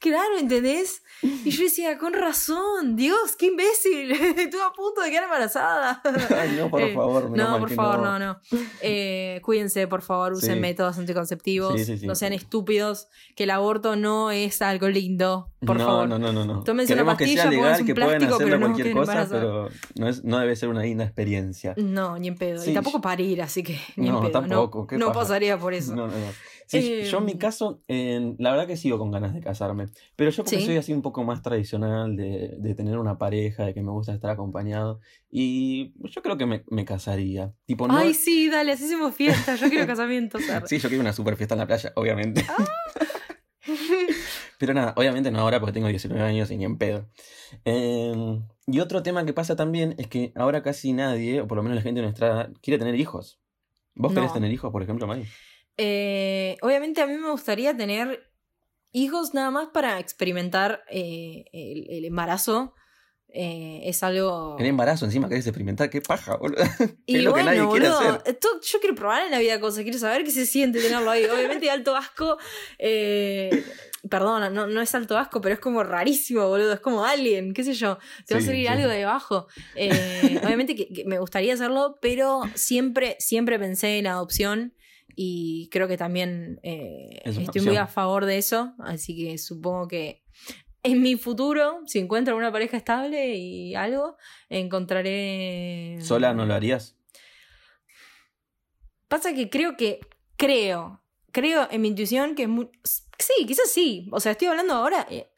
Claro, 0.00 0.36
¿entendés? 0.38 1.02
Y 1.22 1.50
yo 1.50 1.64
decía, 1.64 1.96
con 1.98 2.12
razón, 2.12 2.96
Dios, 2.96 3.36
qué 3.38 3.46
imbécil. 3.46 4.10
Estuve 4.38 4.62
a 4.62 4.70
punto 4.72 5.00
de 5.00 5.10
quedar 5.10 5.24
embarazada. 5.24 6.02
Ay, 6.40 6.56
no, 6.58 6.70
por 6.70 6.82
Eh, 6.82 6.94
favor, 6.94 7.30
menos 7.30 7.48
no, 7.50 7.58
por 7.58 7.70
favor, 7.70 7.98
no, 8.00 8.18
no. 8.18 8.40
Eh, 8.82 9.40
cuídense, 9.42 9.86
por 9.88 10.02
favor, 10.02 10.34
usen 10.34 10.54
Sí. 10.56 10.60
métodos 10.60 10.98
anticonceptivos. 10.98 11.74
Sí, 11.78 11.84
sí, 11.86 11.98
sí. 11.98 12.06
No 12.06 12.14
sean 12.14 12.32
estúpidos, 12.34 13.08
que 13.34 13.44
el 13.44 13.50
aborto 13.50 13.96
no 13.96 14.30
es 14.30 14.60
algo 14.62 14.88
lindo. 14.88 15.50
Por 15.64 15.78
no, 15.78 15.86
favor. 15.86 16.08
no, 16.08 16.18
no, 16.18 16.32
no, 16.32 16.44
no. 16.44 16.62
Tómense 16.62 16.92
una 16.92 17.02
Queremos 17.02 17.18
que 17.18 17.24
sea 17.26 17.44
pastilla, 17.44 17.50
legal, 17.62 17.80
un 17.80 17.86
que 17.86 17.94
plástico, 17.94 18.34
hacerlo 18.34 18.44
pero 18.46 18.58
no 18.58 18.66
cualquier 18.74 18.94
cosa, 18.94 19.12
embarazados. 19.12 19.72
pero 19.72 19.90
no, 19.96 20.08
es, 20.08 20.24
no 20.24 20.38
debe 20.38 20.54
ser 20.56 20.68
una 20.68 20.82
linda 20.82 21.04
experiencia. 21.04 21.74
No, 21.78 22.18
ni 22.18 22.28
en 22.28 22.36
pedo. 22.36 22.62
Y 22.68 22.74
tampoco 22.74 23.00
parir, 23.00 23.40
así 23.42 23.62
que 23.62 23.80
ni 23.96 24.08
No, 24.10 24.18
en 24.18 24.30
pedo. 24.30 24.40
tampoco, 24.40 24.86
no 24.92 24.98
no 24.98 25.12
pasaría 25.12 25.58
por 25.58 25.72
eso. 25.74 25.94
No, 25.96 26.06
no, 26.06 26.12
no. 26.12 26.26
Sí, 26.66 26.78
Eh, 26.78 27.04
yo 27.10 27.18
en 27.18 27.24
mi 27.24 27.38
caso, 27.38 27.80
eh, 27.86 28.34
la 28.38 28.50
verdad 28.50 28.66
que 28.66 28.76
sigo 28.76 28.98
con 28.98 29.10
ganas 29.12 29.32
de 29.34 29.40
casarme. 29.40 29.86
Pero 30.16 30.30
yo 30.30 30.42
porque 30.42 30.58
Sí. 30.58 30.66
soy 30.66 30.76
así 30.76 30.92
un 30.92 31.00
poco 31.02 31.22
más 31.24 31.40
tradicional 31.42 32.16
de, 32.16 32.56
de 32.58 32.74
tener 32.74 32.98
una 32.98 33.18
pareja, 33.18 33.64
de 33.64 33.72
que 33.74 33.82
me 33.82 33.90
gusta 33.92 34.12
estar 34.12 34.30
acompañado. 34.30 35.00
Y 35.30 35.92
yo 36.10 36.22
creo 36.22 36.36
que 36.36 36.46
me, 36.46 36.64
me 36.68 36.84
casaría. 36.84 37.52
Tipo, 37.66 37.86
no. 37.86 37.96
Ay, 37.96 38.14
sí, 38.14 38.48
dale, 38.50 38.72
así 38.72 38.84
hacemos 38.86 39.14
fiesta. 39.14 39.54
Yo 39.56 39.68
quiero 39.70 39.86
casamientos. 39.86 40.42
arre. 40.50 40.66
Sí, 40.66 40.78
yo 40.78 40.88
quiero 40.88 41.02
una 41.02 41.12
super 41.12 41.36
fiesta 41.36 41.54
en 41.54 41.60
la 41.60 41.66
playa, 41.66 41.92
obviamente. 41.94 42.44
Ah. 42.48 42.64
Pero 44.58 44.72
nada, 44.74 44.94
obviamente 44.96 45.30
no 45.30 45.40
ahora 45.40 45.60
porque 45.60 45.72
tengo 45.74 45.88
19 45.88 46.22
años 46.22 46.50
y 46.50 46.56
ni 46.56 46.64
en 46.64 46.78
pedo. 46.78 47.08
Eh, 47.64 48.40
y 48.66 48.80
otro 48.80 49.02
tema 49.02 49.24
que 49.26 49.32
pasa 49.32 49.54
también 49.56 49.94
es 49.98 50.06
que 50.08 50.32
ahora 50.34 50.62
casi 50.62 50.92
nadie, 50.92 51.40
o 51.42 51.46
por 51.46 51.56
lo 51.56 51.62
menos 51.62 51.76
la 51.76 51.82
gente 51.82 52.00
de 52.00 52.06
nuestra 52.06 52.26
edad, 52.28 52.50
quiere 52.62 52.78
tener 52.78 52.94
hijos. 52.94 53.38
¿Vos 53.94 54.12
querés 54.12 54.28
No. 54.30 54.34
tener 54.34 54.50
hijos, 54.52 54.70
por 54.72 54.82
ejemplo, 54.82 55.06
Mari? 55.06 55.24
Eh, 55.76 56.56
obviamente 56.62 57.00
a 57.02 57.06
mí 57.06 57.14
me 57.16 57.30
gustaría 57.30 57.76
tener 57.76 58.30
hijos 58.92 59.34
nada 59.34 59.50
más 59.50 59.68
para 59.68 59.98
experimentar 60.00 60.82
eh, 60.90 61.44
el, 61.52 61.86
el 61.90 62.04
embarazo. 62.04 62.74
Eh, 63.28 63.82
es 63.84 64.02
algo... 64.02 64.56
En 64.58 64.64
embarazo 64.66 65.04
encima 65.04 65.28
querés 65.28 65.46
experimentar, 65.46 65.90
qué 65.90 66.00
paja, 66.00 66.36
boludo. 66.36 66.64
Y 67.04 67.16
es 67.18 67.24
lo 67.24 67.34
que 67.34 67.42
bueno, 67.42 67.50
nadie 67.52 67.68
quiere 67.70 67.88
boludo, 67.88 67.98
hacer. 68.14 68.22
esto- 68.34 68.60
yo 68.62 68.80
quiero 68.80 68.94
probar 68.94 69.26
en 69.26 69.30
la 69.32 69.38
vida 69.38 69.60
cosas, 69.60 69.82
quiero 69.82 69.98
saber 69.98 70.24
qué 70.24 70.30
se 70.30 70.46
siente 70.46 70.80
tenerlo 70.80 71.10
ahí. 71.10 71.24
Obviamente 71.26 71.68
alto 71.70 71.94
asco, 71.94 72.38
eh, 72.78 73.62
perdón, 74.08 74.54
no, 74.54 74.66
no 74.66 74.80
es 74.80 74.94
alto 74.94 75.18
asco, 75.18 75.42
pero 75.42 75.54
es 75.54 75.60
como 75.60 75.82
rarísimo, 75.82 76.48
boludo, 76.48 76.72
es 76.72 76.80
como 76.80 77.04
alien, 77.04 77.52
qué 77.52 77.64
sé 77.64 77.74
yo, 77.74 77.98
te 78.26 78.32
va 78.34 78.38
a 78.38 78.40
Sí, 78.40 78.46
salir 78.46 78.62
sí. 78.66 78.72
algo 78.72 78.88
de 78.88 79.04
abajo. 79.04 79.48
Eh, 79.74 80.40
obviamente 80.42 80.74
que, 80.74 80.88
que 80.88 81.04
me 81.04 81.18
gustaría 81.18 81.52
hacerlo, 81.52 81.98
pero 82.00 82.40
siempre, 82.54 83.16
siempre 83.18 83.58
pensé 83.58 83.98
en 83.98 84.06
adopción 84.06 84.72
y 85.16 85.68
creo 85.72 85.88
que 85.88 85.96
también 85.96 86.60
eh, 86.62 87.20
Es 87.24 87.30
estoy 87.38 87.46
opción. 87.46 87.64
muy 87.64 87.76
a 87.76 87.86
favor 87.88 88.26
de 88.26 88.38
eso, 88.38 88.74
así 88.78 89.16
que 89.16 89.38
supongo 89.38 89.88
que 89.88 90.22
en 90.82 91.02
mi 91.02 91.16
futuro, 91.16 91.80
si 91.86 91.98
encuentro 91.98 92.36
una 92.36 92.52
pareja 92.52 92.76
estable 92.76 93.34
y 93.34 93.74
algo, 93.74 94.16
encontraré... 94.48 95.98
¿Sola 96.00 96.32
no 96.34 96.46
lo 96.46 96.54
harías? 96.54 96.96
Pasa 99.08 99.34
que 99.34 99.50
creo 99.50 99.76
que, 99.76 100.00
creo, 100.36 101.02
creo 101.32 101.66
en 101.70 101.80
mi 101.80 101.88
intuición 101.88 102.34
que 102.36 102.42
es 102.44 102.48
muy... 102.48 102.68
Sí, 102.84 103.46
quizás 103.46 103.72
sí. 103.72 104.08
O 104.12 104.20
sea, 104.20 104.32
estoy 104.32 104.48
hablando 104.48 104.74
ahora... 104.74 105.06
eh, 105.10 105.28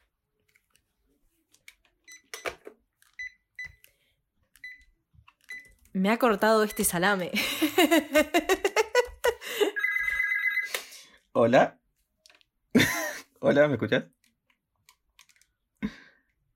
Me 5.93 6.11
ha 6.11 6.19
cortado 6.19 6.63
este 6.63 6.85
salame. 6.85 7.31
¿Hola? 11.41 11.79
¿Hola? 13.39 13.69
¿Me 13.69 13.75
escuchás? 13.75 14.07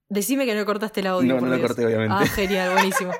Decime 0.08 0.44
que 0.44 0.56
no 0.56 0.66
cortaste 0.66 0.98
el 0.98 1.06
audio. 1.06 1.28
No, 1.34 1.38
por 1.38 1.44
no 1.44 1.50
lo 1.54 1.56
Dios. 1.58 1.68
corté, 1.68 1.86
obviamente. 1.86 2.16
Ah, 2.18 2.26
genial, 2.26 2.72
buenísimo. 2.72 3.12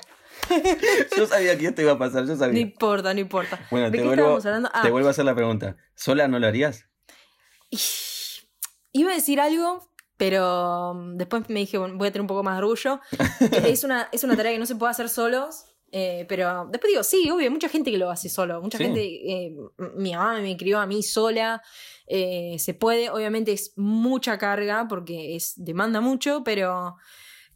Yo 1.16 1.25
sabía 1.29 1.57
que 1.57 1.66
esto 1.66 1.83
iba 1.83 1.92
a 1.92 1.98
pasar, 1.98 2.25
yo 2.25 2.33
No 2.33 2.37
sabía. 2.37 2.61
importa, 2.61 3.14
no 3.14 3.20
importa. 3.20 3.61
Bueno, 3.70 3.87
¿De 3.87 3.92
te 3.92 3.98
qué 3.98 4.03
vuelvo, 4.09 4.22
estábamos 4.22 4.46
hablando? 4.46 4.70
Ah, 4.75 4.83
te 4.83 4.90
vuelvo 4.90 5.07
a 5.07 5.12
hacer 5.12 5.25
la 5.25 5.37
pregunta. 5.37 5.77
¿Sola 5.94 6.27
no 6.27 6.40
lo 6.40 6.48
harías? 6.48 6.88
Iba 8.90 9.12
a 9.12 9.14
decir 9.14 9.40
algo, 9.40 9.88
pero 10.16 10.94
mm, 10.94 11.16
después 11.16 11.48
me 11.48 11.61
dije, 11.61 11.79
bueno, 11.79 11.96
voy 11.96 12.09
a 12.09 12.11
tener 12.11 12.22
un 12.22 12.27
poco 12.27 12.42
más 12.42 12.57
de 12.57 12.64
orgullo. 12.64 13.01
Es, 13.64 13.85
una, 13.85 14.09
es 14.11 14.25
una 14.25 14.37
tarea 14.37 14.51
que 14.51 14.59
no 14.59 14.66
se 14.66 14.75
puede 14.75 14.90
hacer 14.90 15.09
solos. 15.09 15.66
Eh, 15.92 16.24
pero 16.28 16.66
después 16.70 16.90
digo, 16.90 17.02
sí, 17.05 17.28
obvio, 17.31 17.44
hay 17.44 17.50
mucha 17.50 17.68
gente 17.68 17.90
que 17.90 17.98
lo 17.98 18.11
hace 18.11 18.28
solo. 18.28 18.61
Mucha 18.62 18.78
Sí. 18.78 18.85
gente, 18.85 19.02
eh, 19.05 19.55
mi 19.96 20.12
mamá 20.14 20.40
me 20.40 20.57
crió 20.57 20.81
a 20.81 20.87
mí 20.87 21.02
sola. 21.02 21.62
eh, 22.14 22.57
se 22.59 22.74
puede, 22.74 23.09
obviamente 23.11 23.52
es 23.52 23.72
mucha 23.76 24.37
carga 24.37 24.87
porque 24.88 25.37
es, 25.37 25.55
demanda 25.57 26.00
mucho, 26.00 26.42
pero 26.44 26.96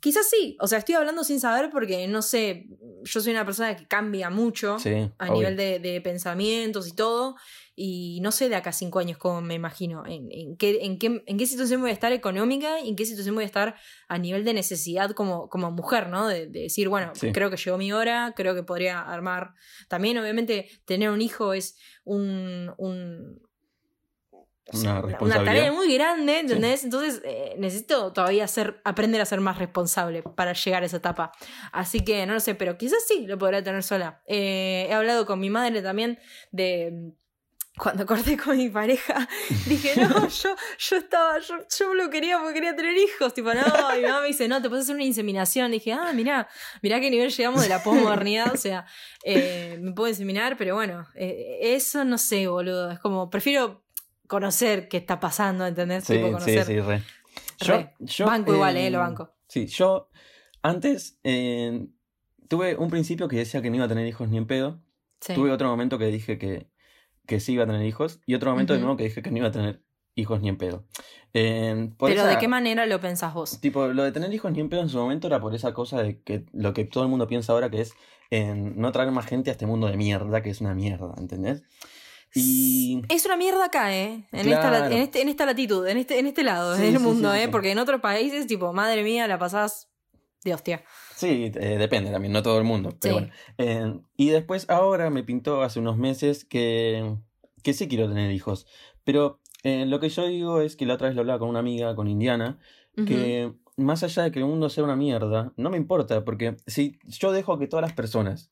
quizás 0.01 0.31
sí. 0.31 0.57
O 0.61 0.66
sea, 0.68 0.79
estoy 0.79 0.94
hablando 0.94 1.25
sin 1.25 1.40
saber 1.40 1.68
porque 1.70 2.07
no 2.09 2.22
sé, 2.22 2.66
yo 3.03 3.20
soy 3.20 3.33
una 3.33 3.44
persona 3.44 3.77
que 3.77 3.87
cambia 3.87 4.31
mucho 4.31 4.79
Sí. 4.79 4.90
a 5.18 5.25
obvio. 5.27 5.35
nivel 5.35 5.57
de, 5.57 5.79
de 5.81 6.01
pensamientos 6.01 6.88
y 6.88 6.92
todo. 6.94 7.35
Y 7.79 8.21
no 8.23 8.33
sé 8.33 8.49
de 8.49 8.57
acá 8.57 8.71
a 8.71 8.73
cinco 8.73 8.99
años 9.01 9.19
cómo 9.19 9.43
me 9.43 9.53
imagino. 9.53 10.05
En, 10.07 10.29
en 10.33 10.57
qué, 10.57 10.79
en, 10.83 10.99
qué, 10.99 11.23
en 11.27 11.37
qué 11.37 11.47
situación 11.47 11.83
voy 11.83 11.91
a 11.91 11.93
estar 11.93 12.11
económica 12.11 12.81
y 12.81 12.89
en 12.89 12.97
qué 12.97 13.05
situación 13.05 13.35
voy 13.35 13.45
a 13.45 13.47
estar 13.47 13.77
a 14.09 14.17
nivel 14.19 14.45
de 14.47 14.55
necesidad 14.55 15.11
como, 15.11 15.51
como 15.51 15.71
mujer, 15.71 16.09
¿no? 16.09 16.27
De, 16.27 16.47
de 16.47 16.62
decir, 16.62 16.89
bueno, 16.89 17.12
Sí. 17.15 17.33
creo 17.33 17.51
que 17.51 17.59
llegó 17.59 17.77
mi 17.77 17.93
hora, 17.93 18.33
creo 18.35 18.55
que 18.55 18.62
podría 18.62 19.01
armar. 19.03 19.53
También, 19.89 20.17
obviamente, 20.17 20.71
tener 20.87 21.11
un 21.11 21.21
hijo 21.21 21.53
es 21.53 21.77
un. 22.05 22.73
un 22.79 23.43
o 24.73 24.77
sea, 24.77 25.01
Una 25.21 25.45
tarea 25.45 25.71
muy 25.71 25.95
grande, 25.95 26.41
¿entendés? 26.41 26.83
Entonces 26.83 27.23
eh, 27.25 27.55
necesito 27.57 28.12
todavía 28.12 28.49
ser, 28.49 28.81
aprender 28.85 29.21
a 29.21 29.25
ser 29.25 29.41
más 29.41 29.59
responsable 29.59 30.23
para 30.25 30.55
llegar 30.55 30.83
a 30.83 30.87
esa 30.87 30.97
etapa. 30.97 31.31
Así 31.71 32.05
que 32.05 32.27
no 32.27 32.33
lo 32.35 32.41
sé, 32.41 32.57
pero 32.57 32.77
quizás 32.77 33.05
sí 33.07 33.27
lo 33.29 33.39
podrá 33.39 33.62
tener 33.62 33.85
sola. 33.85 34.23
Eh, 34.27 34.87
he 34.91 34.93
hablado 34.93 35.25
con 35.25 35.39
mi 35.39 35.51
madre 35.51 35.83
también 35.83 36.19
de 36.51 37.12
cuando 37.79 38.07
corté 38.07 38.37
con 38.37 38.57
mi 38.57 38.69
pareja, 38.71 39.29
dije, 39.67 39.95
no, 39.97 40.29
yo, 40.29 40.57
yo 40.79 40.97
estaba, 40.97 41.39
yo, 41.41 41.57
yo 41.79 41.95
lo 41.95 42.09
quería 42.11 42.39
porque 42.39 42.55
quería 42.55 42.75
tener 42.75 42.97
hijos. 42.97 43.35
Tipo, 43.35 43.53
no, 43.53 43.62
y 43.95 44.01
mi 44.01 44.07
mamá 44.07 44.23
me 44.23 44.29
dice, 44.29 44.49
no, 44.49 44.62
te 44.62 44.69
puedes 44.69 44.85
hacer 44.85 44.95
una 44.95 45.05
inseminación. 45.05 45.71
dije, 45.71 45.93
ah, 45.93 46.12
mirá, 46.15 46.49
mirá 46.83 47.01
qué 47.01 47.11
nivel 47.11 47.31
llegamos 47.31 47.62
de 47.62 47.69
la 47.69 47.83
posmodernidad. 47.83 48.53
O 48.53 48.57
sea, 48.57 48.87
eh, 49.25 49.79
me 49.81 49.93
puedo 49.93 50.09
inseminar, 50.09 50.57
pero 50.57 50.75
bueno, 50.75 51.07
eh, 51.15 51.59
eso 51.61 52.05
no 52.05 52.19
sé, 52.19 52.47
boludo. 52.49 52.91
Es 52.91 52.99
como, 52.99 53.29
prefiero 53.29 53.85
conocer 54.27 54.89
qué 54.89 54.97
está 54.97 55.21
pasando, 55.21 55.67
¿entendés? 55.67 56.05
Sí, 56.05 56.15
tipo, 56.15 56.27
sí, 56.27 56.33
conocer. 56.33 56.65
sí, 56.65 56.81
re. 56.81 57.03
Re. 57.61 57.95
Banco 58.25 58.55
igual, 58.55 58.77
eh, 58.77 58.91
lo 58.91 58.99
banco. 58.99 59.35
Sí, 59.49 59.67
yo 59.67 60.11
antes 60.62 61.19
eh, 61.25 61.87
tuve 62.49 62.77
un 62.77 62.91
principio 62.91 63.29
que 63.29 63.37
decía 63.37 63.62
que 63.62 63.71
no 63.71 63.77
iba 63.77 63.85
a 63.85 63.89
tener 63.89 64.07
hijos 64.07 64.29
ni 64.29 64.37
en 64.37 64.47
pedo. 64.47 64.83
Sí. 65.21 65.35
Tuve 65.35 65.51
otro 65.51 65.69
momento 65.69 65.99
que 65.99 66.07
dije 66.07 66.39
que, 66.39 66.71
que 67.27 67.41
sí 67.41 67.53
iba 67.55 67.65
a 67.65 67.67
tener 67.67 67.85
hijos. 67.85 68.21
Y 68.27 68.35
otro 68.35 68.51
momento 68.51 68.73
de 68.73 68.79
Ujú. 68.79 68.87
nuevo 68.87 68.97
que 68.97 69.05
dije 69.05 69.23
que 69.23 69.31
no 69.31 69.39
iba 69.39 69.49
a 69.49 69.53
tener 69.53 69.83
hijos 70.15 70.41
ni 70.41 70.49
en 70.49 70.57
pedo. 70.57 70.85
Eh, 71.35 71.91
por 71.99 72.09
Pero 72.09 72.23
esa- 72.23 72.31
¿de 72.31 72.39
qué 72.39 72.49
manera 72.49 72.87
lo 72.87 72.99
pensás 73.01 73.35
vos? 73.35 73.61
Tipo, 73.61 73.89
lo 73.89 74.03
de 74.05 74.12
tener 74.12 74.33
hijos 74.33 74.51
ni 74.53 74.61
en 74.61 74.69
pedo 74.71 74.81
en 74.81 74.89
su 74.89 74.97
momento 74.99 75.27
era 75.27 75.41
por 75.41 75.55
esa 75.55 75.75
cosa 75.75 76.03
de 76.03 76.23
que 76.23 76.47
lo 76.53 76.73
que 76.73 76.85
todo 76.85 77.05
el 77.05 77.11
mundo 77.11 77.27
piensa 77.27 77.53
ahora 77.53 77.69
que 77.71 77.83
es 77.83 77.93
en 78.31 78.79
no 78.81 78.91
traer 78.93 79.11
más 79.12 79.27
gente 79.27 79.51
a 79.51 79.53
este 79.53 79.67
mundo 79.67 79.87
de 79.89 79.97
mierda, 79.97 80.43
que 80.43 80.51
es 80.51 80.61
una 80.61 80.75
mierda, 80.75 81.15
¿entendés? 81.19 81.62
Y 82.35 83.03
Es 83.09 83.25
una 83.25 83.37
mierda 83.37 83.67
acá, 83.67 83.95
¿eh? 83.95 84.27
En, 84.33 84.49
esta, 84.49 84.71
la- 84.71 84.79
Claro. 84.79 84.95
en, 84.95 85.03
este, 85.03 85.23
en 85.23 85.29
esta 85.29 85.47
latitud, 85.47 85.87
en 85.87 85.97
este, 85.99 86.19
en 86.19 86.27
este 86.27 86.43
lado 86.43 86.75
Sí, 86.77 86.83
del 86.83 86.99
sí, 86.99 86.99
mundo, 86.99 87.33
sí, 87.33 87.41
¿eh? 87.41 87.49
Porque 87.49 87.71
en 87.71 87.79
otros 87.79 88.01
países, 88.01 88.47
tipo, 88.47 88.73
madre 88.73 89.03
mía, 89.03 89.27
la 89.27 89.39
pasás 89.39 89.89
de 90.44 90.55
hostia. 90.55 90.85
sí, 91.14 91.51
eh, 91.55 91.77
depende 91.79 92.11
también, 92.11 92.33
no 92.33 92.42
todo 92.42 92.59
el 92.59 92.64
mundo. 92.64 92.90
Pero 93.01 93.14
Sí. 93.18 93.20
bueno. 93.20 93.35
Eh, 93.59 94.01
y 94.16 94.29
después 94.31 94.68
ahora 94.68 95.11
me 95.11 95.22
pintó 95.25 95.62
hace 95.62 95.81
unos 95.81 95.96
meses 95.96 96.44
que, 96.44 97.16
que 97.62 97.72
sí 97.72 97.88
quiero 97.88 98.09
tener 98.09 98.31
hijos. 98.31 98.66
Pero 99.05 99.40
eh, 99.64 99.87
lo 99.87 99.99
que 100.01 100.09
yo 100.09 100.27
digo 100.27 100.61
es 100.61 100.77
que 100.77 100.87
la 100.87 100.94
otra 100.94 101.09
vez 101.09 101.14
lo 101.16 101.22
hablaba 101.22 101.38
con 101.40 101.49
una 101.49 101.59
amiga, 101.61 101.94
con 101.96 102.07
Indiana, 102.09 102.59
que 103.07 103.53
más 103.77 104.03
allá 104.03 104.22
de 104.22 104.31
que 104.31 104.38
el 104.38 104.46
mundo 104.46 104.70
sea 104.70 104.83
una 104.85 104.96
mierda, 104.96 105.53
no 105.59 105.68
me 105.68 105.77
importa, 105.77 106.25
porque 106.25 106.57
si 106.66 106.99
yo 107.05 107.31
dejo 107.31 107.59
que 107.59 107.66
todas 107.66 107.83
las 107.83 107.92
personas 107.92 108.51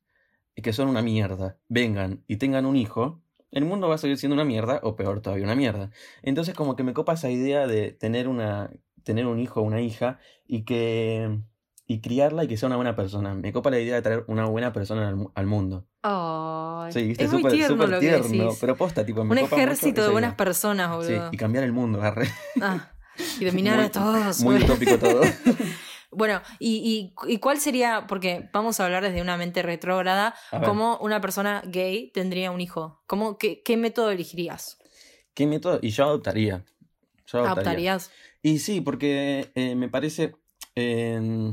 que 0.55 0.73
son 0.75 0.88
una 0.88 1.01
mierda 1.01 1.57
vengan 1.68 2.23
y 2.27 2.37
tengan 2.37 2.66
un 2.66 2.77
hijo, 2.77 3.23
el 3.51 3.64
mundo 3.64 3.88
va 3.88 3.94
a 3.94 3.99
seguir 3.99 4.18
siendo 4.18 4.35
una 4.35 4.44
mierda 4.44 4.81
o 4.83 4.97
peor 4.97 5.23
todavía 5.23 5.44
una 5.47 5.55
mierda. 5.55 5.90
Entonces 6.23 6.55
como 6.55 6.77
que 6.77 6.83
me 6.83 6.92
copa 6.92 7.14
esa 7.14 7.31
idea 7.31 7.66
de 7.66 7.92
tener 7.92 8.29
una 8.29 8.70
tener 9.03 9.27
un 9.27 9.38
hijo 9.40 9.61
o 9.61 9.64
una 9.64 9.81
hija 9.81 10.18
y 10.47 10.64
que 10.64 11.38
y 11.87 12.01
criarla 12.01 12.44
y 12.44 12.49
que 12.49 12.57
sea 12.57 12.66
una 12.68 12.77
buena 12.77 12.97
persona. 12.97 13.35
Me 13.35 13.53
copa 13.53 13.70
la 13.70 13.79
idea 13.79 13.94
de 13.97 14.03
traer 14.03 14.25
una 14.29 14.47
buena 14.47 14.73
persona 14.73 15.09
al, 15.09 15.27
al 15.35 15.47
mundo. 15.47 15.87
Ay, 16.03 16.93
Sí, 16.93 17.03
viste, 17.09 17.24
es 17.24 17.30
muy 17.32 17.41
súper 17.43 17.53
tierno 17.53 17.87
que 17.89 17.99
tierno, 18.01 18.45
decís. 18.45 18.59
pero 18.61 18.76
posta, 18.76 19.05
tipo, 19.07 19.24
me 19.24 19.35
Un 19.35 19.49
copa 19.49 19.57
ejército 19.57 20.03
de 20.03 20.09
buenas 20.11 20.30
idea. 20.30 20.37
personas, 20.37 21.07
Sí, 21.07 21.12
boludo. 21.12 21.28
y 21.32 21.37
cambiar 21.37 21.64
el 21.64 21.72
mundo, 21.72 21.99
agarre. 22.01 22.28
Ah, 22.61 22.91
y 23.41 23.45
dominar 23.45 23.76
Muy- 23.76 23.85
a 23.87 23.91
todos. 23.91 24.41
Muy 24.41 24.55
boludo. 24.55 24.72
utópico 24.74 24.99
todo. 24.99 25.20
Bueno, 26.16 26.41
y, 26.61 27.12
y, 27.26 27.32
¿y 27.32 27.39
cuál 27.39 27.59
sería? 27.59 28.07
Porque 28.07 28.49
vamos 28.53 28.78
a 28.78 28.85
hablar 28.85 29.03
desde 29.03 29.20
una 29.20 29.37
mente 29.37 29.62
retrógrada. 29.62 30.32
¿Cómo 30.64 30.97
una 30.99 31.20
persona 31.20 31.61
gay 31.66 32.12
tendría 32.14 32.53
un 32.53 32.61
hijo? 32.61 33.03
¿Cómo, 33.09 33.37
qué, 33.37 33.64
¿Qué 33.64 33.76
método 33.76 34.12
elegirías? 34.12 34.78
¿Qué 35.35 35.49
método? 35.49 35.80
Y 35.82 35.91
yo 35.91 36.05
adoptaría. 36.05 36.64
Yo 37.26 37.39
adoptaría. 37.39 37.51
¿Adoptarías? 37.51 38.12
Y 38.43 38.61
sí, 38.61 38.80
porque 38.80 39.51
eh, 39.57 39.74
me 39.74 39.89
parece. 39.89 40.37
eh, 40.76 41.53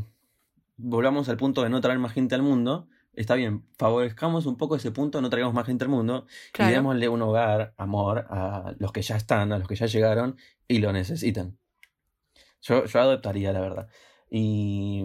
volvamos 0.82 1.30
al 1.30 1.38
punto 1.38 1.64
de 1.64 1.70
no 1.70 1.82
traer 1.82 2.00
más 2.00 2.14
gente 2.14 2.36
al 2.36 2.42
mundo. 2.44 2.88
Está 3.14 3.36
bien, 3.36 3.66
favorezcamos 3.78 4.46
un 4.46 4.56
poco 4.58 4.78
ese 4.78 4.92
punto, 4.92 5.22
no 5.22 5.30
traigamos 5.30 5.54
más 5.54 5.66
gente 5.66 5.84
al 5.84 5.90
mundo 5.90 6.26
Claro. 6.54 6.72
y 6.72 6.76
démosle 6.76 7.10
un 7.10 7.22
hogar, 7.22 7.74
amor 7.78 8.26
a 8.30 8.74
los 8.80 8.94
que 8.94 9.02
ya 9.02 9.18
están, 9.18 9.52
a 9.52 9.60
los 9.60 9.68
que 9.68 9.76
ya 9.76 9.86
llegaron 9.86 10.38
y 10.68 10.80
lo 10.80 10.94
necesitan. 10.94 11.58
Yo, 12.62 12.86
yo 12.86 13.00
adoptaría, 13.02 13.52
la 13.52 13.60
verdad. 13.60 13.88
Y, 14.30 15.04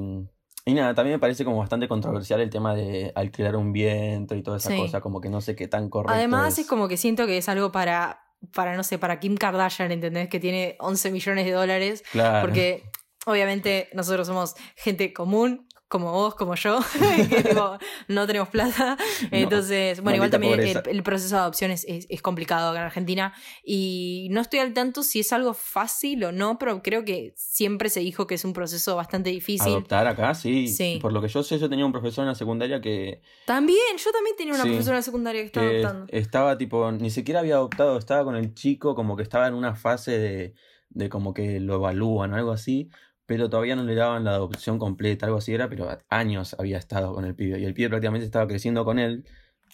y 0.65 0.75
nada, 0.75 0.95
también 0.95 1.17
me 1.17 1.19
parece 1.21 1.45
como 1.45 1.59
bastante 1.59 1.89
controversial 1.89 2.41
el 2.41 2.51
tema 2.51 2.75
de 2.77 3.11
alquilar 3.17 3.57
un 3.57 3.73
vientre 3.73 4.39
y 4.39 4.43
toda 4.43 4.59
esa 4.59 4.71
Sí. 4.71 4.77
cosa, 4.77 5.01
como 5.01 5.21
que 5.21 5.29
no 5.29 5.41
sé 5.41 5.57
qué 5.57 5.67
tan 5.67 5.89
correcto 5.91 6.15
Además, 6.15 6.53
es 6.55 6.61
es. 6.61 6.67
como 6.69 6.87
que 6.87 6.97
siento 6.97 7.27
que 7.27 7.39
es 7.39 7.49
algo 7.49 7.73
para, 7.73 8.21
para, 8.55 8.77
no 8.77 8.85
sé, 8.85 8.99
para 8.99 9.19
Kim 9.19 9.37
Kardashian, 9.37 9.91
¿entendés? 9.91 10.29
Que 10.29 10.39
tiene 10.39 10.77
11 10.79 11.11
millones 11.11 11.45
de 11.45 11.51
dólares. 11.53 12.05
Claro. 12.13 12.47
Porque 12.47 12.85
obviamente 13.27 13.89
nosotros 13.95 14.29
somos 14.29 14.55
gente 14.77 15.13
común, 15.13 15.66
como 15.89 16.11
vos, 16.13 16.35
como 16.35 16.55
yo, 16.57 16.81
que 17.31 17.43
tipo, 17.45 17.79
no 18.09 18.27
tenemos 18.27 18.49
plata. 18.49 18.97
Entonces, 19.31 20.01
bueno, 20.01 20.17
igual 20.17 20.31
también 20.31 20.59
el, 20.61 20.83
el 20.85 21.03
proceso 21.03 21.37
de 21.37 21.41
adopción 21.43 21.71
es, 21.71 21.85
es- 21.89 22.07
es 22.09 22.23
complicado 22.23 22.71
acá 22.71 22.81
en 22.81 22.87
Argentina. 22.87 23.33
Y 23.65 24.29
no 24.31 24.41
estoy 24.41 24.61
al 24.61 24.73
tanto 24.73 25.03
si 25.03 25.21
es 25.21 25.33
algo 25.33 25.55
fácil 25.55 26.25
o 26.25 26.33
no, 26.33 26.59
pero 26.59 26.83
creo 26.83 27.05
que 27.05 27.33
siempre 27.37 27.89
se 27.89 28.01
dijo 28.01 28.27
que 28.27 28.35
es 28.35 28.45
un 28.45 28.53
proceso 28.53 28.97
bastante 28.97 29.31
difícil. 29.31 29.69
Adoptar 29.73 30.07
acá, 30.07 30.35
sí. 30.35 30.69
Sí. 30.69 30.99
Por 31.01 31.13
lo 31.13 31.21
que 31.23 31.29
yo 31.29 31.43
sé, 31.43 31.59
yo 31.59 31.69
tenía 31.69 31.87
un 31.87 31.93
profesor 31.93 32.23
en 32.23 32.29
la 32.29 32.35
secundaria 32.35 32.81
que, 32.81 33.21
También, 33.47 33.79
yo 33.97 34.11
también 34.13 34.37
tenía 34.37 34.55
una 34.55 34.63
Sí. 34.65 34.71
profesora 34.71 34.97
de 34.97 35.03
secundaria 35.03 35.41
que 35.43 35.47
estaba 35.47 35.69
que 35.69 35.77
adoptando. 35.79 36.07
estaba 36.11 36.59
tipo, 36.59 36.91
ni 36.93 37.11
siquiera 37.11 37.41
había 37.41 37.55
adoptado, 37.57 37.99
estaba 37.99 38.25
con 38.25 38.35
el 38.37 38.55
chico, 38.55 38.95
como 38.95 39.17
que 39.17 39.23
estaba 39.23 39.47
en 39.47 39.55
una 39.55 39.75
fase 39.77 40.19
de, 40.19 40.55
de 40.91 41.09
como 41.09 41.33
que 41.35 41.61
lo 41.61 41.75
evalúan, 41.77 42.35
algo 42.35 42.53
así, 42.53 42.91
pero 43.27 43.51
todavía 43.51 43.77
no 43.77 43.83
le 43.85 43.95
daban 43.95 44.25
la 44.25 44.33
adopción 44.35 44.79
completa, 44.79 45.27
algo 45.27 45.39
así 45.39 45.53
era, 45.53 45.69
pero 45.69 45.89
años 46.09 46.57
había 46.59 46.79
estado 46.79 47.13
con 47.15 47.25
el 47.25 47.35
pibe. 47.35 47.59
Y 47.59 47.65
el 47.65 47.75
pibe 47.75 47.89
prácticamente 47.91 48.25
estaba 48.25 48.47
creciendo 48.47 48.85
con 48.85 48.99
él, 48.99 49.25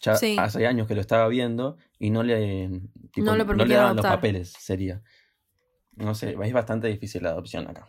ya 0.00 0.16
Sí. 0.16 0.36
hace 0.38 0.66
años 0.66 0.88
que 0.88 0.94
lo 0.94 1.00
estaba 1.00 1.28
viendo, 1.28 1.76
y 1.98 2.11
no 2.11 2.22
le, 2.22 2.80
tipo, 3.12 3.26
No 3.26 3.32
le 3.32 3.38
no 3.38 3.44
le 3.44 3.44
permitían 3.44 3.78
daban 3.80 3.96
los 3.96 4.07
papeles, 4.07 4.53
sería. 4.59 5.03
No 5.94 6.14
sé, 6.14 6.36
es 6.42 6.53
bastante 6.53 6.88
difícil 6.88 7.22
la 7.22 7.30
adopción 7.30 7.68
acá. 7.68 7.86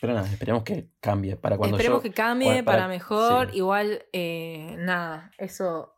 Pero 0.00 0.12
nada, 0.14 0.30
esperemos 0.30 0.62
que 0.62 0.90
cambie 1.00 1.34
para 1.36 1.56
cuando 1.56 1.76
Esperemos 1.76 1.98
yo... 1.98 2.02
que 2.02 2.12
cambie 2.14 2.62
para, 2.62 2.78
para- 2.82 2.88
mejor. 2.88 3.50
sí. 3.50 3.56
Igual, 3.56 4.04
eh, 4.12 4.76
nada, 4.78 5.32
eso 5.38 5.94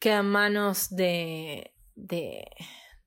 queda 0.00 0.18
en 0.18 0.26
manos 0.26 0.90
de, 0.94 1.72
de, 1.94 2.44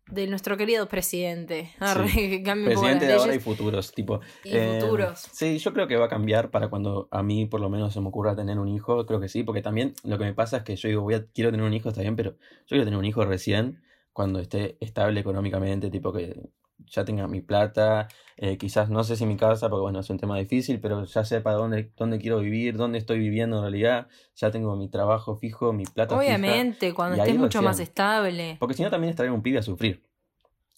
de 0.07 0.27
nuestro 0.27 0.57
querido 0.57 0.87
presidente. 0.87 1.71
Arre, 1.79 2.09
que 2.43 2.43
las 2.45 2.57
Presidente 2.57 3.05
de 3.05 3.13
ahora 3.13 3.35
y 3.35 3.39
futuros, 3.39 3.91
tipo. 3.91 4.21
y 4.43 4.55
eh, 4.55 4.79
futuros. 4.79 5.19
Sí, 5.31 5.57
yo 5.57 5.73
creo 5.73 5.87
que 5.87 5.95
va 5.95 6.05
a 6.05 6.09
cambiar 6.09 6.51
para 6.51 6.69
cuando 6.69 7.07
a 7.11 7.23
mí 7.23 7.45
por 7.45 7.61
lo 7.61 7.69
menos 7.69 7.93
se 7.93 8.01
me 8.01 8.07
ocurra 8.07 8.35
tener 8.35 8.59
un 8.59 8.67
hijo, 8.67 9.05
creo 9.05 9.19
que 9.19 9.29
sí, 9.29 9.43
porque 9.43 9.61
también 9.61 9.93
lo 10.03 10.17
que 10.17 10.25
me 10.25 10.33
pasa 10.33 10.57
es 10.57 10.63
que 10.63 10.75
yo 10.75 10.89
digo, 10.89 11.01
voy 11.01 11.15
a, 11.15 11.25
quiero 11.27 11.51
tener 11.51 11.65
un 11.65 11.73
hijo, 11.73 11.89
está 11.89 12.01
bien, 12.01 12.15
pero 12.15 12.31
yo 12.31 12.67
quiero 12.67 12.83
tener 12.83 12.99
un 12.99 13.05
hijo 13.05 13.23
recién, 13.25 13.81
cuando 14.13 14.39
esté 14.39 14.77
estable 14.79 15.19
económicamente, 15.19 15.89
tipo 15.89 16.11
que 16.11 16.49
ya 16.87 17.05
tenga 17.05 17.27
mi 17.27 17.41
plata, 17.41 18.07
eh, 18.37 18.57
quizás 18.57 18.89
no 18.89 19.03
sé 19.03 19.15
si 19.15 19.25
mi 19.25 19.37
casa, 19.37 19.69
porque 19.69 19.81
bueno, 19.81 19.99
es 19.99 20.09
un 20.09 20.17
tema 20.17 20.37
difícil, 20.37 20.79
pero 20.79 21.03
ya 21.05 21.23
sepa 21.25 21.53
dónde, 21.53 21.91
dónde 21.97 22.19
quiero 22.19 22.39
vivir, 22.39 22.75
dónde 22.77 22.97
estoy 22.97 23.19
viviendo 23.19 23.57
en 23.57 23.61
realidad, 23.63 24.07
ya 24.35 24.51
tengo 24.51 24.75
mi 24.75 24.89
trabajo 24.89 25.35
fijo, 25.35 25.73
mi 25.73 25.83
plata 25.85 26.15
fija. 26.19 26.35
Obviamente, 26.35 26.93
cuando 26.93 27.17
estés 27.17 27.37
mucho 27.39 27.61
más 27.61 27.79
estable. 27.79 28.57
Porque 28.59 28.75
si 28.75 28.83
no 28.83 28.89
también 28.89 29.09
es 29.11 29.15
traer 29.15 29.31
un 29.31 29.41
pibe 29.41 29.59
a 29.59 29.63
sufrir, 29.63 30.03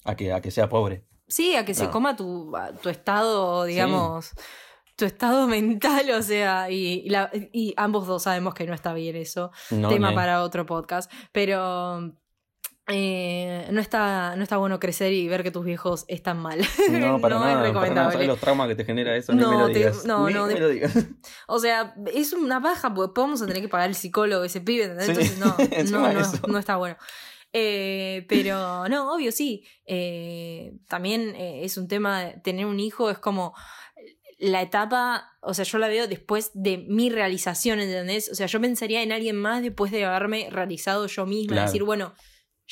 a 0.06 0.16
que, 0.16 0.34
a 0.34 0.41
que 0.41 0.51
sea 0.51 0.70
pobre. 0.70 1.06
Sí, 1.28 1.56
a 1.56 1.66
que 1.66 1.74
se 1.74 1.89
coma 1.89 2.16
tu, 2.16 2.51
tu 2.82 2.89
estado, 2.89 3.64
digamos, 3.64 4.32
tu 4.95 5.06
estado 5.06 5.47
mental, 5.47 6.10
o 6.12 6.22
sea, 6.22 6.70
y, 6.70 7.01
y 7.06 7.10
la- 7.10 7.32
y 7.34 7.74
ambos 7.78 8.06
dos 8.06 8.24
sabemos 8.24 8.54
que 8.54 8.66
no 8.68 8.74
está 8.74 8.93
bien 8.93 9.16
eso. 9.16 9.51
No, 9.72 9.88
tema 9.89 10.10
para 10.16 10.43
otro 10.43 10.66
podcast. 10.66 11.12
Pero 11.32 12.14
eh, 12.88 13.67
no, 13.71 13.79
está, 13.79 14.36
no 14.36 14.43
está 14.43 14.57
bueno 14.57 14.79
crecer 14.79 15.13
y 15.13 15.27
ver 15.29 15.41
que 15.43 15.51
tus 15.51 15.63
viejos 15.63 16.03
están 16.07 16.38
mal. 16.39 16.59
No, 16.91 17.19
para 17.21 17.36
es 17.36 17.41
nada. 17.41 17.41
para 17.41 17.43
nada. 17.45 17.63
recomendable. 17.63 18.11
¿Sabes 18.13 18.27
los 18.27 18.39
traumas 18.39 18.67
que 18.67 18.75
te 18.75 18.86
genera 18.86 19.15
eso? 19.15 19.34
Ni 19.34 19.41
No, 19.41 19.51
me 19.51 19.57
lo 19.57 19.71
te- 19.71 19.91
no, 20.07 20.27
Ni 20.27 20.34
no, 20.34 20.47
me 20.47 20.59
lo 20.59 20.67
digas. 20.69 20.93
O 21.47 21.59
sea, 21.59 21.95
es 22.13 22.34
una 22.34 22.59
baja 22.59 22.93
porque 22.93 23.19
vamos 23.21 23.41
a 23.41 23.47
tener 23.47 23.61
que 23.61 23.69
pagar 23.69 23.89
el 23.89 23.95
psicólogo 23.95 24.43
ese 24.43 24.59
pibe, 24.61 24.84
¿entendés? 24.86 25.05
Sí, 25.29 25.34
Entonces 25.36 25.91
no, 25.91 26.01
no, 26.01 26.13
no, 26.13 26.47
no 26.47 26.59
está 26.59 26.75
bueno. 26.75 26.97
Eh, 27.53 28.25
pero 28.27 28.89
no, 28.89 29.13
obvio 29.13 29.31
sí. 29.31 29.63
Eh, 29.86 30.73
también 30.88 31.36
es 31.38 31.77
un 31.77 31.88
tema 31.88 32.21
de 32.23 32.34
tener 32.41 32.65
un 32.65 32.79
hijo, 32.79 33.09
es 33.09 33.19
como 33.19 33.53
la 34.39 34.61
etapa, 34.61 35.38
o 35.41 35.53
sea, 35.53 35.63
yo 35.63 35.77
la 35.77 35.88
veo 35.88 36.07
después 36.07 36.51
de 36.53 36.79
mi 36.79 37.09
realización, 37.09 37.79
¿entendés? 37.79 38.29
O 38.29 38.36
sea, 38.36 38.47
yo 38.47 38.59
pensaría 38.59 39.01
en 39.03 39.11
alguien 39.13 39.38
más 39.38 39.61
después 39.61 39.91
de 39.91 40.03
haberme 40.03 40.49
realizado 40.51 41.07
yo 41.07 41.25
misma, 41.25 41.53
Claro. 41.53 41.67
decir, 41.67 41.84
bueno, 41.84 42.13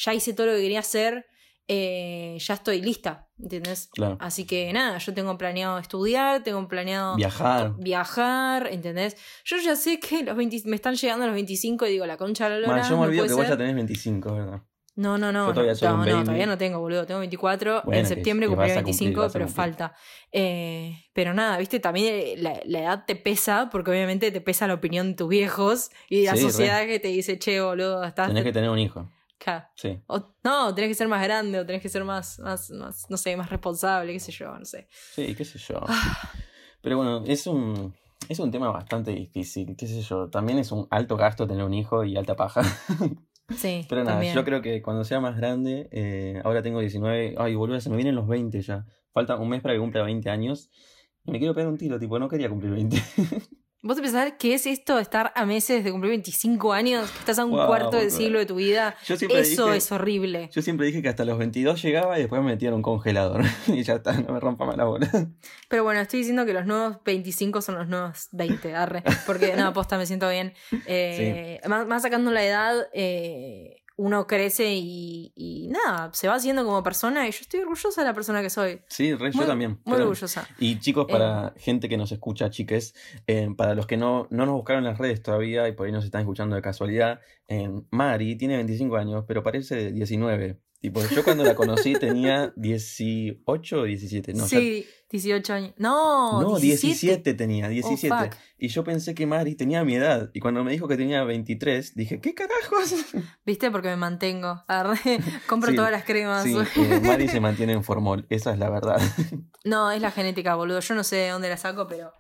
ya 0.04 0.14
hice 0.14 0.34
todo 0.34 0.48
lo 0.48 0.54
que 0.54 0.62
quería 0.62 0.80
hacer, 0.80 1.26
eh, 1.68 2.38
ya 2.40 2.56
estoy 2.56 2.82
lista, 2.82 3.30
¿entendés? 3.42 3.90
Claro. 3.94 4.18
Así 4.20 4.46
que 4.46 4.74
nada, 4.74 4.98
yo 4.98 5.14
tengo 5.14 5.38
planeado 5.38 5.78
estudiar, 5.78 6.44
tengo 6.44 6.68
planeado 6.68 7.16
Viajar. 7.16 7.74
viajar, 7.78 8.68
¿entendés? 8.72 9.16
Yo 9.46 9.58
ya 9.58 9.76
sé 9.76 10.00
que 10.00 10.24
los 10.24 10.36
20 10.36 10.64
me 10.66 10.76
están 10.76 10.96
llegando 10.96 11.26
los 11.26 11.36
25 11.36 11.86
y 11.88 11.92
digo, 11.92 12.06
la 12.06 12.18
concha 12.18 12.46
de 12.50 12.56
la 12.56 12.68
lora. 12.68 12.82
Man, 12.82 12.90
yo 12.90 12.90
me 12.92 12.96
no 12.98 13.02
olvido 13.08 13.22
puede 13.24 13.30
que 13.30 13.34
vos 13.36 13.44
ser. 13.44 13.52
ya 13.54 13.58
tenés 13.58 13.76
25, 13.76 14.34
¿verdad? 14.34 14.62
No, 14.98 15.18
no, 15.18 15.32
no. 15.32 15.48
Yo 15.48 15.54
todavía 15.54 15.74
no, 15.82 15.94
un 15.94 16.06
no, 16.06 16.18
no, 16.18 16.24
todavía 16.26 16.46
no 16.46 16.58
tengo, 16.58 16.80
boludo. 16.80 17.06
Tengo 17.06 17.20
24. 17.22 17.84
Bueno, 17.86 18.00
en 18.02 18.06
septiembre 18.06 18.48
que 18.48 18.50
cumplí 18.50 18.70
vas 18.70 18.78
a 18.78 18.84
cumplir, 18.84 18.96
25, 19.00 19.22
vas 19.22 19.30
a 19.30 19.34
pero 19.34 19.46
cumplir. 19.46 19.56
falta. 19.64 19.94
Eh, 20.34 21.06
pero 21.14 21.34
nada, 21.34 21.58
viste, 21.58 21.80
también 21.80 22.14
eh, 22.14 22.36
la, 22.38 22.60
la 22.66 22.80
edad 22.80 23.04
te 23.08 23.16
pesa, 23.16 23.70
porque 23.72 23.90
obviamente 23.92 24.32
te 24.32 24.42
pesa 24.42 24.68
la 24.68 24.74
opinión 24.74 25.12
de 25.12 25.16
tus 25.16 25.30
viejos 25.30 25.90
y 26.10 26.26
la 26.26 26.36
Sí, 26.36 26.44
re. 26.44 26.52
sociedad 26.52 26.86
que 26.86 27.00
te 27.00 27.08
dice, 27.08 27.40
che, 27.40 27.62
boludo, 27.62 28.04
estás. 28.04 28.28
Tenés 28.28 28.44
que 28.44 28.52
tener 28.52 28.70
un 28.70 28.80
hijo. 28.80 29.10
Sí. 29.76 30.00
O- 30.08 30.34
no, 30.44 30.74
tenés 30.76 30.90
que 30.90 30.96
ser 30.96 31.08
más 31.08 31.24
grande 31.24 31.60
o 31.60 31.66
tenés 31.66 31.82
que 31.82 31.90
ser 31.90 32.04
más, 32.04 32.40
más, 32.40 32.70
más, 32.72 33.10
no 33.10 33.18
sé, 33.18 33.36
más 33.38 33.50
responsable, 33.50 34.14
qué 34.14 34.20
sé 34.20 34.32
yo, 34.32 34.58
no 34.58 34.66
sé. 34.66 34.88
Sí, 35.14 35.34
qué 35.36 35.46
sé 35.46 35.58
yo. 35.60 35.80
Ah. 35.88 36.30
Pero 36.82 36.98
bueno, 36.98 37.24
es 37.26 37.46
un, 37.48 37.94
es 38.30 38.40
un 38.40 38.52
tema 38.52 38.70
bastante 38.72 39.12
difícil, 39.12 39.76
qué 39.78 39.88
sé 39.88 40.02
yo. 40.02 40.30
También 40.30 40.60
es 40.60 40.72
un 40.72 40.88
alto 40.90 41.16
gasto 41.18 41.46
tener 41.48 41.64
un 41.64 41.74
hijo 41.74 42.04
y 42.04 42.18
alta 42.18 42.36
paja. 42.36 42.62
Sí, 43.58 43.86
Pero 43.90 44.06
nada, 44.06 44.14
también. 44.14 44.34
yo 44.34 44.46
creo 44.46 44.62
que 44.62 44.82
cuando 44.82 45.04
sea 45.04 45.20
más 45.20 45.36
grande, 45.36 45.90
eh, 45.92 46.42
ahora 46.46 46.62
tengo 46.62 46.80
19, 46.80 47.36
ay, 47.38 47.54
boludo, 47.56 47.82
se 47.82 47.90
me 47.90 47.98
vienen 47.98 48.16
los 48.16 48.26
20 48.26 48.62
ya. 48.62 48.86
Falta 49.12 49.36
un 49.36 49.50
mes 49.50 49.62
para 49.62 49.74
que 49.74 49.80
cumpla 49.82 50.04
20 50.04 50.30
años. 50.30 50.70
Y 51.26 51.32
me 51.32 51.38
quiero 51.40 51.54
pegar 51.54 51.68
un 51.70 51.78
tiro, 51.78 52.00
tipo, 52.00 52.18
no 52.18 52.30
quería 52.30 52.48
cumplir 52.48 52.72
20. 52.72 52.96
¿Vos 53.84 53.96
te 53.96 54.04
pensás 54.04 54.34
qué 54.38 54.54
es 54.54 54.68
esto 54.68 54.98
de 54.98 55.02
estar 55.02 55.34
a 55.36 55.44
meses 55.48 55.84
de 55.84 55.92
cumplir 55.92 56.12
25 56.12 56.72
años? 56.72 57.10
Que 57.10 57.20
estás 57.20 57.40
a 57.40 57.46
un 57.46 57.52
Wow, 57.52 57.66
cuarto 57.66 57.98
del 57.98 58.12
siglo 58.12 58.38
de 58.38 58.46
tu 58.46 58.56
vida. 58.56 58.96
Yo 59.08 59.16
Eso 59.16 59.26
dije, 59.26 59.78
es 59.78 59.92
horrible. 59.92 60.52
Yo 60.54 60.62
siempre 60.62 60.86
dije 60.86 61.02
que 61.02 61.10
hasta 61.10 61.26
los 61.26 61.40
22 61.40 61.82
llegaba 61.82 62.20
y 62.20 62.22
después 62.22 62.44
me 62.44 62.52
metía 62.52 62.70
en 62.70 62.76
un 62.76 62.84
congelador. 62.84 63.42
y 63.68 63.82
ya 63.82 63.96
está, 63.96 64.14
no 64.14 64.34
me 64.34 64.40
rompa 64.40 64.66
más 64.66 64.78
la 64.78 64.84
bola. 64.84 65.10
Pero 65.68 65.84
bueno, 65.84 66.00
estoy 66.00 66.20
diciendo 66.20 66.46
que 66.46 66.54
los 66.54 66.68
nuevos 66.68 66.98
25 67.04 67.62
son 67.64 67.76
los 67.80 67.88
nuevos 67.88 68.28
20, 68.34 68.76
arre. 68.76 69.04
Porque, 69.26 69.56
no, 69.56 69.74
posta, 69.74 69.98
me 69.98 70.06
siento 70.06 70.30
bien. 70.30 70.54
Eh, 70.86 71.60
más, 71.68 71.88
más 71.88 72.02
sacando 72.02 72.32
la 72.32 72.44
edad, 72.44 72.88
eh, 72.94 73.81
uno 74.02 74.26
crece 74.26 74.74
y, 74.74 75.32
y 75.36 75.68
nada, 75.68 76.10
se 76.12 76.28
va 76.28 76.34
haciendo 76.34 76.66
como 76.66 76.82
persona 76.82 77.28
y 77.28 77.32
yo 77.32 77.38
estoy 77.42 77.60
orgullosa 77.60 78.02
de 78.02 78.08
la 78.08 78.14
persona 78.16 78.42
que 78.42 78.50
soy. 78.50 78.82
Sí, 78.88 79.14
re, 79.14 79.30
Muy- 79.32 79.42
yo 79.44 79.46
también. 79.46 79.80
Muy 79.86 80.00
orgullosa. 80.02 80.48
Y 80.58 80.80
chicos, 80.80 81.06
para 81.08 81.54
gente 81.58 81.88
que 81.88 81.98
nos 81.98 82.12
escucha, 82.12 82.50
chiques, 82.50 82.96
eh, 83.28 83.50
para 83.56 83.76
los 83.76 83.86
que 83.86 83.98
no, 83.98 84.28
no 84.32 84.48
nos 84.48 84.56
buscaron 84.56 84.84
en 84.84 84.90
las 84.90 84.98
redes 84.98 85.22
todavía 85.22 85.68
y 85.68 85.74
por 85.74 85.86
ahí 85.86 85.92
nos 85.92 86.04
están 86.04 86.22
escuchando 86.22 86.56
de 86.56 86.64
casualidad, 86.64 87.20
eh, 87.48 87.70
Mari 87.92 88.36
tiene 88.38 88.56
25 88.56 88.96
años, 88.98 89.24
pero 89.28 89.44
parece 89.44 89.76
de 89.76 89.92
19. 89.92 90.60
Tipo, 90.82 91.00
yo 91.16 91.24
cuando 91.24 91.44
la 91.44 91.54
conocí 91.54 91.94
tenía 91.94 92.52
18 92.56 93.82
o 93.82 93.84
17. 93.84 94.34
No, 94.34 94.48
ya- 94.48 94.60
sí, 94.60 94.88
18 95.12 95.54
años. 95.54 95.74
No, 95.78 96.42
no 96.42 96.58
17. 96.58 96.88
17 96.88 97.34
tenía, 97.36 97.70
17. 97.70 98.08
fuck. 98.10 98.36
y 98.58 98.68
yo 98.68 98.84
pensé 98.84 99.14
que 99.14 99.28
Mari 99.28 99.54
tenía 99.54 99.84
mi 99.84 99.96
edad. 99.96 100.32
Y 100.34 100.40
cuando 100.40 100.64
me 100.64 100.72
dijo 100.72 100.88
que 100.88 100.98
tenía 100.98 101.24
23, 101.24 101.94
dije, 101.94 102.20
¿qué 102.20 102.34
carajos? 102.34 102.96
¿Viste? 103.46 103.70
Porque 103.70 103.90
me 103.90 103.98
mantengo. 103.98 104.64
Arre. 104.68 104.98
Compro 105.48 105.70
Sí, 105.70 105.76
todas 105.76 105.92
las 105.92 106.04
cremas. 106.04 106.44
Sí, 106.44 106.56
eh, 106.78 107.00
Mari 107.04 107.28
se 107.28 107.40
mantiene 107.40 107.74
en 107.74 107.84
formol, 107.84 108.26
esa 108.30 108.52
es 108.52 108.58
la 108.58 108.72
verdad. 108.72 109.00
No, 109.64 109.92
es 109.92 110.02
la 110.02 110.10
genética, 110.10 110.56
boludo. 110.56 110.80
Yo 110.80 110.96
no 110.96 111.04
sé 111.04 111.18
de 111.18 111.30
dónde 111.30 111.48
la 111.50 111.58
saco, 111.58 111.88
pero. 111.88 112.12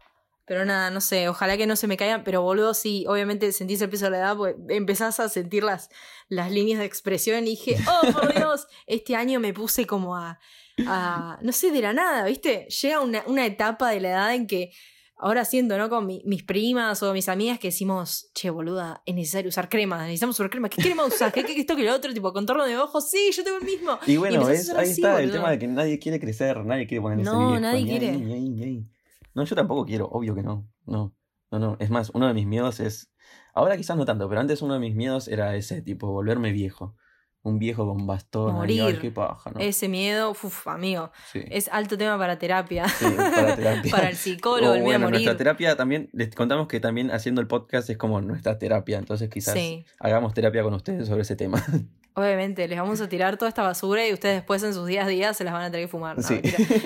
Pero 0.51 0.65
nada, 0.65 0.89
no 0.91 0.99
sé. 0.99 1.29
Ojalá 1.29 1.55
que 1.55 1.65
no 1.65 1.77
se 1.77 1.87
me 1.87 1.95
caigan. 1.95 2.25
Pero 2.25 2.41
boludo, 2.41 2.73
sí, 2.73 3.05
obviamente 3.07 3.53
sentís 3.53 3.81
el 3.81 3.89
peso 3.89 4.03
de 4.05 4.11
la 4.11 4.17
edad, 4.17 4.35
pues 4.35 4.53
empezás 4.67 5.21
a 5.21 5.29
sentir 5.29 5.63
las, 5.63 5.89
las 6.27 6.51
líneas 6.51 6.79
de 6.79 6.85
expresión. 6.85 7.47
Y 7.47 7.51
dije, 7.51 7.77
oh, 7.87 8.11
por 8.11 8.33
Dios, 8.35 8.67
este 8.85 9.15
año 9.15 9.39
me 9.39 9.53
puse 9.53 9.87
como 9.87 10.17
a. 10.17 10.39
a 10.85 11.39
no 11.41 11.53
sé, 11.53 11.71
de 11.71 11.79
la 11.81 11.93
nada, 11.93 12.25
¿viste? 12.25 12.67
Llega 12.81 12.99
una, 12.99 13.23
una 13.27 13.45
etapa 13.45 13.91
de 13.91 14.01
la 14.01 14.09
edad 14.09 14.35
en 14.35 14.45
que. 14.45 14.71
ahora 15.15 15.45
siento, 15.45 15.77
¿no? 15.77 15.87
Con 15.87 16.05
mi- 16.05 16.21
mis 16.25 16.43
primas 16.43 17.01
o 17.01 17.13
mis 17.13 17.29
amigas 17.29 17.57
que 17.57 17.69
decimos, 17.69 18.29
che, 18.33 18.49
boluda, 18.49 19.01
es 19.05 19.15
necesario 19.15 19.47
usar 19.47 19.69
crema, 19.69 19.99
necesitamos 20.01 20.35
usar 20.37 20.49
crema. 20.49 20.67
¿Qué 20.67 20.81
crema 20.81 21.05
usar? 21.05 21.31
¿Qué, 21.31 21.45
qué 21.45 21.57
esto 21.61 21.77
que 21.77 21.83
lo 21.83 21.95
otro? 21.95 22.11
Tipo, 22.13 22.33
contorno 22.33 22.65
de 22.65 22.75
ojos, 22.77 23.09
sí, 23.09 23.31
yo 23.31 23.41
tengo 23.45 23.57
el 23.59 23.63
mismo. 23.63 23.97
Y 24.05 24.17
bueno, 24.17 24.49
es, 24.49 24.69
ahí 24.71 24.81
así, 24.83 24.91
está 25.01 25.21
el 25.21 25.31
tema 25.31 25.49
de 25.51 25.59
que 25.59 25.67
nadie 25.67 25.97
quiere 25.97 26.19
crecer, 26.19 26.57
nadie 26.65 26.87
quiere 26.87 27.01
ponerse 27.03 27.23
No, 27.23 27.47
viejo, 27.51 27.61
nadie 27.61 27.85
quiere. 27.85 28.09
ahí, 28.09 28.49
ni 28.49 28.63
ahí. 28.63 28.85
No, 29.33 29.43
yo 29.45 29.55
tampoco 29.55 29.85
quiero, 29.85 30.07
obvio 30.07 30.35
que 30.35 30.43
no. 30.43 30.67
No, 30.85 31.15
no, 31.51 31.59
no. 31.59 31.77
Es 31.79 31.89
más, 31.89 32.09
uno 32.13 32.27
de 32.27 32.33
mis 32.33 32.45
miedos 32.45 32.79
es. 32.79 33.11
Ahora 33.53 33.77
quizás 33.77 33.97
no 33.97 34.05
tanto, 34.05 34.27
pero 34.29 34.41
antes 34.41 34.61
uno 34.61 34.73
de 34.73 34.79
mis 34.79 34.95
miedos 34.95 35.27
era 35.27 35.55
ese, 35.55 35.81
tipo, 35.81 36.07
volverme 36.11 36.51
viejo. 36.51 36.95
Un 37.43 37.57
viejo 37.57 37.87
con 37.87 38.05
bastón. 38.05 38.53
Morir. 38.53 38.99
qué 38.99 39.09
paja, 39.09 39.49
¿no? 39.49 39.59
Ese 39.59 39.87
miedo, 39.89 40.29
uff, 40.29 40.67
amigo, 40.67 41.11
Sí. 41.31 41.41
es 41.49 41.69
alto 41.69 41.97
tema 41.97 42.15
para 42.17 42.37
terapia. 42.37 42.87
Sí, 42.87 43.05
para 43.17 43.55
terapia. 43.55 43.91
para 43.91 44.09
el 44.09 44.15
psicólogo, 44.15 44.73
O, 44.73 44.75
el 44.75 44.81
miedo 44.83 44.95
a 44.95 44.97
bueno, 44.99 45.07
morir. 45.07 45.25
nuestra 45.25 45.37
terapia 45.37 45.75
también, 45.75 46.09
les 46.13 46.35
contamos 46.35 46.67
que 46.67 46.79
también 46.79 47.09
haciendo 47.09 47.41
el 47.41 47.47
podcast 47.47 47.89
es 47.89 47.97
como 47.97 48.21
nuestra 48.21 48.59
terapia, 48.59 48.99
entonces 48.99 49.27
quizás 49.29 49.55
Sí. 49.55 49.85
hagamos 49.99 50.35
terapia 50.35 50.61
con 50.61 50.75
ustedes 50.75 51.07
sobre 51.07 51.23
ese 51.23 51.35
tema. 51.35 51.63
Obviamente, 52.13 52.67
les 52.67 52.77
vamos 52.77 52.99
a 52.99 53.07
tirar 53.07 53.37
toda 53.37 53.47
esta 53.47 53.63
basura 53.63 54.05
y 54.05 54.11
ustedes 54.11 54.35
después 54.35 54.61
en 54.63 54.73
sus 54.73 54.85
días 54.85 55.05
a 55.05 55.07
días 55.07 55.37
se 55.37 55.45
las 55.45 55.53
van 55.53 55.63
a 55.63 55.71
tener 55.71 55.85
que 55.85 55.91
fumar. 55.91 56.17
No, 56.17 56.23
Sí. 56.23 56.41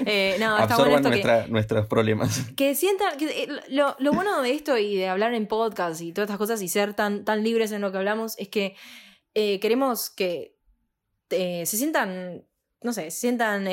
Eh, 0.06 0.36
no, 0.40 0.58
está 0.62 0.78
bueno 0.78 1.10
que, 1.10 1.46
nuestros 1.50 1.88
problemas. 1.88 2.46
que 2.56 2.76
sientan. 2.76 3.18
Que, 3.18 3.44
eh, 3.44 3.48
lo, 3.70 3.96
lo 3.98 4.14
bueno 4.14 4.42
de 4.44 4.52
esto 4.52 4.78
y 4.78 4.96
de 4.96 5.08
hablar 5.08 5.34
en 5.34 5.48
podcast 5.48 6.00
y 6.02 6.14
todas 6.14 6.28
estas 6.28 6.38
cosas 6.38 6.62
y 6.62 6.68
ser 6.68 6.94
tan, 6.94 7.26
tan 7.26 7.44
libres 7.44 7.72
en 7.72 7.82
lo 7.82 7.92
que 7.92 7.98
hablamos 7.98 8.38
es 8.38 8.50
que 8.50 8.76
eh, 9.34 9.60
queremos 9.60 10.12
que 10.12 10.60
eh, 11.32 11.66
se 11.66 11.78
sientan. 11.78 12.46
No 12.82 12.94
sé, 12.94 13.10
se 13.10 13.20
sientan. 13.20 13.68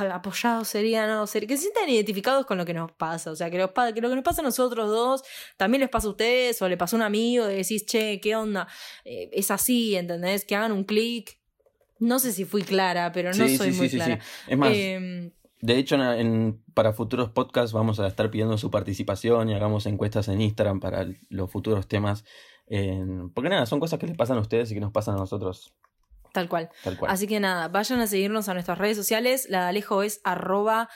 Apoyados 0.00 0.68
sería, 0.68 1.06
no 1.06 1.26
sé, 1.26 1.46
que 1.46 1.56
se 1.56 1.62
sientan 1.64 1.88
identificados 1.88 2.46
con 2.46 2.58
lo 2.58 2.64
que 2.64 2.74
nos 2.74 2.92
pasa, 2.92 3.30
o 3.30 3.36
sea, 3.36 3.50
que, 3.50 3.68
pa- 3.68 3.92
que 3.92 4.00
lo 4.00 4.08
que 4.08 4.14
nos 4.16 4.24
pasa 4.24 4.40
a 4.40 4.44
nosotros 4.44 4.88
dos 4.90 5.22
también 5.56 5.80
les 5.80 5.90
pasa 5.90 6.06
a 6.06 6.10
ustedes 6.10 6.60
o 6.62 6.68
le 6.68 6.76
pasó 6.76 6.96
a 6.96 6.98
un 6.98 7.02
amigo 7.02 7.50
y 7.50 7.54
decís, 7.56 7.84
che, 7.86 8.20
¿qué 8.20 8.34
onda? 8.36 8.66
Eh, 9.04 9.28
es 9.32 9.50
así, 9.50 9.94
¿entendés? 9.96 10.44
Que 10.44 10.56
hagan 10.56 10.72
un 10.72 10.84
clic. 10.84 11.38
No 11.98 12.18
sé 12.18 12.32
si 12.32 12.44
fui 12.44 12.62
clara, 12.62 13.12
pero 13.12 13.28
no 13.34 13.46
sí, 13.46 13.56
soy 13.56 13.72
sí, 13.72 13.78
muy 13.78 13.88
sí, 13.88 13.96
clara. 13.96 14.16
sí. 14.20 14.50
Es 14.50 14.58
más, 14.58 14.72
Em, 14.74 15.30
de 15.60 15.78
hecho, 15.78 15.94
en- 15.94 16.02
en- 16.02 16.64
para 16.74 16.92
futuros 16.92 17.28
podcasts 17.30 17.72
vamos 17.72 18.00
a 18.00 18.08
estar 18.08 18.30
pidiendo 18.30 18.58
su 18.58 18.70
participación 18.70 19.50
y 19.50 19.54
hagamos 19.54 19.86
encuestas 19.86 20.26
en 20.28 20.40
Instagram 20.40 20.80
para 20.80 21.06
los 21.28 21.50
futuros 21.50 21.86
temas. 21.86 22.24
porque 23.34 23.50
nada, 23.50 23.66
son 23.66 23.78
cosas 23.80 23.98
que 23.98 24.06
les 24.06 24.16
pasan 24.16 24.38
a 24.38 24.40
ustedes 24.40 24.70
y 24.70 24.74
que 24.74 24.80
nos 24.80 24.92
pasan 24.92 25.16
a 25.16 25.18
nosotros, 25.18 25.74
tal 26.32 26.48
cual. 26.48 26.70
tal 26.84 26.96
cual. 26.96 27.10
Así 27.12 27.26
que 27.26 27.40
nada, 27.40 27.68
vayan 27.68 28.00
a 28.00 28.06
seguirnos 28.06 28.48
a 28.48 28.54
nuestras 28.54 28.78
redes 28.78 28.96
sociales. 28.96 29.46
La 29.48 29.62
de 29.64 29.68
Alejo 29.70 30.02
es 30.02 30.20
arroba 30.24 30.88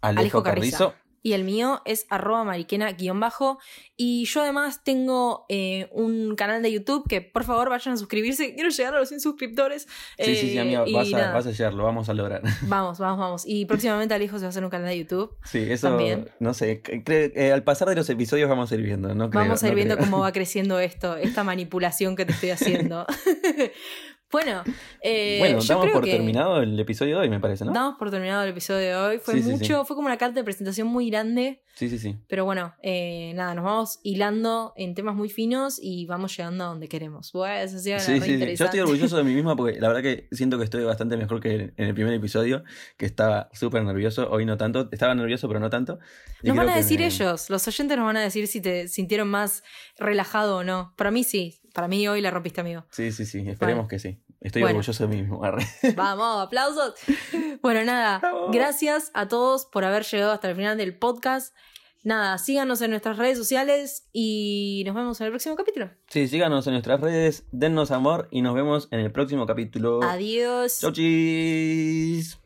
Alejo, 0.00 0.20
Alejo 0.20 0.42
Carrizo. 0.42 0.94
Y 1.22 1.34
el 1.34 1.44
mío 1.44 1.82
es 1.84 2.06
arroba 2.08 2.44
mariquena 2.44 2.92
guion 2.92 3.20
bajo. 3.20 3.58
Y 3.94 4.24
yo 4.24 4.40
además 4.40 4.82
tengo 4.82 5.44
eh, 5.50 5.86
un 5.92 6.34
canal 6.34 6.62
de 6.62 6.72
YouTube 6.72 7.06
que 7.06 7.20
por 7.20 7.44
favor 7.44 7.68
vayan 7.68 7.92
a 7.92 7.96
suscribirse. 7.98 8.54
Quiero 8.54 8.70
llegar 8.70 8.94
a 8.94 9.00
los 9.00 9.08
100 9.10 9.20
suscriptores. 9.20 9.86
Sí, 10.18 10.34
sí, 10.34 10.40
sí, 10.52 10.56
Eh, 10.56 10.60
amigo, 10.60 10.84
vas 10.94 11.12
a, 11.12 11.32
vas 11.32 11.46
a 11.46 11.50
llegar, 11.50 11.74
lo 11.74 11.84
vamos 11.84 12.08
a 12.08 12.14
lograr. 12.14 12.40
Vamos, 12.62 12.98
vamos, 12.98 13.18
vamos. 13.18 13.42
Y 13.44 13.66
próximamente 13.66 14.14
Alejo 14.14 14.38
se 14.38 14.44
va 14.44 14.46
a 14.46 14.48
hacer 14.48 14.64
un 14.64 14.70
canal 14.70 14.88
de 14.88 14.96
YouTube. 14.98 15.36
Sí, 15.44 15.58
eso, 15.58 15.88
También. 15.88 16.30
no 16.38 16.54
sé, 16.54 16.80
eh, 16.86 17.52
al 17.52 17.64
pasar 17.64 17.90
de 17.90 17.96
los 17.96 18.08
episodios 18.08 18.48
vamos 18.48 18.72
a 18.72 18.74
ir 18.76 18.80
viendo, 18.80 19.14
no 19.14 19.28
creo, 19.28 19.42
Vamos 19.42 19.62
a 19.62 19.66
ir 19.66 19.72
no 19.72 19.76
viendo 19.76 19.96
creo. 19.96 20.06
cómo 20.08 20.20
va 20.22 20.32
creciendo 20.32 20.78
esto, 20.80 21.16
esta 21.18 21.44
manipulación 21.44 22.16
que 22.16 22.24
te 22.24 22.32
estoy 22.32 22.48
haciendo. 22.50 23.04
bueno, 24.30 24.62
eh, 25.02 25.36
bueno, 25.40 25.58
damos 25.66 25.88
por 25.90 26.04
que 26.04 26.12
terminado 26.12 26.62
el 26.62 26.78
episodio 26.78 27.16
de 27.16 27.22
hoy, 27.22 27.30
me 27.30 27.40
parece, 27.40 27.64
¿no? 27.64 27.72
damos 27.72 27.96
por 27.98 28.10
terminado 28.10 28.42
el 28.44 28.50
episodio 28.50 28.78
de 28.86 28.94
hoy. 28.96 29.18
Fue 29.18 29.40
Sí, 29.40 29.48
mucho, 29.50 29.80
sí. 29.80 29.86
fue 29.86 29.96
como 29.96 30.06
una 30.06 30.18
carta 30.18 30.34
de 30.40 30.44
presentación 30.44 30.86
muy 30.88 31.10
grande. 31.10 31.62
Sí, 31.74 31.88
sí, 31.88 31.98
sí. 31.98 32.16
Pero 32.28 32.44
bueno, 32.44 32.74
eh, 32.82 33.32
nada, 33.34 33.54
nos 33.54 33.64
vamos 33.64 34.00
hilando 34.02 34.72
en 34.76 34.94
temas 34.94 35.14
muy 35.14 35.30
finos 35.30 35.78
y 35.80 36.04
vamos 36.06 36.36
llegando 36.36 36.64
a 36.64 36.66
donde 36.68 36.88
queremos. 36.88 37.32
Bueno, 37.32 37.54
eso 37.60 37.78
sí. 37.78 37.90
Yo 37.90 38.64
estoy 38.66 38.80
orgulloso 38.80 39.16
de 39.16 39.24
mí 39.24 39.34
misma 39.34 39.56
porque 39.56 39.80
la 39.80 39.88
verdad 39.88 40.02
que 40.02 40.28
siento 40.32 40.58
que 40.58 40.64
estoy 40.64 40.84
bastante 40.84 41.16
mejor 41.16 41.40
que 41.40 41.72
en 41.76 41.86
el 41.86 41.94
primer 41.94 42.12
episodio, 42.14 42.64
que 42.98 43.06
estaba 43.06 43.48
súper 43.52 43.82
nervioso, 43.84 44.28
hoy 44.30 44.44
no 44.44 44.56
tanto, 44.58 44.88
estaba 44.92 45.14
nervioso 45.14 45.48
pero 45.48 45.58
no 45.60 45.70
tanto. 45.70 45.98
Y 46.42 46.48
Nos 46.48 46.56
van 46.56 46.68
a 46.68 46.76
decir 46.76 47.00
me- 47.00 47.06
ellos, 47.06 47.48
los 47.50 47.66
oyentes 47.66 47.96
nos 47.96 48.04
van 48.06 48.16
a 48.18 48.20
decir 48.20 48.46
si 48.46 48.60
te 48.60 48.86
sintieron 48.88 49.28
más 49.28 49.62
relajado 49.98 50.58
o 50.58 50.64
no. 50.64 50.92
Para 50.96 51.10
mí 51.10 51.24
sí, 51.24 51.60
para 51.74 51.88
mí 51.88 52.06
hoy 52.08 52.20
la 52.20 52.30
rompiste, 52.30 52.60
amigo. 52.60 52.84
Sí, 52.90 53.12
sí, 53.12 53.24
sí, 53.26 53.38
esperemos 53.48 53.84
Bueno. 53.84 53.88
que 53.88 53.98
sí. 53.98 54.22
Estoy 54.40 54.62
Bueno. 54.62 54.78
orgulloso 54.78 55.06
de 55.06 55.14
mí 55.14 55.22
mismo. 55.22 55.40
Vamos, 55.96 56.46
aplausos. 56.46 56.94
Bueno, 57.62 57.84
nada, 57.84 58.18
Bravo. 58.20 58.50
gracias 58.50 59.10
a 59.12 59.28
todos 59.28 59.66
por 59.66 59.84
haber 59.84 60.04
llegado 60.04 60.32
hasta 60.32 60.48
el 60.48 60.56
final 60.56 60.78
del 60.78 60.96
podcast. 60.98 61.54
Nada, 62.02 62.38
síganos 62.38 62.80
en 62.80 62.88
nuestras 62.92 63.18
redes 63.18 63.36
sociales 63.36 64.08
y 64.14 64.82
nos 64.86 64.94
vemos 64.94 65.20
en 65.20 65.26
el 65.26 65.32
próximo 65.32 65.56
capítulo. 65.56 65.90
Sí, 66.08 66.26
síganos 66.28 66.66
en 66.66 66.72
nuestras 66.72 66.98
redes, 67.02 67.44
dennos 67.52 67.90
amor 67.90 68.28
y 68.30 68.40
nos 68.40 68.54
vemos 68.54 68.88
en 68.90 69.00
el 69.00 69.12
próximo 69.12 69.44
capítulo. 69.46 70.00
Adiós. 70.02 70.80
Chau, 70.80 70.92
chis. 70.92 72.38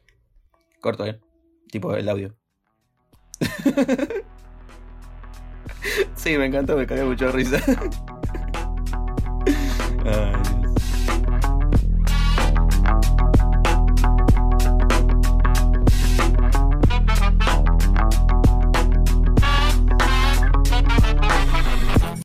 Corto, 0.80 1.06
¿eh? 1.06 1.20
Tipo 1.70 1.94
el 1.94 2.08
audio. 2.08 2.34
sí, 6.16 6.36
me 6.36 6.46
encantó, 6.46 6.76
me 6.76 6.86
cagué 6.88 7.04
mucho 7.04 7.26
de 7.26 7.32
risa. 7.32 7.58
Uh, 10.06 10.43